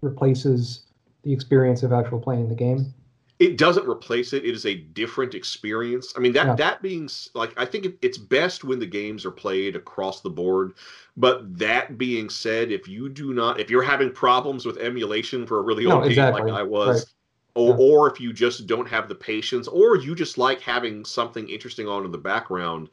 replaces 0.00 0.82
the 1.22 1.32
experience 1.32 1.82
of 1.82 1.92
actual 1.92 2.20
playing 2.20 2.48
the 2.48 2.54
game? 2.54 2.92
It 3.40 3.58
doesn't 3.58 3.88
replace 3.88 4.32
it. 4.32 4.44
It 4.44 4.54
is 4.54 4.64
a 4.64 4.74
different 4.74 5.34
experience. 5.34 6.14
I 6.16 6.20
mean 6.20 6.32
that 6.34 6.46
yeah. 6.46 6.54
that 6.54 6.82
being 6.82 7.08
like 7.34 7.52
I 7.56 7.64
think 7.64 7.84
it, 7.84 7.98
it's 8.00 8.18
best 8.18 8.64
when 8.64 8.78
the 8.78 8.86
games 8.86 9.24
are 9.24 9.30
played 9.30 9.74
across 9.76 10.20
the 10.20 10.30
board. 10.30 10.74
But 11.16 11.58
that 11.58 11.98
being 11.98 12.28
said, 12.28 12.70
if 12.70 12.88
you 12.88 13.08
do 13.08 13.34
not, 13.34 13.60
if 13.60 13.70
you're 13.70 13.82
having 13.82 14.10
problems 14.10 14.66
with 14.66 14.78
emulation 14.78 15.46
for 15.46 15.58
a 15.58 15.62
really 15.62 15.84
no, 15.84 15.96
old 15.96 16.06
exactly. 16.06 16.42
game 16.42 16.50
like 16.50 16.60
I 16.60 16.62
was, 16.62 17.00
right 17.00 17.13
or, 17.54 17.70
yeah. 17.70 17.76
or 17.78 18.10
if 18.10 18.20
you 18.20 18.32
just 18.32 18.66
don't 18.66 18.88
have 18.88 19.08
the 19.08 19.14
patience 19.14 19.68
or 19.68 19.96
you 19.96 20.14
just 20.14 20.38
like 20.38 20.60
having 20.60 21.04
something 21.04 21.48
interesting 21.48 21.88
on 21.88 22.04
in 22.04 22.10
the 22.10 22.18
background 22.18 22.88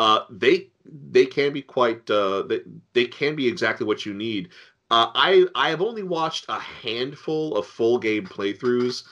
uh, 0.00 0.24
they 0.30 0.68
they 1.10 1.26
can 1.26 1.52
be 1.52 1.60
quite 1.60 2.10
uh, 2.10 2.42
they, 2.44 2.60
they 2.94 3.04
can 3.04 3.36
be 3.36 3.46
exactly 3.46 3.86
what 3.86 4.06
you 4.06 4.14
need. 4.14 4.48
Uh, 4.90 5.10
I 5.14 5.46
I 5.54 5.68
have 5.68 5.82
only 5.82 6.02
watched 6.02 6.46
a 6.48 6.58
handful 6.58 7.54
of 7.58 7.66
full 7.66 7.98
game 7.98 8.26
playthroughs, 8.26 9.04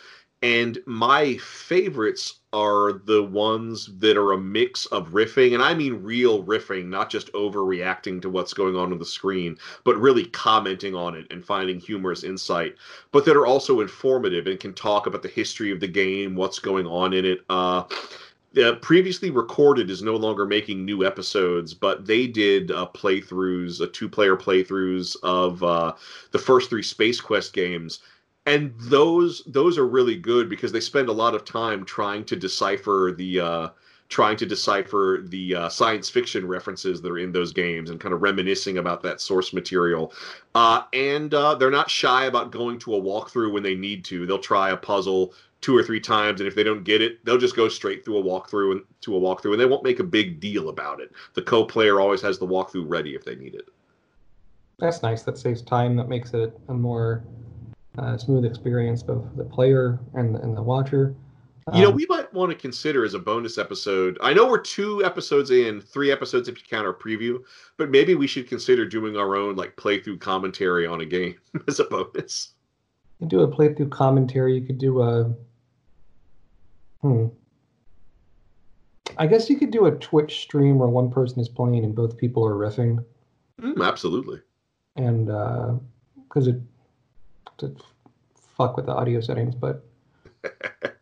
and 0.43 0.79
my 0.87 1.37
favorites 1.39 2.41
are 2.53 2.93
the 2.93 3.23
ones 3.25 3.91
that 3.99 4.17
are 4.17 4.33
a 4.33 4.39
mix 4.39 4.87
of 4.87 5.09
riffing, 5.09 5.53
and 5.53 5.63
I 5.63 5.75
mean 5.75 6.03
real 6.03 6.45
riffing, 6.45 6.87
not 6.87 7.11
just 7.11 7.33
overreacting 7.33 8.23
to 8.23 8.31
what's 8.31 8.55
going 8.55 8.77
on 8.77 8.93
on 8.93 8.99
the 8.99 9.05
screen, 9.05 9.59
but 9.85 9.97
really 9.97 10.27
commenting 10.27 10.95
on 10.95 11.15
it 11.17 11.27
and 11.31 11.45
finding 11.45 11.81
humorous 11.81 12.25
insight, 12.25 12.77
but 13.13 13.25
that 13.25 13.37
are 13.37 13.47
also 13.47 13.81
informative 13.81 14.47
and 14.47 14.61
can 14.61 14.73
talk 14.75 15.07
about 15.07 15.23
the 15.23 15.29
history 15.29 15.73
of 15.73 15.81
the 15.81 15.89
game, 15.89 16.37
what's 16.37 16.59
going 16.59 16.87
on 16.87 17.13
in 17.13 17.25
it. 17.25 17.41
Uh, 17.51 17.85
uh, 18.65 18.73
previously 18.77 19.31
recorded 19.31 19.91
is 19.91 20.03
no 20.03 20.17
longer 20.17 20.47
making 20.47 20.85
new 20.85 21.05
episodes, 21.05 21.75
but 21.75 22.07
they 22.07 22.27
did 22.27 22.71
uh, 22.71 22.89
playthroughs, 22.95 23.81
uh, 23.81 23.89
two-player 23.93 24.37
playthroughs 24.37 25.17
of 25.23 25.63
uh, 25.63 25.93
the 26.31 26.39
first 26.39 26.71
three 26.71 26.83
Space 26.83 27.21
Quest 27.21 27.53
games, 27.53 28.01
and 28.49 28.73
those 28.79 29.43
those 29.47 29.77
are 29.77 29.87
really 29.87 30.17
good 30.17 30.49
because 30.49 30.73
they 30.73 30.81
spend 30.81 31.09
a 31.09 31.13
lot 31.13 31.35
of 31.35 31.45
time 31.45 31.85
trying 31.85 32.25
to 32.25 32.35
decipher 32.35 33.15
the 33.17 33.41
uh, 33.41 33.69
trying 34.09 34.39
to 34.39 34.47
decipher 34.47 35.23
the 35.27 35.55
uh, 35.55 35.69
science 35.69 36.09
fiction 36.09 36.49
references 36.49 37.03
that 37.03 37.13
are 37.13 37.19
in 37.19 37.31
those 37.31 37.53
games 37.53 37.91
and 37.91 38.01
kind 38.01 38.15
of 38.15 38.23
reminiscing 38.23 38.79
about 38.79 39.03
that 39.03 39.21
source 39.21 39.53
material. 39.53 40.15
Uh, 40.55 40.83
and 40.95 41.35
uh, 41.35 41.55
they're 41.55 41.71
not 41.71 41.91
shy 41.91 42.25
about 42.25 42.51
going 42.51 42.79
to 42.79 42.95
a 42.95 43.01
walkthrough 43.01 43.53
when 43.53 43.63
they 43.63 43.75
need 43.75 44.03
to. 44.07 44.25
They'll 44.25 44.39
try 44.39 44.71
a 44.71 44.77
puzzle 44.77 45.35
two 45.61 45.77
or 45.77 45.83
three 45.83 46.01
times, 46.01 46.41
and 46.41 46.49
if 46.49 46.55
they 46.55 46.63
don't 46.63 46.85
get 46.85 47.03
it, 47.03 47.23
they'll 47.25 47.37
just 47.37 47.57
go 47.57 47.69
straight 47.69 48.03
through 48.03 48.19
a 48.19 48.23
walkthrough 48.23 48.73
and 48.73 48.83
to 49.03 49.17
a 49.17 49.21
walkthrough, 49.21 49.53
and 49.53 49.61
they 49.61 49.67
won't 49.67 49.85
make 49.85 50.01
a 50.01 50.05
big 50.05 50.41
deal 50.41 50.71
about 50.71 51.01
it. 51.01 51.13
The 51.35 51.43
co-player 51.43 52.01
always 52.01 52.23
has 52.23 52.39
the 52.39 52.47
walkthrough 52.47 52.85
ready 52.89 53.15
if 53.15 53.25
they 53.25 53.35
need 53.35 53.55
it. 53.55 53.69
That's 54.79 55.03
nice. 55.03 55.23
That 55.25 55.37
saves 55.37 55.61
time. 55.61 55.97
That 55.97 56.09
makes 56.09 56.33
it 56.33 56.59
a 56.69 56.75
more 56.75 57.25
uh, 57.99 58.17
smooth 58.17 58.45
experience, 58.45 59.03
both 59.03 59.25
the 59.37 59.45
player 59.45 59.99
and 60.15 60.35
the, 60.35 60.41
and 60.41 60.57
the 60.57 60.63
watcher. 60.63 61.15
You 61.75 61.83
know, 61.83 61.91
um, 61.91 61.97
we 61.97 62.07
might 62.09 62.33
want 62.33 62.51
to 62.51 62.57
consider 62.57 63.05
as 63.05 63.13
a 63.13 63.19
bonus 63.19 63.59
episode. 63.59 64.17
I 64.23 64.33
know 64.33 64.49
we're 64.49 64.59
two 64.59 65.05
episodes 65.05 65.51
in, 65.51 65.83
three 65.83 66.11
episodes 66.11 66.49
if 66.49 66.57
you 66.57 66.65
count 66.67 66.87
our 66.87 66.95
preview, 66.95 67.41
but 67.77 67.91
maybe 67.91 68.15
we 68.15 68.27
should 68.27 68.49
consider 68.49 68.87
doing 68.87 69.19
our 69.19 69.37
own 69.37 69.55
like 69.55 69.77
playthrough 69.77 70.21
commentary 70.21 70.87
on 70.87 71.03
a 71.03 71.05
game 71.05 71.37
as 71.69 71.79
a 71.79 71.85
bonus. 71.85 72.53
You 73.19 73.27
do 73.27 73.41
a 73.41 73.49
playthrough 73.49 73.91
commentary. 73.91 74.55
You 74.55 74.67
could 74.67 74.79
do 74.79 75.03
a 75.03 75.35
Hmm. 77.03 77.27
I 79.17 79.27
guess 79.27 79.49
you 79.49 79.57
could 79.57 79.71
do 79.71 79.87
a 79.87 79.93
Twitch 79.93 80.41
stream 80.41 80.79
where 80.79 80.89
one 80.89 81.11
person 81.11 81.41
is 81.41 81.49
playing 81.49 81.85
and 81.85 81.95
both 81.95 82.17
people 82.17 82.47
are 82.47 82.55
riffing. 82.55 83.05
Mm, 83.61 83.85
absolutely. 83.85 84.41
And 84.97 85.27
because 85.27 86.49
uh, 86.49 86.53
it 86.53 86.61
to 87.59 87.75
fuck 88.57 88.77
with 88.77 88.87
the 88.87 88.93
audio 88.93 89.21
settings, 89.21 89.55
but 89.55 89.85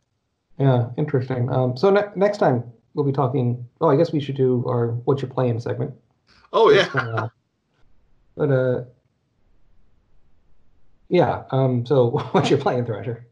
yeah, 0.59 0.89
interesting. 0.97 1.51
Um, 1.51 1.77
so 1.77 1.91
ne- 1.91 2.11
next 2.15 2.39
time 2.39 2.65
we'll 2.95 3.07
be 3.07 3.13
talking. 3.13 3.67
Oh, 3.81 3.89
I 3.89 3.97
guess 3.97 4.13
we 4.13 4.21
should 4.21 4.37
do 4.37 4.65
our 4.67 4.89
what 5.05 5.23
you're 5.23 5.31
playing 5.31 5.61
segment. 5.61 5.95
Oh 6.53 6.71
yeah. 6.71 6.89
Uh, 6.95 7.29
but 8.37 8.51
uh, 8.51 8.85
yeah. 11.09 11.45
Um, 11.51 11.87
so 11.87 12.11
what 12.33 12.51
you're 12.51 12.59
playing, 12.59 12.87
Thrasher? 12.87 13.27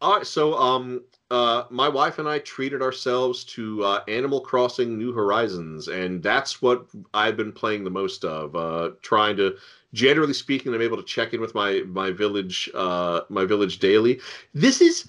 All 0.00 0.16
right. 0.16 0.26
So 0.26 0.54
um, 0.54 1.04
uh, 1.30 1.64
my 1.70 1.88
wife 1.88 2.18
and 2.18 2.28
I 2.28 2.38
treated 2.38 2.82
ourselves 2.82 3.42
to 3.44 3.82
uh, 3.82 4.04
Animal 4.06 4.40
Crossing 4.40 4.96
New 4.96 5.12
Horizons, 5.12 5.88
and 5.88 6.22
that's 6.22 6.62
what 6.62 6.86
I've 7.14 7.36
been 7.36 7.52
playing 7.52 7.82
the 7.84 7.90
most 7.90 8.24
of. 8.24 8.54
Uh, 8.54 8.90
trying 9.02 9.36
to, 9.38 9.56
generally 9.92 10.32
speaking, 10.32 10.72
I'm 10.72 10.82
able 10.82 10.96
to 10.96 11.02
check 11.02 11.34
in 11.34 11.40
with 11.40 11.54
my 11.54 11.82
my 11.86 12.12
village 12.12 12.70
uh, 12.74 13.22
my 13.28 13.44
village 13.44 13.80
daily. 13.80 14.20
This 14.54 14.80
is 14.80 15.08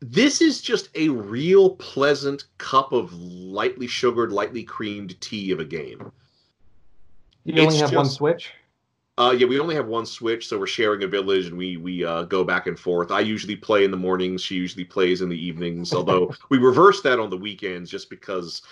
this 0.00 0.42
is 0.42 0.60
just 0.60 0.88
a 0.96 1.08
real 1.10 1.70
pleasant 1.76 2.44
cup 2.58 2.92
of 2.92 3.12
lightly 3.14 3.86
sugared, 3.86 4.32
lightly 4.32 4.64
creamed 4.64 5.20
tea 5.20 5.52
of 5.52 5.60
a 5.60 5.64
game. 5.64 6.10
You 7.44 7.62
only 7.62 7.76
have 7.76 7.90
just, 7.90 7.94
one 7.94 8.06
Switch. 8.06 8.52
Uh, 9.22 9.30
yeah, 9.30 9.46
we 9.46 9.60
only 9.60 9.76
have 9.76 9.86
one 9.86 10.04
Switch, 10.04 10.48
so 10.48 10.58
we're 10.58 10.66
sharing 10.66 11.04
a 11.04 11.06
village, 11.06 11.46
and 11.46 11.56
we 11.56 11.76
we 11.76 12.04
uh, 12.04 12.24
go 12.24 12.42
back 12.42 12.66
and 12.66 12.76
forth. 12.76 13.12
I 13.12 13.20
usually 13.20 13.54
play 13.54 13.84
in 13.84 13.92
the 13.92 13.96
mornings. 13.96 14.42
She 14.42 14.56
usually 14.56 14.84
plays 14.84 15.22
in 15.22 15.28
the 15.28 15.46
evenings. 15.46 15.92
Although 15.94 16.34
we 16.48 16.58
reverse 16.58 17.02
that 17.02 17.20
on 17.20 17.30
the 17.30 17.36
weekends, 17.36 17.88
just 17.88 18.10
because 18.10 18.62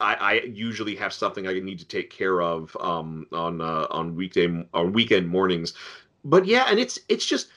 I, 0.00 0.14
I, 0.14 0.32
usually 0.46 0.96
have 0.96 1.12
something 1.12 1.46
I 1.46 1.60
need 1.60 1.78
to 1.78 1.84
take 1.84 2.10
care 2.10 2.42
of 2.42 2.76
um, 2.80 3.28
on 3.30 3.60
uh, 3.60 3.86
on 3.90 4.16
weekday 4.16 4.66
on 4.74 4.92
weekend 4.92 5.28
mornings. 5.28 5.74
But 6.24 6.46
yeah, 6.46 6.64
and 6.68 6.80
it's 6.80 6.98
it's 7.08 7.24
just 7.24 7.50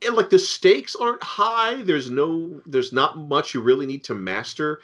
it, 0.00 0.12
like 0.12 0.30
the 0.30 0.40
stakes 0.40 0.96
aren't 0.96 1.22
high. 1.22 1.82
There's 1.84 2.10
no 2.10 2.60
there's 2.66 2.92
not 2.92 3.16
much 3.16 3.54
you 3.54 3.60
really 3.60 3.86
need 3.86 4.02
to 4.04 4.14
master. 4.14 4.80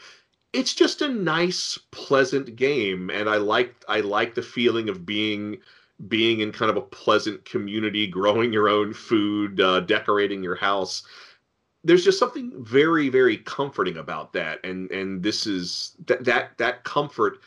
It's 0.52 0.74
just 0.74 1.02
a 1.02 1.08
nice, 1.08 1.78
pleasant 1.90 2.54
game, 2.54 3.10
and 3.10 3.28
I 3.28 3.38
like 3.38 3.74
I 3.88 4.00
like 4.00 4.36
the 4.36 4.42
feeling 4.42 4.88
of 4.88 5.04
being 5.04 5.58
being 6.08 6.40
in 6.40 6.52
kind 6.52 6.70
of 6.70 6.76
a 6.76 6.82
pleasant 6.82 7.44
community, 7.44 8.06
growing 8.06 8.52
your 8.52 8.68
own 8.68 8.92
food, 8.92 9.60
uh, 9.60 9.80
decorating 9.80 10.42
your 10.42 10.56
house. 10.56 11.02
There's 11.84 12.04
just 12.04 12.18
something 12.18 12.52
very, 12.58 13.08
very 13.08 13.38
comforting 13.38 13.96
about 13.96 14.32
that, 14.34 14.64
and 14.64 14.90
and 14.90 15.22
this 15.22 15.46
is 15.46 15.96
that 16.06 16.24
that 16.24 16.58
that 16.58 16.84
comfort 16.84 17.40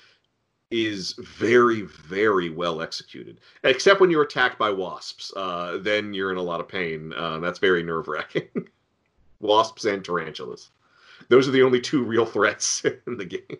is 0.71 1.13
very, 1.13 1.81
very 1.83 2.49
well 2.49 2.81
executed. 2.81 3.39
Except 3.63 4.01
when 4.01 4.09
you're 4.09 4.23
attacked 4.23 4.57
by 4.57 4.69
wasps, 4.69 5.31
uh, 5.35 5.77
then 5.81 6.13
you're 6.13 6.31
in 6.31 6.37
a 6.37 6.41
lot 6.41 6.59
of 6.59 6.67
pain. 6.67 7.13
Uh, 7.13 7.39
that's 7.39 7.59
very 7.59 7.83
nerve 7.83 8.07
wracking. 8.07 8.49
wasps 9.39 9.85
and 9.85 10.03
tarantulas. 10.03 10.71
Those 11.29 11.47
are 11.47 11.51
the 11.51 11.63
only 11.63 11.79
two 11.79 12.03
real 12.03 12.25
threats 12.25 12.83
in 13.07 13.17
the 13.17 13.25
game. 13.25 13.57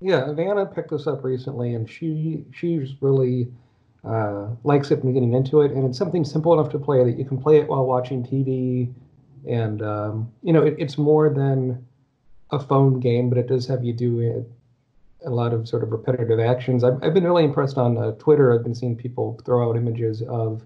Yeah, 0.00 0.32
Vanna 0.32 0.66
picked 0.66 0.90
this 0.90 1.06
up 1.06 1.24
recently, 1.24 1.74
and 1.74 1.88
she 1.88 2.44
she's 2.52 2.92
really 3.00 3.50
uh, 4.06 4.48
likes 4.64 4.90
it 4.90 5.02
and 5.02 5.12
getting 5.12 5.32
into 5.32 5.62
it. 5.62 5.72
And 5.72 5.84
it's 5.84 5.98
something 5.98 6.24
simple 6.24 6.52
enough 6.52 6.70
to 6.72 6.78
play 6.78 7.04
that 7.04 7.18
you 7.18 7.24
can 7.24 7.38
play 7.38 7.58
it 7.58 7.68
while 7.68 7.84
watching 7.84 8.22
TV. 8.22 8.92
And, 9.48 9.82
um, 9.82 10.32
you 10.42 10.52
know, 10.52 10.62
it, 10.62 10.76
it's 10.78 10.96
more 10.96 11.28
than 11.28 11.84
a 12.50 12.58
phone 12.58 13.00
game, 13.00 13.28
but 13.28 13.38
it 13.38 13.48
does 13.48 13.66
have 13.66 13.82
you 13.84 13.92
do 13.92 14.46
a, 15.24 15.28
a 15.28 15.30
lot 15.30 15.52
of 15.52 15.68
sort 15.68 15.82
of 15.82 15.90
repetitive 15.90 16.38
actions. 16.38 16.84
I've, 16.84 17.02
I've 17.02 17.14
been 17.14 17.24
really 17.24 17.44
impressed 17.44 17.78
on 17.78 17.98
uh, 17.98 18.12
Twitter. 18.12 18.54
I've 18.54 18.62
been 18.62 18.74
seeing 18.74 18.96
people 18.96 19.40
throw 19.44 19.68
out 19.68 19.76
images 19.76 20.22
of, 20.28 20.62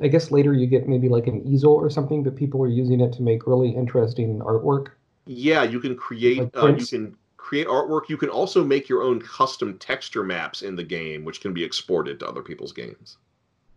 I 0.00 0.08
guess 0.08 0.30
later 0.30 0.54
you 0.54 0.66
get 0.66 0.88
maybe 0.88 1.08
like 1.08 1.26
an 1.26 1.42
easel 1.46 1.72
or 1.72 1.90
something, 1.90 2.22
but 2.22 2.36
people 2.36 2.62
are 2.62 2.68
using 2.68 3.00
it 3.00 3.12
to 3.14 3.22
make 3.22 3.46
really 3.46 3.70
interesting 3.70 4.38
artwork. 4.40 4.88
Yeah, 5.26 5.64
you 5.64 5.80
can 5.80 5.96
create, 5.96 6.38
like 6.38 6.56
uh, 6.56 6.68
you 6.68 6.86
can 6.86 7.16
create 7.40 7.66
artwork. 7.66 8.08
You 8.08 8.16
can 8.16 8.28
also 8.28 8.64
make 8.64 8.88
your 8.88 9.02
own 9.02 9.20
custom 9.20 9.78
texture 9.78 10.22
maps 10.22 10.62
in 10.62 10.76
the 10.76 10.84
game, 10.84 11.24
which 11.24 11.40
can 11.40 11.52
be 11.52 11.64
exported 11.64 12.20
to 12.20 12.28
other 12.28 12.42
people's 12.42 12.72
games. 12.72 13.16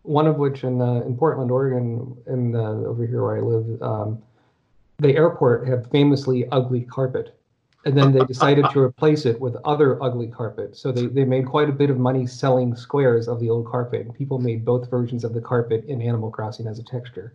One 0.02 0.26
of 0.26 0.36
which 0.36 0.64
in 0.64 0.80
uh, 0.80 1.00
in 1.06 1.16
Portland, 1.16 1.50
Oregon, 1.50 2.16
and 2.26 2.54
uh, 2.54 2.90
over 2.90 3.06
here 3.06 3.22
where 3.22 3.36
I 3.38 3.40
live, 3.40 3.82
um, 3.82 4.22
the 4.98 5.16
airport 5.16 5.66
had 5.66 5.90
famously 5.90 6.46
ugly 6.50 6.82
carpet, 6.82 7.34
and 7.86 7.96
then 7.96 8.12
they 8.12 8.24
decided 8.24 8.66
to 8.72 8.80
replace 8.80 9.26
it 9.26 9.40
with 9.40 9.56
other 9.64 10.02
ugly 10.02 10.28
carpet. 10.28 10.76
So 10.76 10.92
they, 10.92 11.06
they 11.06 11.24
made 11.24 11.46
quite 11.46 11.68
a 11.68 11.72
bit 11.72 11.90
of 11.90 11.98
money 11.98 12.26
selling 12.26 12.76
squares 12.76 13.28
of 13.28 13.40
the 13.40 13.50
old 13.50 13.66
carpet. 13.66 14.02
And 14.02 14.14
people 14.14 14.38
made 14.38 14.64
both 14.64 14.90
versions 14.90 15.24
of 15.24 15.34
the 15.34 15.40
carpet 15.40 15.84
in 15.86 16.00
Animal 16.00 16.30
Crossing 16.30 16.66
as 16.66 16.78
a 16.78 16.82
texture. 16.82 17.34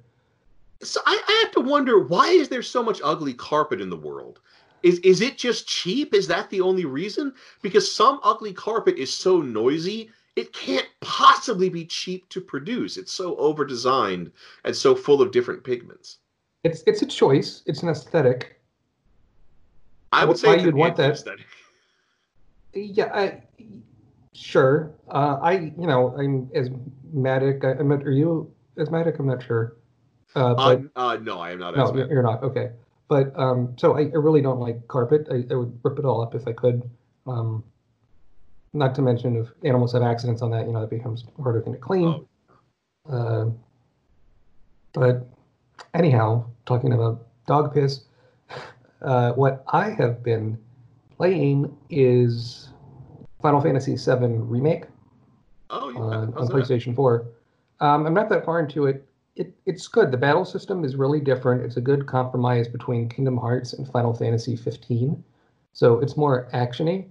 So 0.81 1.01
I, 1.05 1.21
I 1.27 1.41
have 1.43 1.51
to 1.53 1.59
wonder 1.61 1.99
why 1.99 2.29
is 2.29 2.49
there 2.49 2.63
so 2.63 2.81
much 2.81 3.01
ugly 3.03 3.33
carpet 3.33 3.81
in 3.81 3.89
the 3.89 3.97
world? 3.97 4.39
Is 4.83 4.99
is 4.99 5.21
it 5.21 5.37
just 5.37 5.67
cheap? 5.67 6.13
Is 6.13 6.27
that 6.27 6.49
the 6.49 6.61
only 6.61 6.85
reason? 6.85 7.33
Because 7.61 7.91
some 7.91 8.19
ugly 8.23 8.53
carpet 8.53 8.97
is 8.97 9.13
so 9.13 9.41
noisy, 9.41 10.09
it 10.35 10.53
can't 10.53 10.87
possibly 11.01 11.69
be 11.69 11.85
cheap 11.85 12.29
to 12.29 12.41
produce. 12.41 12.97
It's 12.97 13.11
so 13.11 13.35
over 13.37 13.65
designed 13.65 14.31
and 14.63 14.75
so 14.75 14.95
full 14.95 15.21
of 15.21 15.31
different 15.31 15.63
pigments. 15.63 16.19
It's 16.63 16.83
it's 16.87 17.01
a 17.01 17.05
choice. 17.05 17.63
It's 17.65 17.83
an 17.83 17.89
aesthetic. 17.89 18.61
I 20.11 20.25
would 20.25 20.37
say 20.37 20.61
you'd 20.61 20.75
want 20.75 20.95
that. 20.97 21.11
Aesthetic. 21.11 21.45
Yeah, 22.73 23.11
I, 23.13 23.41
sure. 24.33 24.91
Uh, 25.09 25.39
I 25.41 25.51
you 25.77 25.87
know 25.87 26.15
I'm 26.17 26.49
asthmatic. 26.55 27.63
I, 27.63 27.71
I'm 27.71 27.89
not, 27.89 28.03
are 28.03 28.11
you 28.11 28.51
asthmatic? 28.77 29.19
I'm 29.19 29.27
not 29.27 29.43
sure. 29.43 29.75
Uh, 30.35 30.53
but, 30.53 30.81
uh, 30.95 31.17
no, 31.21 31.39
I 31.39 31.51
am 31.51 31.59
not. 31.59 31.75
No, 31.75 31.85
asthmatic. 31.85 32.11
you're 32.11 32.23
not. 32.23 32.43
Okay. 32.43 32.71
But 33.09 33.37
um, 33.37 33.75
so 33.77 33.97
I, 33.97 34.01
I, 34.01 34.17
really 34.17 34.41
don't 34.41 34.59
like 34.59 34.87
carpet. 34.87 35.27
I, 35.31 35.43
I, 35.51 35.55
would 35.55 35.77
rip 35.83 35.97
it 35.97 36.05
all 36.05 36.21
up 36.21 36.35
if 36.35 36.47
I 36.47 36.53
could. 36.53 36.87
Um, 37.27 37.63
not 38.71 38.93
to 38.95 39.01
mention 39.01 39.35
if 39.35 39.47
animals 39.65 39.93
have 39.93 40.03
accidents 40.03 40.43
on 40.43 40.51
that, 40.51 40.67
you 40.67 40.73
know, 40.73 40.83
it 40.83 40.91
becomes 40.91 41.25
a 41.37 41.41
harder 41.41 41.59
thing 41.61 41.73
to 41.73 41.79
clean. 41.79 42.25
Oh. 43.09 43.11
Uh, 43.11 43.49
but 44.93 45.27
anyhow, 45.95 46.45
talking 46.67 46.93
about 46.93 47.25
dog 47.47 47.73
piss, 47.73 48.01
uh, 49.01 49.31
what 49.33 49.63
I 49.73 49.89
have 49.89 50.23
been 50.23 50.59
playing 51.17 51.75
is 51.89 52.69
Final 53.41 53.59
Fantasy 53.59 53.95
VII 53.95 54.37
Remake 54.37 54.85
Oh, 55.71 55.89
yeah. 55.89 55.99
on? 55.99 56.33
PlayStation 56.33 56.95
4. 56.95 57.27
Um, 57.79 58.05
I'm 58.05 58.13
not 58.13 58.29
that 58.29 58.45
far 58.45 58.59
into 58.59 58.85
it. 58.87 59.05
It. 59.39 59.55
It's 59.65 59.87
good. 59.87 60.11
The 60.11 60.17
battle 60.17 60.45
system 60.45 60.83
is 60.83 60.95
really 60.95 61.19
different. 61.19 61.63
It's 61.63 61.77
a 61.77 61.81
good 61.81 62.05
compromise 62.05 62.67
between 62.67 63.09
Kingdom 63.09 63.37
Hearts 63.37 63.73
and 63.73 63.89
Final 63.91 64.13
Fantasy 64.13 64.55
15. 64.55 65.23
So 65.73 65.99
it's 65.99 66.17
more 66.17 66.49
actiony. 66.53 67.07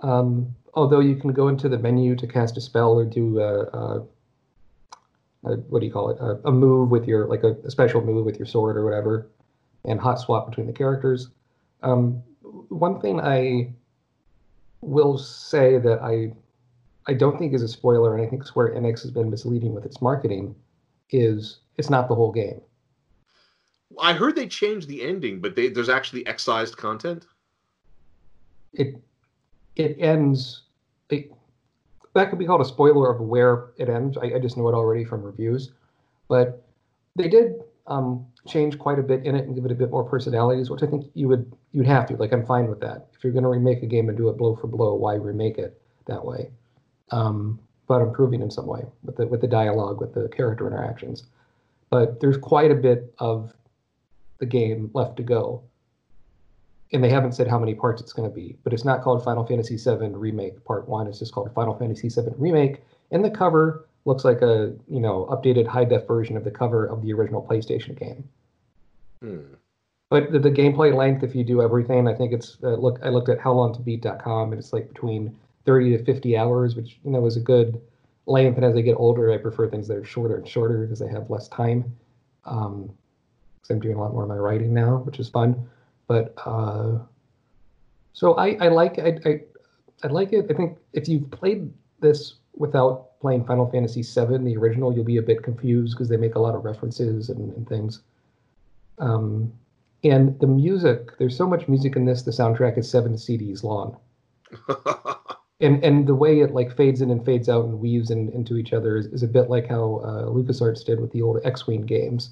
Um, 0.00 0.54
although 0.74 1.00
you 1.00 1.16
can 1.16 1.32
go 1.32 1.48
into 1.48 1.68
the 1.68 1.78
menu 1.78 2.14
to 2.16 2.26
cast 2.26 2.56
a 2.56 2.60
spell 2.60 2.92
or 2.92 3.04
do 3.04 3.40
a, 3.40 3.62
a, 3.62 4.06
a 5.44 5.56
what 5.70 5.80
do 5.80 5.86
you 5.86 5.92
call 5.92 6.10
it? 6.10 6.18
A, 6.20 6.48
a 6.48 6.52
move 6.52 6.90
with 6.90 7.08
your 7.08 7.26
like 7.26 7.42
a, 7.42 7.70
special 7.70 8.02
move 8.02 8.24
with 8.24 8.38
your 8.38 8.46
sword 8.46 8.76
or 8.76 8.84
whatever, 8.84 9.28
and 9.84 9.98
hot 9.98 10.20
swap 10.20 10.48
between 10.48 10.66
the 10.66 10.72
characters. 10.72 11.28
Um, 11.82 12.22
one 12.68 13.00
thing 13.00 13.20
I 13.20 13.72
will 14.82 15.16
say 15.16 15.78
that 15.78 16.02
I 16.02 16.34
I 17.10 17.14
don't 17.14 17.38
think 17.38 17.54
is 17.54 17.62
a 17.62 17.68
spoiler, 17.68 18.14
and 18.14 18.24
I 18.24 18.28
think 18.28 18.44
Square 18.44 18.74
Enix 18.74 19.02
has 19.02 19.10
been 19.10 19.30
misleading 19.30 19.74
with 19.74 19.84
its 19.84 20.00
marketing, 20.02 20.54
is 21.10 21.58
it's 21.76 21.90
not 21.90 22.08
the 22.08 22.14
whole 22.14 22.32
game. 22.32 22.60
I 24.00 24.12
heard 24.12 24.36
they 24.36 24.46
changed 24.46 24.88
the 24.88 25.02
ending, 25.02 25.40
but 25.40 25.54
they, 25.54 25.68
there's 25.68 25.88
actually 25.88 26.26
excised 26.26 26.76
content. 26.76 27.26
It 28.72 28.96
it 29.76 29.96
ends. 29.98 30.62
It, 31.10 31.30
that 32.14 32.30
could 32.30 32.38
be 32.38 32.46
called 32.46 32.60
a 32.60 32.64
spoiler 32.64 33.10
of 33.10 33.20
where 33.20 33.70
it 33.76 33.88
ends. 33.88 34.16
I, 34.16 34.34
I 34.34 34.38
just 34.38 34.56
know 34.56 34.68
it 34.68 34.74
already 34.74 35.04
from 35.04 35.22
reviews, 35.22 35.72
but 36.28 36.64
they 37.16 37.28
did 37.28 37.62
um, 37.86 38.26
change 38.46 38.78
quite 38.78 38.98
a 38.98 39.02
bit 39.02 39.24
in 39.24 39.34
it 39.34 39.46
and 39.46 39.54
give 39.54 39.64
it 39.64 39.72
a 39.72 39.74
bit 39.74 39.90
more 39.90 40.04
personalities, 40.04 40.70
which 40.70 40.82
I 40.82 40.86
think 40.86 41.06
you 41.14 41.28
would 41.28 41.52
you'd 41.72 41.86
have 41.86 42.06
to. 42.08 42.16
Like 42.16 42.32
I'm 42.32 42.46
fine 42.46 42.68
with 42.68 42.80
that. 42.80 43.08
If 43.14 43.24
you're 43.24 43.32
going 43.32 43.44
to 43.44 43.48
remake 43.48 43.82
a 43.82 43.86
game 43.86 44.08
and 44.08 44.16
do 44.16 44.28
it 44.28 44.36
blow 44.36 44.56
for 44.56 44.66
blow, 44.66 44.94
why 44.94 45.14
remake 45.14 45.58
it 45.58 45.80
that 46.06 46.24
way? 46.24 46.50
Um, 47.10 47.58
but 47.86 48.00
improving 48.00 48.40
in 48.40 48.50
some 48.50 48.66
way 48.66 48.84
with 49.02 49.16
the 49.16 49.26
with 49.26 49.40
the 49.40 49.48
dialogue, 49.48 50.00
with 50.00 50.14
the 50.14 50.28
character 50.28 50.66
interactions. 50.66 51.24
But 51.92 52.20
there's 52.20 52.38
quite 52.38 52.70
a 52.70 52.74
bit 52.74 53.14
of 53.18 53.52
the 54.38 54.46
game 54.46 54.90
left 54.94 55.18
to 55.18 55.22
go. 55.22 55.62
And 56.90 57.04
they 57.04 57.10
haven't 57.10 57.32
said 57.32 57.48
how 57.48 57.58
many 57.58 57.74
parts 57.74 58.00
it's 58.00 58.14
going 58.14 58.28
to 58.28 58.34
be, 58.34 58.56
but 58.64 58.72
it's 58.72 58.84
not 58.84 59.02
called 59.02 59.22
Final 59.22 59.44
Fantasy 59.44 59.76
VII 59.76 60.08
Remake 60.08 60.64
Part 60.64 60.88
One. 60.88 61.06
It's 61.06 61.18
just 61.18 61.34
called 61.34 61.52
Final 61.54 61.74
Fantasy 61.74 62.08
VII 62.08 62.30
Remake. 62.38 62.82
And 63.10 63.22
the 63.22 63.30
cover 63.30 63.86
looks 64.06 64.24
like 64.24 64.40
a 64.40 64.74
you 64.88 65.00
know 65.00 65.26
updated 65.30 65.66
high 65.66 65.84
def 65.84 66.06
version 66.06 66.38
of 66.38 66.44
the 66.44 66.50
cover 66.50 66.86
of 66.86 67.02
the 67.02 67.12
original 67.12 67.46
PlayStation 67.46 67.98
game. 67.98 68.26
Hmm. 69.20 69.54
But 70.08 70.32
the, 70.32 70.38
the 70.38 70.50
gameplay 70.50 70.94
length, 70.94 71.22
if 71.22 71.34
you 71.34 71.44
do 71.44 71.60
everything, 71.60 72.08
I 72.08 72.14
think 72.14 72.32
it's 72.32 72.56
uh, 72.62 72.70
look. 72.70 73.00
I 73.04 73.10
looked 73.10 73.28
at 73.28 73.38
howlongtobeat.com, 73.38 74.52
and 74.52 74.58
it's 74.58 74.72
like 74.72 74.88
between 74.88 75.36
30 75.66 75.98
to 75.98 76.04
50 76.04 76.38
hours, 76.38 76.74
which 76.74 76.98
you 77.04 77.10
know 77.10 77.26
is 77.26 77.36
a 77.36 77.40
good 77.40 77.82
length. 78.26 78.56
And 78.56 78.64
as 78.64 78.76
I 78.76 78.80
get 78.80 78.94
older, 78.94 79.32
I 79.32 79.38
prefer 79.38 79.68
things 79.68 79.88
that 79.88 79.96
are 79.96 80.04
shorter 80.04 80.36
and 80.36 80.48
shorter 80.48 80.82
because 80.82 81.02
I 81.02 81.10
have 81.10 81.30
less 81.30 81.48
time. 81.48 81.96
Um, 82.44 82.90
because 83.56 83.70
I'm 83.70 83.80
doing 83.80 83.96
a 83.96 84.00
lot 84.00 84.12
more 84.12 84.24
of 84.24 84.28
my 84.28 84.36
writing 84.36 84.74
now, 84.74 84.98
which 84.98 85.20
is 85.20 85.28
fun. 85.28 85.68
But 86.08 86.34
uh, 86.44 86.98
so 88.12 88.34
I, 88.34 88.56
I 88.60 88.68
like 88.68 88.98
I, 88.98 89.18
I 89.24 89.40
I 90.02 90.08
like 90.08 90.32
it. 90.32 90.46
I 90.50 90.54
think 90.54 90.78
if 90.92 91.08
you've 91.08 91.30
played 91.30 91.72
this 92.00 92.34
without 92.54 93.18
playing 93.20 93.44
Final 93.44 93.70
Fantasy 93.70 94.02
VII, 94.02 94.38
the 94.38 94.56
original, 94.56 94.92
you'll 94.92 95.04
be 95.04 95.18
a 95.18 95.22
bit 95.22 95.42
confused 95.42 95.94
because 95.94 96.08
they 96.08 96.16
make 96.16 96.34
a 96.34 96.40
lot 96.40 96.54
of 96.54 96.64
references 96.64 97.30
and, 97.30 97.54
and 97.56 97.68
things. 97.68 98.02
Um, 98.98 99.52
and 100.04 100.38
the 100.40 100.46
music, 100.46 101.16
there's 101.18 101.36
so 101.36 101.46
much 101.46 101.68
music 101.68 101.94
in 101.94 102.04
this. 102.04 102.22
The 102.22 102.32
soundtrack 102.32 102.76
is 102.76 102.90
seven 102.90 103.14
CDs 103.14 103.62
long, 103.62 103.96
and 105.60 105.82
and 105.84 106.06
the 106.06 106.14
way 106.14 106.40
it 106.40 106.52
like 106.52 106.76
fades 106.76 107.00
in 107.00 107.10
and 107.10 107.24
fades 107.24 107.48
out 107.48 107.64
and 107.64 107.78
weaves 107.80 108.10
in, 108.10 108.28
into 108.30 108.56
each 108.56 108.72
other 108.72 108.96
is, 108.96 109.06
is 109.06 109.22
a 109.22 109.28
bit 109.28 109.48
like 109.50 109.68
how 109.68 110.00
uh, 110.04 110.24
LucasArts 110.26 110.84
did 110.84 111.00
with 111.00 111.12
the 111.12 111.22
old 111.22 111.38
X-wing 111.44 111.82
games, 111.82 112.30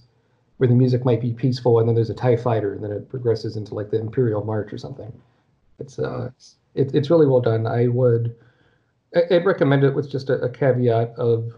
where 0.56 0.68
the 0.68 0.74
music 0.74 1.04
might 1.04 1.20
be 1.20 1.32
peaceful 1.32 1.78
and 1.78 1.88
then 1.88 1.94
there's 1.94 2.10
a 2.10 2.14
Tie 2.14 2.36
Fighter 2.36 2.74
and 2.74 2.82
then 2.82 2.90
it 2.92 3.08
progresses 3.08 3.56
into 3.56 3.74
like 3.74 3.90
the 3.90 4.00
Imperial 4.00 4.44
March 4.44 4.72
or 4.72 4.78
something. 4.78 5.12
It's 5.78 5.98
uh, 5.98 6.30
it, 6.74 6.94
it's 6.94 7.10
really 7.10 7.26
well 7.26 7.40
done. 7.40 7.66
I 7.66 7.86
would, 7.88 8.36
I- 9.14 9.34
I'd 9.36 9.44
recommend 9.46 9.84
it 9.84 9.94
with 9.94 10.10
just 10.10 10.30
a, 10.30 10.34
a 10.42 10.48
caveat 10.48 11.10
of, 11.16 11.52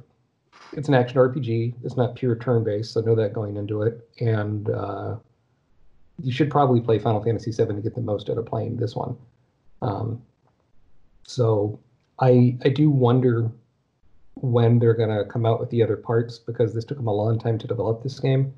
it's 0.74 0.88
an 0.88 0.94
action 0.94 1.18
RPG. 1.18 1.74
It's 1.84 1.96
not 1.96 2.14
pure 2.14 2.36
turn-based, 2.36 2.92
so 2.92 3.00
know 3.02 3.14
that 3.14 3.32
going 3.34 3.56
into 3.56 3.82
it. 3.82 4.08
And 4.20 4.70
uh, 4.70 5.16
you 6.22 6.32
should 6.32 6.50
probably 6.50 6.80
play 6.80 6.98
Final 6.98 7.22
Fantasy 7.22 7.50
VII 7.50 7.74
to 7.74 7.80
get 7.82 7.94
the 7.94 8.00
most 8.00 8.30
out 8.30 8.38
of 8.38 8.46
playing 8.46 8.76
this 8.76 8.94
one. 8.96 9.16
Um, 9.82 10.22
so 11.25 11.79
I 12.18 12.57
I 12.64 12.68
do 12.68 12.91
wonder 12.91 13.51
when 14.35 14.79
they're 14.79 14.95
gonna 14.95 15.25
come 15.25 15.47
out 15.47 15.61
with 15.61 15.70
the 15.70 15.83
other 15.83 15.97
parts 15.97 16.39
because 16.39 16.75
this 16.75 16.85
took 16.85 16.97
them 16.97 17.07
a 17.07 17.14
long 17.14 17.39
time 17.39 17.59
to 17.59 17.66
develop 17.66 18.03
this 18.03 18.18
game, 18.18 18.53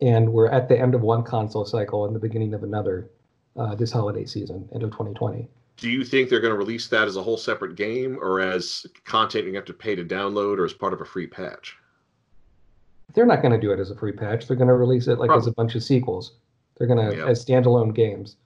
and 0.00 0.32
we're 0.32 0.48
at 0.48 0.68
the 0.68 0.78
end 0.78 0.94
of 0.94 1.02
one 1.02 1.22
console 1.22 1.64
cycle 1.64 2.06
and 2.06 2.14
the 2.14 2.20
beginning 2.20 2.54
of 2.54 2.62
another 2.62 3.08
uh, 3.56 3.74
this 3.74 3.92
holiday 3.92 4.24
season, 4.24 4.68
end 4.72 4.82
of 4.82 4.90
2020. 4.90 5.48
Do 5.76 5.90
you 5.90 6.04
think 6.04 6.28
they're 6.28 6.40
going 6.40 6.52
to 6.52 6.58
release 6.58 6.86
that 6.88 7.08
as 7.08 7.16
a 7.16 7.22
whole 7.22 7.36
separate 7.36 7.76
game, 7.76 8.18
or 8.20 8.40
as 8.40 8.86
content 9.04 9.46
you 9.46 9.54
have 9.54 9.64
to 9.66 9.72
pay 9.74 9.94
to 9.94 10.04
download, 10.04 10.58
or 10.58 10.64
as 10.64 10.72
part 10.72 10.92
of 10.92 11.00
a 11.00 11.04
free 11.04 11.26
patch? 11.26 11.76
They're 13.14 13.26
not 13.26 13.42
going 13.42 13.52
to 13.52 13.58
do 13.60 13.72
it 13.72 13.80
as 13.80 13.90
a 13.90 13.96
free 13.96 14.12
patch. 14.12 14.46
They're 14.46 14.56
going 14.56 14.68
to 14.68 14.74
release 14.74 15.08
it 15.08 15.18
like 15.18 15.30
as 15.30 15.46
a 15.46 15.52
bunch 15.52 15.74
of 15.74 15.82
sequels. 15.82 16.34
They're 16.78 16.86
going 16.86 17.10
to 17.10 17.16
Yeah. 17.16 17.26
as 17.26 17.44
standalone 17.44 17.94
games. 17.94 18.36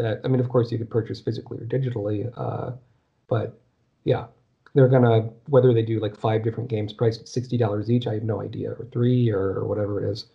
That 0.00 0.20
I 0.24 0.28
mean, 0.28 0.40
of 0.40 0.48
course, 0.48 0.72
you 0.72 0.78
could 0.78 0.90
purchase 0.90 1.20
physically 1.20 1.58
or 1.58 1.66
digitally, 1.66 2.32
uh, 2.36 2.72
but 3.28 3.58
yeah, 4.04 4.26
they're 4.74 4.88
gonna 4.88 5.28
whether 5.48 5.74
they 5.74 5.82
do 5.82 6.00
like 6.00 6.16
five 6.16 6.42
different 6.42 6.70
games 6.70 6.92
priced 6.92 7.20
at 7.20 7.28
sixty 7.28 7.56
dollars 7.56 7.90
each. 7.90 8.06
I 8.06 8.14
have 8.14 8.22
no 8.22 8.40
idea, 8.40 8.70
or 8.70 8.86
three, 8.92 9.30
or, 9.30 9.58
or 9.58 9.66
whatever 9.66 10.02
it 10.02 10.10
is. 10.10 10.26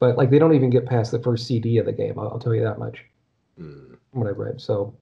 But 0.00 0.16
like, 0.16 0.30
they 0.30 0.38
don't 0.38 0.54
even 0.54 0.70
get 0.70 0.86
past 0.86 1.12
the 1.12 1.20
first 1.20 1.46
CD 1.46 1.78
of 1.78 1.86
the 1.86 1.92
game. 1.92 2.18
I'll, 2.18 2.30
I'll 2.30 2.38
tell 2.38 2.54
you 2.54 2.64
that 2.64 2.78
much. 2.78 3.04
From 4.10 4.20
what 4.20 4.28
I've 4.28 4.38
read. 4.38 4.60
So 4.60 4.94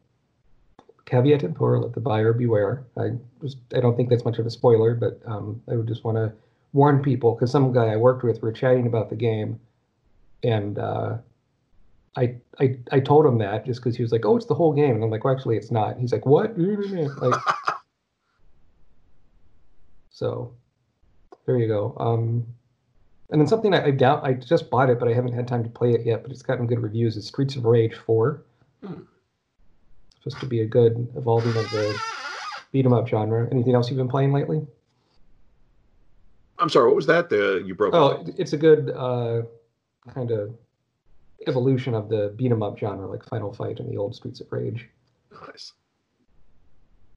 caveat 1.07 1.45
emptor, 1.45 1.79
let 1.79 1.93
the 1.93 2.01
buyer 2.01 2.33
beware. 2.33 2.85
I 2.97 3.11
just 3.43 3.59
I 3.75 3.81
don't 3.81 3.97
think 3.97 4.09
that's 4.09 4.25
much 4.25 4.39
of 4.39 4.47
a 4.47 4.51
spoiler, 4.51 4.95
but 4.95 5.21
um, 5.27 5.63
I 5.71 5.77
would 5.77 5.89
just 5.89 6.05
want 6.05 6.17
to 6.17 6.33
warn 6.73 7.03
people 7.03 7.35
because 7.35 7.51
some 7.51 7.73
guy 7.73 7.87
I 7.87 7.97
worked 7.97 8.23
with 8.23 8.43
were 8.43 8.53
chatting 8.53 8.87
about 8.87 9.11
the 9.11 9.17
game, 9.17 9.61
and 10.43 10.79
uh, 10.79 11.19
I 12.17 12.37
I 12.59 12.77
I 12.91 13.01
told 13.01 13.25
him 13.27 13.39
that 13.39 13.65
just 13.65 13.81
because 13.81 13.97
he 13.97 14.03
was 14.03 14.11
like, 14.13 14.25
"Oh, 14.25 14.37
it's 14.37 14.47
the 14.47 14.55
whole 14.55 14.73
game," 14.73 14.95
and 14.97 15.05
I'm 15.05 15.11
like, 15.11 15.25
"Well, 15.25 15.35
actually, 15.35 15.57
it's 15.57 15.71
not." 15.71 15.99
He's 15.99 16.13
like, 16.13 16.27
"What?" 16.27 16.59
like, 16.59 17.41
so 20.11 20.53
there 21.47 21.57
you 21.57 21.69
go. 21.69 21.97
Um, 21.99 22.47
and 23.31 23.41
then 23.41 23.47
something 23.47 23.73
I, 23.75 23.87
I 23.87 23.91
doubt 23.93 24.25
I 24.25 24.35
just 24.35 24.71
bought 24.71 24.91
it, 24.91 24.99
but 24.99 25.09
I 25.09 25.13
haven't 25.13 25.33
had 25.35 25.47
time 25.47 25.63
to 25.63 25.71
play 25.71 25.93
it 25.93 26.05
yet. 26.05 26.23
But 26.23 26.33
it's 26.33 26.43
gotten 26.43 26.67
good 26.67 26.81
reviews. 26.81 27.17
Is 27.17 27.27
Streets 27.27 27.55
of 27.55 27.65
Rage 27.65 27.95
Four. 27.95 28.43
Hmm. 28.85 29.03
Supposed 30.19 30.41
to 30.41 30.47
be 30.47 30.61
a 30.63 30.67
good 30.67 31.09
evolving 31.17 31.57
of 31.57 31.71
the 31.71 31.99
beat 32.73 32.85
'em 32.85 32.93
up 32.93 33.07
genre. 33.09 33.49
Anything 33.53 33.75
else 33.75 33.89
you've 33.89 33.99
been 33.99 34.09
playing 34.09 34.33
lately? 34.33 34.67
I'm 36.59 36.69
sorry, 36.69 36.89
what 36.89 36.97
was 36.97 37.07
that? 37.07 37.31
The 37.31 37.63
you 37.65 37.75
broke. 37.75 37.95
Oh, 37.95 38.09
up. 38.09 38.27
it's 38.37 38.53
a 38.53 38.59
good 38.59 38.91
uh, 38.91 39.43
kind 40.13 40.31
of 40.31 40.55
evolution 41.47 41.95
of 41.95 42.09
the 42.09 42.33
beat 42.37 42.51
'em 42.53 42.63
up 42.63 42.79
genre, 42.79 43.07
like 43.07 43.25
Final 43.25 43.53
Fight 43.53 43.81
and 43.81 43.91
the 43.91 43.97
old 43.97 44.15
Streets 44.15 44.41
of 44.41 44.51
Rage. 44.53 44.89
nice. 45.47 45.73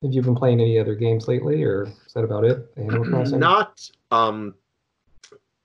Have 0.02 0.12
you 0.14 0.22
been 0.22 0.36
playing 0.36 0.60
any 0.60 0.78
other 0.80 0.96
games 0.96 1.28
lately, 1.28 1.64
or 1.64 1.84
is 2.06 2.14
that 2.14 2.24
about 2.24 2.44
it? 2.44 2.70
Animal 2.78 3.06
Crossing? 3.10 3.40
not 3.40 3.90
um 4.12 4.54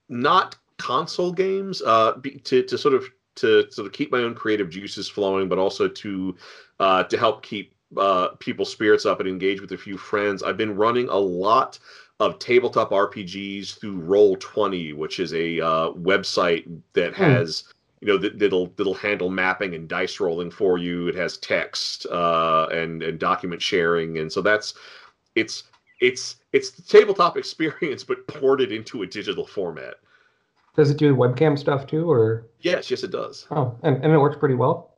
not 0.08 0.56
console 0.78 1.32
games 1.32 1.82
uh 1.82 2.12
be, 2.20 2.30
to 2.38 2.62
to 2.62 2.78
sort 2.78 2.94
of 2.94 3.04
to 3.34 3.70
sort 3.70 3.86
of 3.86 3.92
keep 3.92 4.10
my 4.10 4.18
own 4.18 4.34
creative 4.34 4.70
juices 4.70 5.08
flowing 5.08 5.48
but 5.48 5.58
also 5.58 5.86
to 5.88 6.34
uh 6.80 7.02
to 7.04 7.18
help 7.18 7.42
keep 7.42 7.74
uh 7.96 8.28
people's 8.38 8.70
spirits 8.70 9.04
up 9.06 9.20
and 9.20 9.28
engage 9.28 9.60
with 9.60 9.72
a 9.72 9.76
few 9.78 9.96
friends 9.98 10.42
i've 10.42 10.56
been 10.56 10.74
running 10.74 11.08
a 11.08 11.16
lot 11.16 11.78
of 12.20 12.38
tabletop 12.38 12.90
rpgs 12.90 13.78
through 13.78 13.98
roll 13.98 14.36
20 14.36 14.92
which 14.94 15.20
is 15.20 15.32
a 15.34 15.60
uh 15.60 15.90
website 15.92 16.64
that 16.94 17.14
Hmm. 17.14 17.22
has 17.22 17.64
you 18.00 18.08
know 18.08 18.18
that, 18.18 18.38
that'll 18.38 18.66
that'll 18.76 18.94
handle 18.94 19.30
mapping 19.30 19.74
and 19.74 19.88
dice 19.88 20.20
rolling 20.20 20.50
for 20.50 20.78
you. 20.78 21.08
It 21.08 21.14
has 21.14 21.36
text 21.36 22.06
uh 22.06 22.68
and 22.70 23.02
and 23.02 23.18
document 23.18 23.62
sharing. 23.62 24.18
And 24.18 24.30
so 24.32 24.40
that's 24.40 24.74
it's 25.34 25.64
it's 26.00 26.36
it's 26.52 26.70
the 26.70 26.82
tabletop 26.82 27.36
experience 27.36 28.04
but 28.04 28.26
ported 28.26 28.72
into 28.72 29.02
a 29.02 29.06
digital 29.06 29.46
format. 29.46 29.94
Does 30.76 30.90
it 30.90 30.96
do 30.96 31.14
webcam 31.16 31.58
stuff 31.58 31.86
too, 31.86 32.10
or? 32.10 32.46
Yes 32.60 32.90
yes 32.90 33.02
it 33.02 33.10
does. 33.10 33.46
Oh, 33.50 33.76
and, 33.82 34.02
and 34.04 34.12
it 34.12 34.18
works 34.18 34.36
pretty 34.38 34.54
well? 34.54 34.94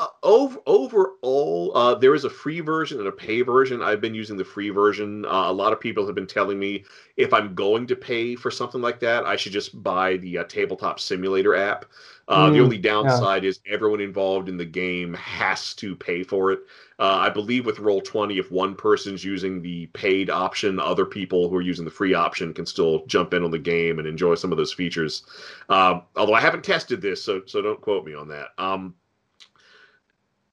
Uh, 0.00 0.06
over, 0.22 0.58
overall, 0.66 1.72
uh, 1.76 1.92
there 1.96 2.14
is 2.14 2.22
a 2.24 2.30
free 2.30 2.60
version 2.60 3.00
and 3.00 3.08
a 3.08 3.12
pay 3.12 3.42
version. 3.42 3.82
I've 3.82 4.00
been 4.00 4.14
using 4.14 4.36
the 4.36 4.44
free 4.44 4.70
version. 4.70 5.24
Uh, 5.24 5.50
a 5.50 5.52
lot 5.52 5.72
of 5.72 5.80
people 5.80 6.06
have 6.06 6.14
been 6.14 6.24
telling 6.26 6.56
me 6.56 6.84
if 7.16 7.32
I'm 7.32 7.52
going 7.56 7.84
to 7.88 7.96
pay 7.96 8.36
for 8.36 8.48
something 8.48 8.80
like 8.80 9.00
that, 9.00 9.24
I 9.26 9.34
should 9.34 9.50
just 9.50 9.82
buy 9.82 10.16
the 10.18 10.38
uh, 10.38 10.44
Tabletop 10.44 11.00
Simulator 11.00 11.56
app. 11.56 11.84
Uh, 12.28 12.48
the 12.50 12.60
Mm, 12.60 12.60
only 12.60 12.78
downside 12.78 13.44
is 13.44 13.58
everyone 13.66 14.00
involved 14.00 14.48
in 14.48 14.56
the 14.56 14.64
game 14.64 15.14
has 15.14 15.74
to 15.74 15.96
pay 15.96 16.22
for 16.22 16.52
it. 16.52 16.60
Uh, 17.00 17.16
I 17.22 17.30
believe 17.30 17.66
with 17.66 17.80
Roll 17.80 18.00
Twenty, 18.00 18.38
if 18.38 18.52
one 18.52 18.76
person's 18.76 19.24
using 19.24 19.62
the 19.62 19.86
paid 19.86 20.30
option, 20.30 20.78
other 20.78 21.06
people 21.06 21.48
who 21.48 21.56
are 21.56 21.60
using 21.62 21.84
the 21.84 21.90
free 21.90 22.14
option 22.14 22.54
can 22.54 22.66
still 22.66 23.04
jump 23.06 23.34
in 23.34 23.42
on 23.42 23.50
the 23.50 23.58
game 23.58 23.98
and 23.98 24.06
enjoy 24.06 24.34
some 24.36 24.52
of 24.52 24.58
those 24.58 24.72
features. 24.72 25.22
Um, 25.68 26.02
although 26.16 26.34
I 26.34 26.40
haven't 26.40 26.64
tested 26.64 27.00
this, 27.00 27.22
so 27.22 27.42
so 27.46 27.62
don't 27.62 27.80
quote 27.80 28.04
me 28.04 28.14
on 28.14 28.28
that. 28.28 28.48
Um, 28.58 28.94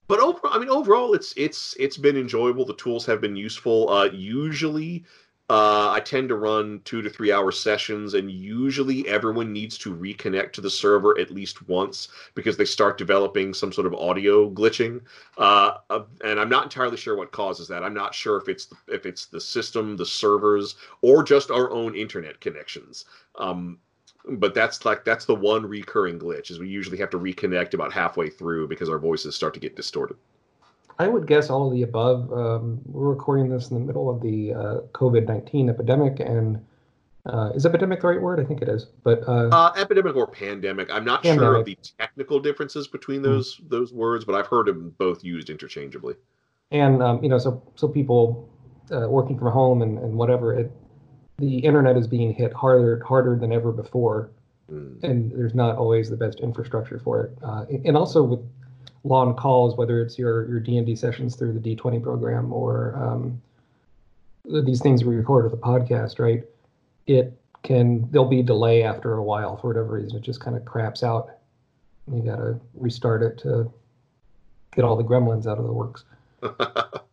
but 0.08 0.20
overall, 0.20 0.52
I 0.52 0.58
mean, 0.58 0.68
overall, 0.68 1.14
it's 1.14 1.32
it's 1.36 1.74
it's 1.78 1.96
been 1.96 2.16
enjoyable. 2.16 2.64
The 2.64 2.74
tools 2.74 3.06
have 3.06 3.20
been 3.20 3.36
useful. 3.36 3.90
Uh, 3.90 4.04
usually, 4.12 5.04
uh, 5.48 5.90
I 5.92 6.00
tend 6.00 6.28
to 6.30 6.34
run 6.34 6.80
two 6.84 7.02
to 7.02 7.10
three 7.10 7.30
hour 7.30 7.52
sessions, 7.52 8.14
and 8.14 8.30
usually 8.30 9.06
everyone 9.08 9.52
needs 9.52 9.78
to 9.78 9.94
reconnect 9.94 10.52
to 10.54 10.60
the 10.60 10.70
server 10.70 11.16
at 11.20 11.30
least 11.30 11.68
once 11.68 12.08
because 12.34 12.56
they 12.56 12.64
start 12.64 12.98
developing 12.98 13.54
some 13.54 13.72
sort 13.72 13.86
of 13.86 13.94
audio 13.94 14.50
glitching. 14.50 15.02
Uh, 15.38 15.74
uh, 15.88 16.02
and 16.24 16.40
I'm 16.40 16.48
not 16.48 16.64
entirely 16.64 16.96
sure 16.96 17.16
what 17.16 17.30
causes 17.30 17.68
that. 17.68 17.84
I'm 17.84 17.94
not 17.94 18.12
sure 18.12 18.38
if 18.38 18.48
it's 18.48 18.68
if 18.88 19.06
it's 19.06 19.26
the 19.26 19.40
system, 19.40 19.96
the 19.96 20.06
servers, 20.06 20.74
or 21.00 21.22
just 21.22 21.52
our 21.52 21.70
own 21.70 21.94
internet 21.94 22.40
connections. 22.40 23.04
Um, 23.36 23.78
but 24.28 24.54
that's 24.54 24.84
like 24.84 25.04
that's 25.04 25.24
the 25.24 25.34
one 25.34 25.64
recurring 25.66 26.18
glitch 26.18 26.50
is 26.50 26.58
we 26.58 26.68
usually 26.68 26.98
have 26.98 27.10
to 27.10 27.18
reconnect 27.18 27.74
about 27.74 27.92
halfway 27.92 28.28
through 28.28 28.68
because 28.68 28.88
our 28.88 28.98
voices 28.98 29.34
start 29.34 29.54
to 29.54 29.60
get 29.60 29.76
distorted. 29.76 30.16
I 30.98 31.08
would 31.08 31.26
guess 31.26 31.50
all 31.50 31.66
of 31.68 31.74
the 31.74 31.82
above. 31.82 32.32
Um, 32.32 32.80
we're 32.86 33.10
recording 33.10 33.48
this 33.50 33.70
in 33.70 33.78
the 33.78 33.84
middle 33.84 34.08
of 34.08 34.20
the 34.22 34.54
uh, 34.54 34.80
COVID 34.92 35.26
19 35.28 35.68
epidemic, 35.68 36.20
and 36.20 36.64
uh, 37.26 37.50
is 37.54 37.66
epidemic 37.66 38.00
the 38.00 38.08
right 38.08 38.20
word? 38.20 38.40
I 38.40 38.44
think 38.44 38.62
it 38.62 38.68
is. 38.68 38.86
But 39.04 39.22
uh, 39.28 39.48
Uh, 39.52 39.72
epidemic 39.76 40.16
or 40.16 40.26
pandemic. 40.26 40.90
I'm 40.90 41.04
not 41.04 41.24
sure 41.24 41.56
of 41.56 41.66
the 41.66 41.76
technical 41.98 42.40
differences 42.40 42.88
between 42.88 43.18
Hmm. 43.18 43.24
those 43.24 43.60
those 43.68 43.92
words, 43.92 44.24
but 44.24 44.34
I've 44.34 44.46
heard 44.46 44.66
them 44.66 44.94
both 44.98 45.22
used 45.22 45.50
interchangeably. 45.50 46.14
and 46.70 47.02
um, 47.02 47.22
you 47.22 47.28
know, 47.28 47.38
so 47.38 47.62
so 47.74 47.88
people 47.88 48.48
uh, 48.90 49.08
working 49.08 49.38
from 49.38 49.52
home 49.52 49.82
and, 49.82 49.98
and 49.98 50.14
whatever, 50.14 50.54
it 50.54 50.70
the 51.38 51.58
internet 51.58 51.96
is 51.96 52.06
being 52.06 52.32
hit 52.32 52.52
harder 52.52 53.02
harder 53.04 53.36
than 53.36 53.52
ever 53.52 53.72
before, 53.72 54.30
Mm. 54.70 55.04
and 55.04 55.30
there's 55.30 55.54
not 55.54 55.76
always 55.76 56.10
the 56.10 56.16
best 56.16 56.40
infrastructure 56.40 56.98
for 56.98 57.22
it. 57.22 57.38
Uh, 57.40 57.66
and 57.84 57.96
also 57.96 58.24
with 58.24 58.40
long 59.04 59.36
calls, 59.36 59.76
whether 59.76 60.00
it's 60.00 60.18
your 60.18 60.48
your 60.48 60.58
D 60.58 60.76
and 60.76 60.84
D 60.86 60.96
sessions 60.96 61.36
through 61.36 61.52
the 61.52 61.60
D20 61.76 62.02
program 62.02 62.52
or 62.52 62.96
um, 62.96 63.40
these 64.64 64.80
things 64.82 65.04
we 65.04 65.14
record 65.14 65.44
with 65.44 65.52
a 65.52 65.56
podcast, 65.62 66.18
right? 66.18 66.42
It 67.06 67.32
can 67.62 68.10
there'll 68.10 68.28
be 68.28 68.42
delay 68.42 68.82
after 68.82 69.14
a 69.14 69.22
while 69.22 69.56
for 69.56 69.68
whatever 69.68 69.94
reason. 69.94 70.16
It 70.18 70.22
just 70.22 70.40
kind 70.40 70.56
of 70.56 70.64
craps 70.64 71.02
out. 71.04 71.30
You 72.12 72.22
got 72.22 72.36
to 72.36 72.58
restart 72.74 73.22
it 73.22 73.38
to 73.38 73.72
get 74.74 74.84
all 74.84 74.96
the 74.96 75.04
gremlins 75.04 75.46
out 75.46 75.58
of 75.58 75.64
the 75.64 75.72
works. 75.72 76.04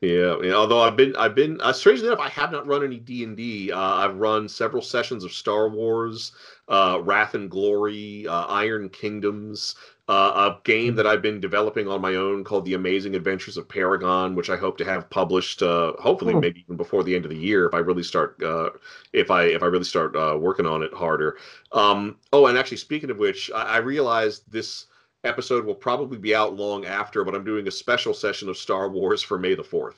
Yeah. 0.00 0.36
Although 0.54 0.80
I've 0.80 0.96
been, 0.96 1.16
I've 1.16 1.34
been. 1.34 1.60
Uh, 1.60 1.72
strangely 1.72 2.06
enough, 2.06 2.20
I 2.20 2.28
have 2.28 2.52
not 2.52 2.66
run 2.66 2.84
any 2.84 2.98
D 2.98 3.24
and 3.24 3.36
D. 3.36 3.72
Uh, 3.72 3.78
I've 3.80 4.16
run 4.16 4.48
several 4.48 4.82
sessions 4.82 5.24
of 5.24 5.32
Star 5.32 5.68
Wars, 5.70 6.32
uh, 6.68 7.00
Wrath 7.02 7.34
and 7.34 7.50
Glory, 7.50 8.26
uh, 8.28 8.44
Iron 8.46 8.90
Kingdoms, 8.90 9.74
uh, 10.08 10.52
a 10.52 10.60
game 10.64 10.94
that 10.96 11.06
I've 11.06 11.22
been 11.22 11.40
developing 11.40 11.88
on 11.88 12.02
my 12.02 12.14
own 12.14 12.44
called 12.44 12.66
The 12.66 12.74
Amazing 12.74 13.16
Adventures 13.16 13.56
of 13.56 13.68
Paragon, 13.68 14.34
which 14.34 14.50
I 14.50 14.56
hope 14.56 14.76
to 14.78 14.84
have 14.84 15.08
published, 15.08 15.62
uh, 15.62 15.94
hopefully 15.98 16.34
Hmm. 16.34 16.40
maybe 16.40 16.60
even 16.60 16.76
before 16.76 17.02
the 17.02 17.16
end 17.16 17.24
of 17.24 17.30
the 17.30 17.36
year 17.38 17.66
if 17.66 17.72
I 17.74 17.78
really 17.78 18.02
start, 18.02 18.40
uh, 18.42 18.70
if 19.14 19.30
I 19.30 19.44
if 19.44 19.62
I 19.62 19.66
really 19.66 19.84
start 19.84 20.14
uh, 20.14 20.36
working 20.38 20.66
on 20.66 20.82
it 20.82 20.92
harder. 20.92 21.38
Um, 21.72 22.16
oh, 22.34 22.46
and 22.46 22.58
actually, 22.58 22.76
speaking 22.78 23.10
of 23.10 23.18
which, 23.18 23.50
I, 23.54 23.62
I 23.62 23.76
realized 23.78 24.42
this 24.52 24.86
episode 25.26 25.64
will 25.64 25.74
probably 25.74 26.18
be 26.18 26.34
out 26.34 26.54
long 26.54 26.84
after, 26.84 27.24
but 27.24 27.34
I'm 27.34 27.44
doing 27.44 27.68
a 27.68 27.70
special 27.70 28.14
session 28.14 28.48
of 28.48 28.56
Star 28.56 28.88
Wars 28.88 29.22
for 29.22 29.38
May 29.38 29.54
the 29.54 29.62
4th. 29.62 29.94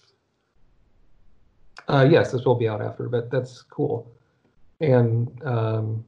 Uh, 1.89 2.07
yes, 2.11 2.33
this 2.33 2.45
will 2.45 2.55
be 2.55 2.69
out 2.69 2.83
after, 2.83 3.09
but 3.09 3.31
that's 3.31 3.63
cool. 3.63 4.11
And 4.81 5.31
um, 5.45 6.05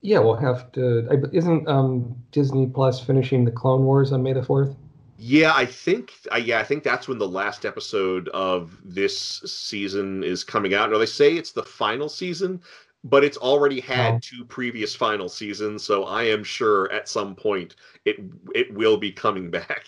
yeah, 0.00 0.18
we'll 0.18 0.36
have 0.36 0.72
to. 0.72 1.08
Isn't 1.32 1.68
um, 1.68 2.16
Disney 2.32 2.66
Plus 2.66 3.00
finishing 3.00 3.44
the 3.44 3.50
Clone 3.50 3.84
Wars 3.84 4.12
on 4.12 4.22
May 4.22 4.32
the 4.32 4.42
fourth? 4.42 4.74
Yeah, 5.18 5.52
I 5.54 5.66
think 5.66 6.12
yeah, 6.38 6.60
I 6.60 6.64
think 6.64 6.82
that's 6.82 7.06
when 7.06 7.18
the 7.18 7.28
last 7.28 7.66
episode 7.66 8.28
of 8.28 8.78
this 8.82 9.18
season 9.44 10.24
is 10.24 10.42
coming 10.42 10.72
out. 10.72 10.90
Now 10.90 10.98
they 10.98 11.04
say 11.04 11.34
it's 11.34 11.52
the 11.52 11.62
final 11.62 12.08
season, 12.08 12.62
but 13.04 13.24
it's 13.24 13.36
already 13.38 13.80
had 13.80 14.14
Oh. 14.14 14.18
two 14.22 14.44
previous 14.44 14.94
final 14.94 15.28
seasons, 15.28 15.82
so 15.82 16.04
I 16.04 16.24
am 16.24 16.44
sure 16.44 16.90
at 16.92 17.08
some 17.08 17.34
point 17.34 17.76
it 18.04 18.16
it 18.54 18.72
will 18.74 18.96
be 18.96 19.10
coming 19.12 19.50
back. 19.50 19.86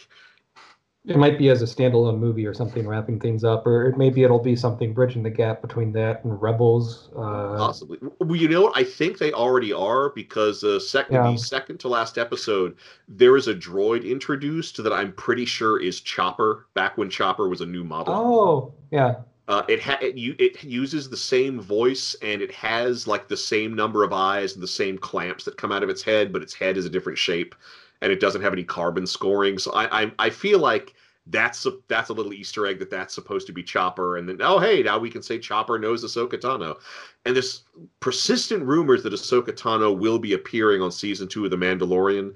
It 1.04 1.16
might 1.16 1.36
be 1.36 1.48
as 1.48 1.60
a 1.62 1.64
standalone 1.64 2.20
movie 2.20 2.46
or 2.46 2.54
something, 2.54 2.86
wrapping 2.86 3.18
things 3.18 3.42
up, 3.42 3.66
or 3.66 3.88
it, 3.88 3.98
maybe 3.98 4.22
it'll 4.22 4.38
be 4.38 4.54
something 4.54 4.94
bridging 4.94 5.24
the 5.24 5.30
gap 5.30 5.60
between 5.60 5.90
that 5.94 6.22
and 6.22 6.40
Rebels. 6.40 7.10
Uh, 7.16 7.56
Possibly. 7.56 7.98
Well, 8.20 8.36
you 8.36 8.48
know 8.48 8.62
what? 8.62 8.76
I 8.76 8.84
think 8.84 9.18
they 9.18 9.32
already 9.32 9.72
are 9.72 10.10
because 10.10 10.60
the 10.60 10.78
second 10.78 11.16
Yeah. 11.16 11.32
the 11.32 11.38
second 11.38 11.80
to 11.80 11.88
last 11.88 12.18
episode, 12.18 12.76
there 13.08 13.36
is 13.36 13.48
a 13.48 13.54
droid 13.54 14.08
introduced 14.08 14.80
that 14.80 14.92
I'm 14.92 15.10
pretty 15.14 15.44
sure 15.44 15.82
is 15.82 16.00
Chopper. 16.00 16.68
Back 16.74 16.96
when 16.96 17.10
Chopper 17.10 17.48
was 17.48 17.60
a 17.62 17.66
new 17.66 17.82
model. 17.82 18.14
oh, 18.14 18.72
yeah. 18.92 19.16
Uh, 19.52 19.62
it 19.68 19.82
ha- 19.82 19.98
it, 20.00 20.16
u- 20.16 20.34
it 20.38 20.64
uses 20.64 21.10
the 21.10 21.16
same 21.16 21.60
voice 21.60 22.16
and 22.22 22.40
it 22.40 22.50
has 22.50 23.06
like 23.06 23.28
the 23.28 23.36
same 23.36 23.74
number 23.74 24.02
of 24.02 24.10
eyes 24.10 24.54
and 24.54 24.62
the 24.62 24.66
same 24.66 24.96
clamps 24.96 25.44
that 25.44 25.58
come 25.58 25.70
out 25.70 25.82
of 25.82 25.90
its 25.90 26.02
head, 26.02 26.32
but 26.32 26.40
its 26.40 26.54
head 26.54 26.78
is 26.78 26.86
a 26.86 26.88
different 26.88 27.18
shape 27.18 27.54
and 28.00 28.10
it 28.10 28.18
doesn't 28.18 28.40
have 28.40 28.54
any 28.54 28.64
carbon 28.64 29.06
scoring. 29.06 29.58
So 29.58 29.70
I 29.72 30.04
I, 30.04 30.12
I 30.18 30.30
feel 30.30 30.58
like 30.58 30.94
that's 31.26 31.66
a 31.66 31.72
that's 31.88 32.08
a 32.08 32.14
little 32.14 32.32
Easter 32.32 32.66
egg 32.66 32.78
that 32.78 32.88
that's 32.88 33.12
supposed 33.12 33.46
to 33.46 33.52
be 33.52 33.62
Chopper, 33.62 34.16
and 34.16 34.26
then 34.26 34.38
oh 34.40 34.58
hey 34.58 34.82
now 34.82 34.98
we 34.98 35.10
can 35.10 35.22
say 35.22 35.38
Chopper 35.38 35.78
knows 35.78 36.02
Ahsoka 36.02 36.40
Tano, 36.40 36.78
and 37.26 37.36
there's 37.36 37.64
persistent 38.00 38.64
rumors 38.64 39.02
that 39.02 39.12
Ahsoka 39.12 39.52
Tano 39.52 39.94
will 39.94 40.18
be 40.18 40.32
appearing 40.32 40.80
on 40.80 40.90
season 40.90 41.28
two 41.28 41.44
of 41.44 41.50
The 41.50 41.58
Mandalorian. 41.58 42.34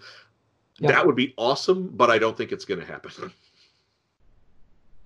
Yeah. 0.81 0.93
That 0.93 1.07
would 1.07 1.17
be 1.17 1.33
awesome, 1.39 1.89
but 1.95 2.11
I 2.11 2.19
don't 2.19 2.37
think 2.37 2.53
it's 2.53 2.67
going 2.67 2.81
to 2.81 2.87
happen. 2.87 3.33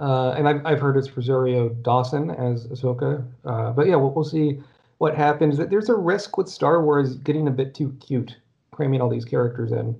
Uh, 0.00 0.30
and 0.30 0.48
I've, 0.48 0.64
I've 0.64 0.80
heard 0.80 0.96
it's 0.96 1.14
Rosario 1.14 1.68
Dawson 1.68 2.30
as 2.30 2.66
Ahsoka. 2.68 3.22
Uh, 3.44 3.70
but 3.72 3.86
yeah, 3.86 3.96
we'll, 3.96 4.10
we'll 4.12 4.24
see 4.24 4.58
what 4.98 5.14
happens. 5.14 5.58
That 5.58 5.68
there's 5.70 5.90
a 5.90 5.94
risk 5.94 6.38
with 6.38 6.48
Star 6.48 6.82
Wars 6.82 7.16
getting 7.16 7.46
a 7.48 7.50
bit 7.50 7.74
too 7.74 7.94
cute, 8.00 8.36
cramming 8.70 9.02
all 9.02 9.10
these 9.10 9.26
characters 9.26 9.72
in. 9.72 9.94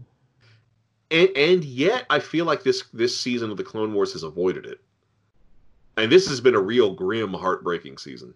and 1.10 1.28
and 1.36 1.64
yet 1.64 2.06
I 2.10 2.18
feel 2.18 2.46
like 2.46 2.62
this 2.62 2.84
this 2.94 3.16
season 3.18 3.50
of 3.50 3.56
the 3.58 3.64
Clone 3.64 3.92
Wars 3.94 4.12
has 4.14 4.22
avoided 4.22 4.64
it. 4.66 4.80
And 5.96 6.10
this 6.10 6.28
has 6.28 6.40
been 6.40 6.54
a 6.54 6.60
real 6.60 6.94
grim, 6.94 7.34
heartbreaking 7.34 7.98
season. 7.98 8.32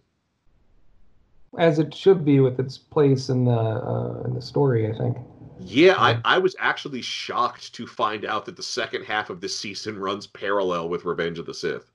as 1.59 1.79
it 1.79 1.95
should 1.95 2.25
be 2.25 2.41
with 2.41 2.59
its 2.61 2.77
place 2.77 3.29
in 3.31 3.45
the 3.47 3.53
uh, 3.53 4.23
in 4.27 4.35
the 4.35 4.43
story. 4.43 4.91
I 4.91 4.97
think. 4.97 5.17
Yeah, 5.67 5.95
I, 5.97 6.21
I 6.25 6.39
was 6.39 6.55
actually 6.59 7.01
shocked 7.01 7.73
to 7.75 7.87
find 7.87 8.25
out 8.27 8.45
that 8.45 8.57
the 8.57 8.63
second 8.63 9.05
half 9.05 9.31
of 9.31 9.41
this 9.41 9.59
season 9.59 9.99
runs 9.99 10.27
parallel 10.27 10.91
with 10.91 11.07
Revenge 11.07 11.39
of 11.39 11.47
the 11.47 11.55
Sith. 11.55 11.91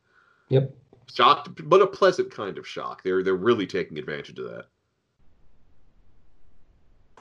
Yep. 0.50 0.74
Shocked, 1.14 1.50
but 1.70 1.82
a 1.82 1.88
pleasant 1.88 2.32
kind 2.32 2.58
of 2.58 2.68
shock. 2.68 3.04
They're 3.04 3.24
they're 3.24 3.36
really 3.36 3.68
taking 3.68 3.98
advantage 3.98 4.40
of 4.40 4.46
that. 4.46 4.66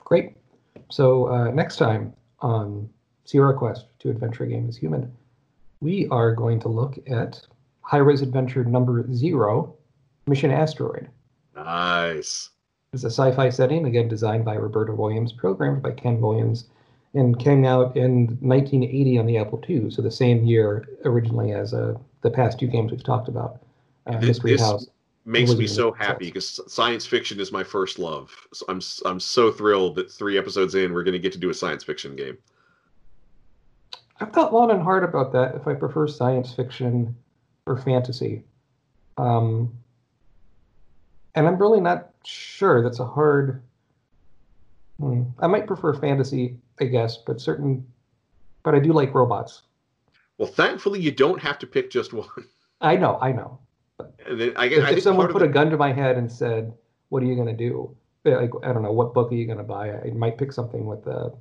Great. 0.04 0.36
So 0.90 1.28
uh, 1.28 1.50
next 1.50 1.76
time 1.76 2.14
on 2.40 2.88
Sierra 3.24 3.52
Quest 3.54 3.86
to 3.98 4.10
Adventure 4.10 4.46
Game 4.46 4.68
is 4.68 4.76
Human, 4.76 5.12
we 5.80 6.08
are 6.08 6.34
going 6.34 6.60
to 6.60 6.68
look 6.68 6.98
at 7.06 7.40
High 7.82 7.98
Res 7.98 8.22
Adventure 8.22 8.64
number 8.64 9.06
zero, 9.14 9.74
Mission 10.26 10.50
Asteroid. 10.50 11.08
Nice. 11.54 12.50
It's 12.94 13.04
a 13.04 13.10
sci-fi 13.10 13.50
setting, 13.50 13.84
again 13.84 14.08
designed 14.08 14.46
by 14.46 14.54
Roberta 14.54 14.94
Williams, 14.94 15.30
programmed 15.30 15.82
by 15.82 15.92
Ken 15.92 16.20
Williams, 16.22 16.64
and 17.12 17.38
came 17.38 17.64
out 17.66 17.94
in 17.96 18.38
1980 18.40 19.18
on 19.18 19.26
the 19.26 19.36
Apple 19.36 19.62
II, 19.68 19.90
so 19.90 20.00
the 20.00 20.10
same 20.10 20.44
year 20.44 20.88
originally 21.04 21.52
as 21.52 21.74
uh, 21.74 21.94
the 22.22 22.30
past 22.30 22.58
two 22.58 22.66
games 22.66 22.90
we've 22.90 23.04
talked 23.04 23.28
about. 23.28 23.60
Uh, 24.06 24.12
This- 24.18 24.28
Mystery 24.28 24.52
this- 24.52 24.60
House. 24.62 24.86
Makes 25.24 25.54
me 25.56 25.66
so 25.66 25.92
happy 25.92 26.26
because 26.26 26.58
science 26.72 27.04
fiction 27.04 27.38
is 27.38 27.52
my 27.52 27.62
first 27.62 27.98
love. 27.98 28.34
So 28.54 28.64
I'm 28.70 28.80
I'm 29.04 29.20
so 29.20 29.52
thrilled 29.52 29.96
that 29.96 30.10
three 30.10 30.38
episodes 30.38 30.74
in 30.74 30.94
we're 30.94 31.02
going 31.02 31.12
to 31.12 31.18
get 31.18 31.32
to 31.32 31.38
do 31.38 31.50
a 31.50 31.54
science 31.54 31.84
fiction 31.84 32.16
game. 32.16 32.38
I've 34.18 34.32
thought 34.32 34.54
long 34.54 34.70
and 34.70 34.80
hard 34.80 35.04
about 35.04 35.30
that. 35.32 35.54
If 35.54 35.68
I 35.68 35.74
prefer 35.74 36.06
science 36.06 36.54
fiction 36.54 37.14
or 37.66 37.76
fantasy, 37.76 38.42
um, 39.18 39.70
and 41.34 41.46
I'm 41.46 41.58
really 41.58 41.80
not 41.80 42.10
sure. 42.24 42.82
That's 42.82 43.00
a 43.00 43.06
hard. 43.06 43.62
Hmm. 45.00 45.22
I 45.38 45.46
might 45.46 45.66
prefer 45.66 45.94
fantasy, 45.94 46.56
I 46.80 46.84
guess, 46.84 47.16
but 47.18 47.40
certain 47.40 47.86
but 48.64 48.74
I 48.74 48.80
do 48.80 48.92
like 48.92 49.14
robots. 49.14 49.62
Well, 50.36 50.48
thankfully, 50.48 51.00
you 51.00 51.10
don't 51.12 51.40
have 51.40 51.58
to 51.60 51.66
pick 51.66 51.90
just 51.90 52.12
one. 52.12 52.28
I 52.80 52.96
know, 52.96 53.18
I 53.20 53.32
know. 53.32 53.58
Then 54.28 54.52
I, 54.56 54.66
If, 54.66 54.84
I 54.84 54.88
if 54.88 54.88
think 54.88 55.00
someone 55.02 55.28
put 55.28 55.38
the- 55.40 55.46
a 55.46 55.48
gun 55.48 55.70
to 55.70 55.76
my 55.76 55.92
head 55.92 56.16
and 56.16 56.30
said, 56.30 56.72
"What 57.08 57.22
are 57.22 57.26
you 57.26 57.34
going 57.34 57.48
to 57.48 57.52
do?" 57.70 57.94
Like, 58.24 58.50
I 58.62 58.72
don't 58.72 58.82
know, 58.82 58.92
what 58.92 59.14
book 59.14 59.32
are 59.32 59.34
you 59.34 59.46
going 59.46 59.58
to 59.58 59.64
buy? 59.64 59.90
I 59.92 60.10
might 60.10 60.36
pick 60.36 60.52
something 60.52 60.86
with 60.86 61.06
a 61.06 61.32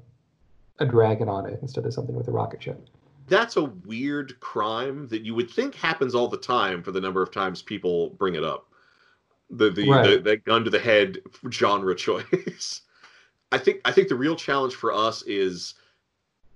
a 0.79 0.85
dragon 0.85 1.27
on 1.27 1.47
it 1.47 1.57
instead 1.63 1.85
of 1.87 1.93
something 1.93 2.15
with 2.15 2.27
a 2.27 2.31
rocket 2.31 2.61
ship. 2.61 2.79
that's 3.27 3.57
a 3.57 3.63
weird 3.65 4.39
crime 4.39 5.07
that 5.07 5.23
you 5.25 5.33
would 5.35 5.49
think 5.49 5.73
happens 5.75 6.13
all 6.15 6.27
the 6.29 6.37
time 6.37 6.81
for 6.83 6.91
the 6.91 7.01
number 7.01 7.21
of 7.21 7.29
times 7.31 7.61
people 7.63 8.11
bring 8.11 8.35
it 8.35 8.43
up. 8.43 8.66
The 9.49 9.69
the, 9.69 9.83
the, 9.83 9.89
Right. 9.89 10.23
the 10.23 10.37
gun 10.37 10.63
to 10.63 10.69
the 10.69 10.79
head 10.79 11.19
genre 11.51 11.95
choice. 11.95 12.81
I 13.51 13.57
think 13.57 13.81
I 13.85 13.91
think 13.91 14.09
the 14.09 14.15
real 14.15 14.35
challenge 14.35 14.75
for 14.75 14.91
us 14.93 15.23
is 15.23 15.75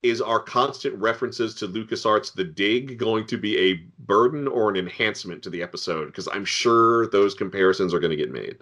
is 0.04 0.20
our 0.20 0.40
constant 0.40 0.96
references 1.00 1.54
to 1.56 1.68
LucasArts 1.68 2.34
The 2.34 2.44
Dig 2.44 2.98
going 2.98 3.28
to 3.28 3.38
be 3.38 3.58
a 3.58 3.76
burden 4.00 4.48
or 4.48 4.70
an 4.70 4.76
enhancement 4.76 5.44
to 5.44 5.50
the 5.52 5.62
episode? 5.62 6.08
Because 6.08 6.28
I'm 6.34 6.44
sure 6.44 7.08
those 7.08 7.36
comparisons 7.36 7.94
are 7.94 8.00
going 8.00 8.10
to 8.10 8.18
get 8.18 8.32
made. 8.32 8.58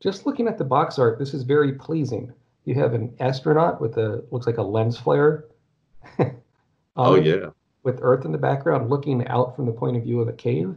Just 0.00 0.26
looking 0.26 0.48
at 0.48 0.58
the 0.58 0.64
box 0.64 0.98
art, 0.98 1.18
this 1.18 1.32
is 1.32 1.44
very 1.44 1.72
pleasing. 1.72 2.30
You 2.66 2.74
have 2.74 2.92
an 2.92 3.14
astronaut 3.20 3.80
with 3.80 3.96
a 3.96 4.22
looks 4.30 4.46
like 4.46 4.58
a 4.58 4.62
lens 4.62 4.98
flare. 4.98 5.44
Oh 6.94 7.14
yeah. 7.14 7.46
with 7.84 8.00
Earth 8.02 8.26
in 8.26 8.32
the 8.32 8.38
background, 8.38 8.90
looking 8.90 9.26
out 9.28 9.56
from 9.56 9.64
the 9.64 9.72
point 9.72 9.96
of 9.96 10.02
view 10.02 10.20
of 10.20 10.28
a 10.28 10.32
cave. 10.34 10.74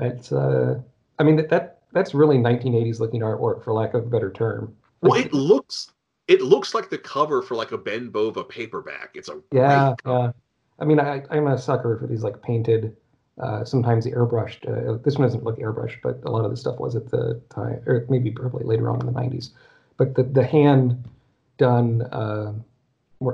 It's 0.00 0.30
uh, 0.30 0.80
I 1.18 1.22
mean 1.24 1.36
that, 1.36 1.48
that 1.50 1.78
that's 1.92 2.14
really 2.14 2.36
1980s 2.36 3.00
looking 3.00 3.22
artwork, 3.22 3.64
for 3.64 3.72
lack 3.72 3.94
of 3.94 4.04
a 4.04 4.08
better 4.08 4.30
term. 4.30 4.74
Well, 5.00 5.14
it 5.14 5.32
looks 5.32 5.92
it 6.26 6.42
looks 6.42 6.74
like 6.74 6.90
the 6.90 6.98
cover 6.98 7.42
for 7.42 7.54
like 7.54 7.72
a 7.72 7.78
Ben 7.78 8.10
Bova 8.10 8.44
paperback. 8.44 9.10
It's 9.14 9.28
a 9.28 9.40
Yeah, 9.50 9.94
yeah. 10.04 10.32
I 10.78 10.84
mean, 10.84 11.00
I, 11.00 11.22
I'm 11.30 11.46
a 11.46 11.58
sucker 11.58 11.98
for 11.98 12.06
these 12.06 12.22
like 12.22 12.40
painted, 12.40 12.96
uh, 13.40 13.64
sometimes 13.64 14.06
airbrushed. 14.06 14.68
Uh, 14.68 14.98
this 15.02 15.16
one 15.16 15.26
doesn't 15.26 15.42
look 15.42 15.58
airbrushed, 15.58 15.96
but 16.02 16.20
a 16.24 16.30
lot 16.30 16.44
of 16.44 16.50
the 16.50 16.56
stuff 16.56 16.78
was 16.78 16.94
at 16.94 17.10
the 17.10 17.40
time, 17.50 17.82
or 17.86 18.06
maybe 18.08 18.30
probably 18.30 18.64
later 18.64 18.88
on 18.88 19.00
in 19.00 19.06
the 19.06 19.12
90s. 19.12 19.50
But 19.96 20.14
the 20.14 20.22
the 20.22 20.44
hand 20.44 21.08
done 21.56 22.02
uh, 22.02 22.52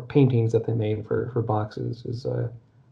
paintings 0.09 0.53
that 0.53 0.67
they 0.67 0.73
made 0.73 1.07
for 1.07 1.31
for 1.33 1.43
boxes 1.43 2.05
is 2.07 2.25
uh, 2.25 2.49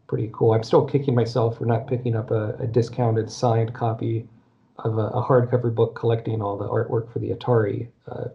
pretty 0.07 0.29
cool. 0.33 0.53
I'm 0.53 0.63
still 0.63 0.85
kicking 0.85 1.15
myself 1.15 1.57
for 1.57 1.65
not 1.65 1.87
picking 1.87 2.15
up 2.15 2.29
a, 2.29 2.55
a 2.59 2.67
discounted 2.67 3.31
signed 3.31 3.73
copy 3.73 4.27
of 4.77 4.97
a, 4.97 5.07
a 5.07 5.23
hardcover 5.23 5.73
book 5.73 5.95
collecting 5.95 6.41
all 6.41 6.57
the 6.57 6.67
artwork 6.67 7.11
for 7.11 7.19
the 7.19 7.29
Atari 7.29 7.87
uh, 8.07 8.25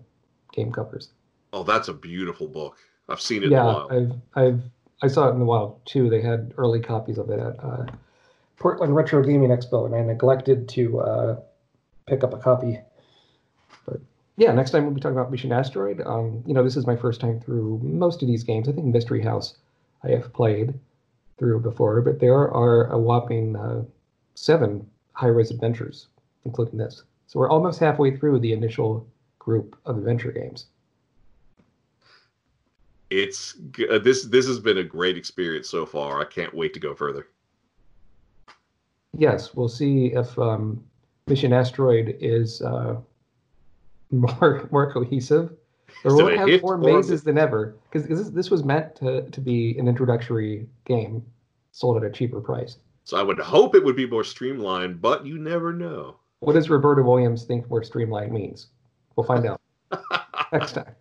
game 0.53 0.73
covers. 0.73 1.11
Oh, 1.53 1.63
that's 1.63 1.89
a 1.89 1.95
beautiful 1.95 2.49
book. 2.49 2.77
I've 3.09 3.21
seen 3.21 3.43
it 3.43 3.47
in 3.47 3.53
a 3.53 3.57
Yeah. 3.57 3.85
I've 3.91 4.13
I've 4.35 4.63
I 5.03 5.09
saw 5.09 5.29
it 5.29 5.33
in 5.33 5.39
the 5.39 5.45
wild 5.45 5.81
too. 5.87 6.11
They 6.11 6.21
had 6.21 6.53
early 6.57 6.81
copies 6.81 7.19
of 7.19 7.31
it 7.31 7.39
at 7.39 7.63
uh, 7.63 7.87
Portland 8.57 8.95
Retro 8.95 9.23
Gaming 9.23 9.51
Expo, 9.51 9.87
and 9.87 9.95
I 9.95 10.01
neglected 10.03 10.69
to 10.71 11.01
uh, 11.01 11.41
pick 12.07 12.25
up 12.25 12.35
a 12.35 12.39
copy. 12.39 12.81
But 13.87 14.01
yeah, 14.37 14.53
next 14.53 14.73
time 14.73 14.85
we'll 14.85 14.95
be 14.95 15.01
talking 15.01 15.17
about 15.17 15.31
Mission 15.31 15.53
Asteroid. 15.53 16.03
Um, 16.05 16.43
you 16.47 16.55
know, 16.55 16.65
this 16.65 16.77
is 16.77 16.87
my 16.87 16.97
first 16.97 17.21
time 17.21 17.41
through 17.41 17.81
most 17.83 18.23
of 18.23 18.29
these 18.29 18.43
games. 18.43 18.69
I 18.69 18.73
think 18.73 18.87
Mystery 18.87 19.23
House 19.23 19.57
I 20.03 20.09
have 20.11 20.33
played 20.33 20.75
through 21.39 21.61
before, 21.61 22.01
but 22.01 22.19
there 22.19 22.35
are 22.35 22.91
a 22.91 22.99
whopping 22.99 23.55
uh, 23.57 23.85
seven 24.35 24.89
high-res 25.13 25.51
adventures, 25.51 26.09
including 26.45 26.79
this. 26.79 27.05
So 27.27 27.39
we're 27.39 27.51
almost 27.51 27.79
halfway 27.79 28.17
through 28.17 28.41
the 28.41 28.53
initial 28.53 29.07
group 29.39 29.77
of 29.85 29.99
adventure 29.99 30.33
games. 30.33 30.67
It's 33.11 33.57
uh, 33.91 33.99
this 33.99 34.25
this 34.27 34.47
has 34.47 34.61
been 34.61 34.79
a 34.79 34.85
great 34.85 35.17
experience 35.17 35.69
so 35.69 35.87
far. 35.87 36.21
I 36.21 36.25
can't 36.25 36.55
wait 36.55 36.75
to 36.75 36.81
go 36.81 36.95
further. 36.95 37.29
Yes, 39.17 39.55
we'll 39.55 39.69
see 39.69 40.13
if 40.13 40.39
um, 40.39 40.85
Mission 41.27 41.53
Asteroid 41.53 42.17
is 42.21 42.61
uh, 42.61 42.97
more 44.11 44.69
more 44.71 44.93
cohesive. 44.93 45.53
Or 46.05 46.11
Is 46.11 46.15
will 46.15 46.29
it 46.29 46.33
it 46.33 46.37
a 46.37 46.53
have 46.53 46.63
more 46.63 46.75
or 46.75 46.79
mazes 46.79 47.25
than 47.25 47.39
ever? 47.39 47.77
Because 47.91 48.07
this, 48.07 48.29
this 48.29 48.51
was 48.51 48.63
meant 48.63 48.95
to, 48.97 49.23
to 49.31 49.41
be 49.41 49.77
an 49.79 49.89
introductory 49.89 50.69
game 50.85 51.25
sold 51.73 51.97
at 51.97 52.05
a 52.05 52.11
cheaper 52.11 52.41
price. 52.41 52.77
So 53.05 53.17
I 53.17 53.23
would 53.23 53.39
hope 53.39 53.75
it 53.75 53.83
would 53.83 53.97
be 53.97 54.07
more 54.07 54.23
streamlined, 54.23 55.01
but 55.01 55.25
you 55.25 55.39
never 55.39 55.73
know. 55.73 56.17
What 56.41 56.55
does 56.55 56.71
Roberta 56.71 57.03
Williams 57.03 57.45
think 57.45 57.69
more 57.69 57.83
streamlined 57.83 58.33
means? 58.33 58.69
We'll 59.17 59.27
find 59.27 59.47
out 59.47 59.61
next 60.53 60.73
time. 60.73 60.95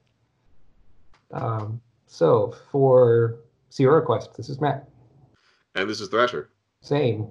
Um, 1.31 1.81
so 2.07 2.55
for 2.71 3.39
Sierra 3.69 4.01
Quest, 4.01 4.35
this 4.35 4.49
is 4.49 4.59
Matt 4.59 4.87
and 5.77 5.89
this 5.89 6.01
is 6.01 6.09
Thrasher. 6.09 6.49
Same. 6.81 7.27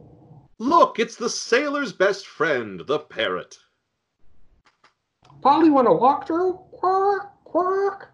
Look, 0.59 0.99
it's 0.99 1.17
the 1.17 1.29
sailor's 1.29 1.93
best 1.93 2.27
friend, 2.27 2.81
the 2.87 3.01
parrot. 3.01 3.59
Polly 5.43 5.69
want 5.69 5.89
to 5.89 5.93
walk 5.93 6.27
through? 6.27 6.55
Quack, 6.73 7.45
quack. 7.45 8.09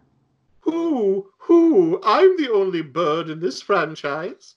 Who? 0.61 1.30
Who? 1.38 2.01
I'm 2.03 2.36
the 2.36 2.51
only 2.51 2.82
bird 2.82 3.28
in 3.28 3.40
this 3.40 3.61
franchise. 3.61 4.57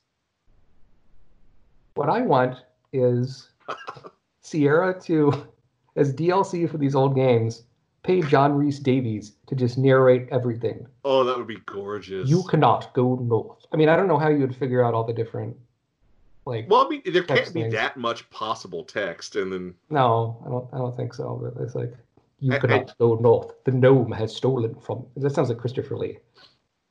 What 1.96 2.10
I 2.10 2.22
want 2.22 2.58
is 2.94 3.50
Sierra 4.50 5.00
to, 5.02 5.48
as 5.96 6.14
DLC 6.14 6.70
for 6.70 6.78
these 6.78 6.96
old 6.96 7.16
games, 7.16 7.64
pay 8.04 8.22
John 8.22 8.54
Rhys 8.54 8.80
Davies 8.80 9.34
to 9.48 9.56
just 9.56 9.78
narrate 9.78 10.28
everything. 10.32 10.86
Oh, 11.04 11.24
that 11.24 11.36
would 11.38 11.48
be 11.48 11.58
gorgeous. 11.66 12.30
You 12.30 12.44
cannot 12.44 12.94
go 12.94 13.16
north. 13.16 13.66
I 13.74 13.78
mean, 13.78 13.90
I 13.90 13.96
don't 13.96 14.08
know 14.08 14.20
how 14.20 14.30
you 14.30 14.40
would 14.40 14.56
figure 14.56 14.84
out 14.86 14.94
all 14.94 15.04
the 15.04 15.14
different, 15.14 15.58
like, 16.46 16.70
Well, 16.70 16.86
I 16.86 16.90
mean, 16.90 17.02
there 17.06 17.24
can't 17.24 17.52
be 17.54 17.62
things. 17.64 17.74
that 17.74 17.98
much 17.98 18.30
possible 18.30 18.84
text, 18.84 19.36
and 19.36 19.52
then 19.52 19.74
no, 19.90 20.38
I 20.46 20.50
don't, 20.50 20.68
I 20.74 20.78
don't 20.78 20.96
think 20.96 21.16
so. 21.16 21.42
But 21.56 21.64
it's 21.64 21.74
like, 21.74 21.94
you 22.40 22.54
I- 22.54 22.58
I- 22.58 22.60
cannot 22.60 22.96
go 23.00 23.16
north. 23.16 23.56
The 23.64 23.72
gnome 23.72 24.12
has 24.12 24.36
stolen 24.36 24.76
from. 24.76 25.06
That 25.18 25.32
sounds 25.34 25.50
like 25.50 25.58
Christopher 25.58 25.98
Lee. 25.98 26.20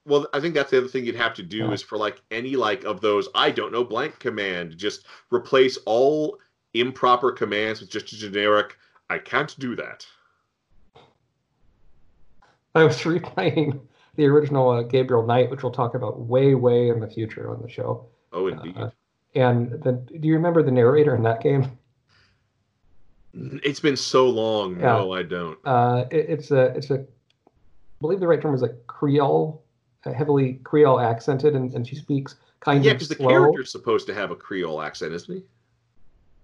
Well, 0.06 0.26
I 0.34 0.40
think 0.40 0.54
that's 0.54 0.70
the 0.72 0.78
other 0.78 0.88
thing 0.88 1.06
you'd 1.06 1.14
have 1.14 1.32
to 1.34 1.42
do 1.42 1.58
Yeah. 1.58 1.70
is 1.70 1.82
for 1.82 1.96
like 1.96 2.20
any 2.30 2.56
like 2.56 2.84
of 2.84 3.00
those 3.00 3.28
I 3.34 3.50
don't 3.52 3.72
know 3.72 3.84
blank 3.84 4.18
command, 4.18 4.76
just 4.76 5.06
replace 5.30 5.78
all 5.86 6.38
improper 6.74 7.32
commands 7.32 7.80
with 7.80 7.90
just 7.90 8.12
a 8.12 8.16
generic 8.16 8.76
I 9.10 9.18
can't 9.18 9.54
do 9.58 9.76
that. 9.76 10.06
I 12.74 12.84
was 12.84 12.96
replaying 13.02 13.80
the 14.16 14.26
original 14.26 14.70
uh, 14.70 14.82
Gabriel 14.82 15.26
Knight, 15.26 15.50
which 15.50 15.62
we'll 15.62 15.72
talk 15.72 15.94
about 15.94 16.20
way, 16.20 16.54
way 16.54 16.88
in 16.88 17.00
the 17.00 17.08
future 17.08 17.50
on 17.50 17.62
the 17.62 17.68
show. 17.68 18.06
Oh, 18.32 18.46
indeed. 18.46 18.76
Uh, 18.76 18.90
and 19.34 19.70
the, 19.82 19.92
do 19.92 20.28
you 20.28 20.34
remember 20.34 20.62
the 20.62 20.70
narrator 20.70 21.14
in 21.14 21.22
that 21.24 21.42
game? 21.42 21.78
it's 23.34 23.80
been 23.80 23.96
so 23.96 24.28
long. 24.28 24.78
Yeah. 24.78 24.96
No, 24.96 25.12
I 25.12 25.22
don't. 25.24 25.58
Uh, 25.64 26.04
it, 26.10 26.26
it's 26.28 26.50
a, 26.50 26.66
it's 26.76 26.90
a, 26.90 27.00
I 27.00 28.00
believe 28.00 28.20
the 28.20 28.28
right 28.28 28.40
term 28.40 28.54
is 28.54 28.62
a 28.62 28.68
Creole, 28.86 29.62
uh, 30.06 30.12
heavily 30.12 30.60
Creole 30.64 31.00
accented, 31.00 31.54
and, 31.54 31.74
and 31.74 31.86
she 31.86 31.96
speaks 31.96 32.36
kind 32.60 32.76
Yeah, 32.76 32.80
of 32.80 32.84
Yeah, 32.86 32.92
because 32.94 33.08
the 33.08 33.16
character's 33.16 33.72
supposed 33.72 34.06
to 34.06 34.14
have 34.14 34.30
a 34.30 34.36
Creole 34.36 34.80
accent, 34.80 35.12
isn't 35.12 35.34
he? 35.34 35.42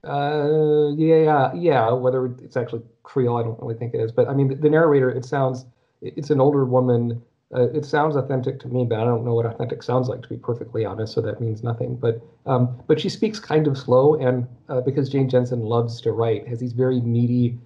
Uh, 0.02 0.90
yeah, 0.96 1.52
yeah. 1.54 1.90
Whether 1.92 2.26
it's 2.26 2.56
actually 2.56 2.82
Creole, 3.02 3.36
I 3.36 3.42
don't 3.42 3.60
really 3.60 3.74
think 3.74 3.94
it 3.94 4.00
is. 4.00 4.12
But 4.12 4.28
I 4.28 4.34
mean, 4.34 4.60
the, 4.60 4.70
narrator, 4.70 5.10
it 5.10 5.24
sounds, 5.24 5.66
it's 6.00 6.30
an 6.30 6.40
older 6.40 6.64
woman. 6.64 7.22
Uh, 7.54 7.68
it 7.70 7.84
sounds 7.84 8.16
authentic 8.16 8.60
to 8.60 8.68
me, 8.68 8.84
but 8.84 9.00
I 9.00 9.04
don't 9.04 9.24
know 9.24 9.34
what 9.34 9.44
authentic 9.44 9.82
sounds 9.82 10.08
like, 10.08 10.22
to 10.22 10.28
be 10.28 10.36
perfectly 10.36 10.84
honest. 10.84 11.12
So 11.12 11.20
that 11.22 11.40
means 11.40 11.62
nothing. 11.62 11.96
But, 11.96 12.22
um, 12.46 12.78
but 12.86 13.00
she 13.00 13.08
speaks 13.08 13.38
kind 13.40 13.66
of 13.66 13.76
slow, 13.76 14.14
and 14.14 14.46
uh, 14.68 14.80
because 14.80 15.08
Jane 15.08 15.28
Jensen 15.28 15.60
loves 15.60 16.00
to 16.02 16.12
write, 16.12 16.46
has 16.48 16.60
these 16.60 16.72
very 16.72 17.00
meaty 17.00 17.58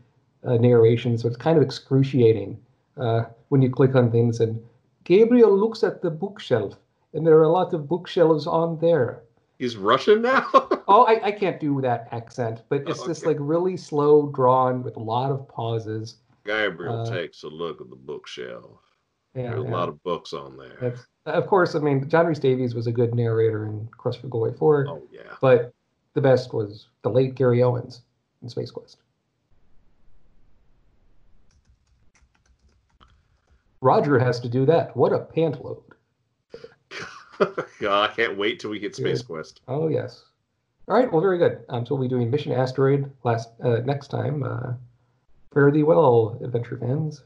uh, 0.43 0.57
narrations. 0.57 1.23
So 1.23 1.29
it's 1.29 1.37
kind 1.37 1.57
of 1.57 1.63
excruciating 1.63 2.59
uh, 2.97 3.25
when 3.51 3.63
you 3.63 3.71
click 3.71 3.95
on 3.95 4.11
things. 4.11 4.41
And 4.41 4.61
Gabriel 5.05 5.57
looks 5.57 5.85
at 5.85 6.01
the 6.01 6.11
bookshelf, 6.11 6.77
and 7.13 7.27
there 7.27 7.37
are 7.37 7.43
a 7.43 7.53
lot 7.53 7.75
of 7.75 7.87
bookshelves 7.89 8.47
on 8.47 8.79
there. 8.79 9.23
He's 9.59 9.77
Russian 9.77 10.23
now. 10.23 10.47
Oh, 10.87 11.05
I, 11.05 11.29
I 11.29 11.33
can't 11.33 11.59
do 11.59 11.81
that 11.81 12.09
accent, 12.13 12.61
but 12.69 12.87
it's 12.87 13.01
Oh, 13.01 13.07
just 13.07 13.25
like 13.25 13.39
really 13.41 13.75
slow 13.75 14.27
drawn 14.27 14.83
with 14.83 14.97
a 14.97 15.01
lot 15.01 15.31
of 15.31 15.49
pauses. 15.49 16.17
Gabriel 16.45 17.01
Uh, 17.01 17.11
takes 17.11 17.43
a 17.43 17.49
look 17.49 17.81
at 17.81 17.89
the 17.89 17.97
bookshelf. 17.97 18.81
Yeah, 19.35 19.53
There's 19.53 19.63
a 19.63 19.65
yeah. 19.65 19.71
lot 19.75 19.89
of 19.89 20.03
books 20.03 20.35
on 20.35 20.59
there. 20.59 20.77
That's- 20.79 21.07
of 21.25 21.47
course, 21.47 21.75
I 21.75 21.79
mean, 21.79 22.07
John 22.07 22.27
Rhys 22.27 22.39
Davies 22.39 22.75
was 22.75 22.87
a 22.87 22.93
good 22.93 23.15
narrator 23.15 23.65
in 23.65 23.89
Quest 23.97 24.21
for 24.21 24.27
Glory 24.29 24.53
4, 24.53 24.87
Oh 24.91 25.03
yeah. 25.11 25.21
but 25.41 25.73
the 26.13 26.21
best 26.21 26.53
was 26.53 26.89
the 27.01 27.09
late 27.09 27.35
Gary 27.35 27.63
Owens 27.63 28.03
in 28.43 28.51
Space 28.51 28.71
Quest. 28.71 28.99
Roger 33.81 34.19
has 34.19 34.39
to 34.41 34.49
do 34.51 34.67
that. 34.67 34.95
What 34.95 35.15
a 35.15 35.19
pant 35.21 35.65
load. 35.65 35.83
God, 37.81 38.11
I 38.11 38.13
can't 38.15 38.37
wait 38.37 38.61
till 38.61 38.71
we 38.71 38.79
get 38.79 38.95
Space. 38.95 39.23
Quest. 39.23 39.61
Oh, 39.69 39.89
yes. 39.89 40.25
All 40.89 40.97
right, 40.97 41.11
well, 41.11 41.23
very 41.23 41.39
good. 41.39 41.65
Um, 41.69 41.87
so 41.87 41.95
we'll 41.95 42.05
be 42.05 42.09
doing 42.09 42.31
Mission 42.31 42.53
Asteroid 42.53 43.11
last 43.25 43.49
uh, 43.63 43.81
next 43.85 44.09
time. 44.09 44.43
Uh, 44.43 44.75
fare 45.53 45.71
thee 45.71 45.83
well, 45.83 46.39
adventure 46.43 46.77
fans. 46.77 47.23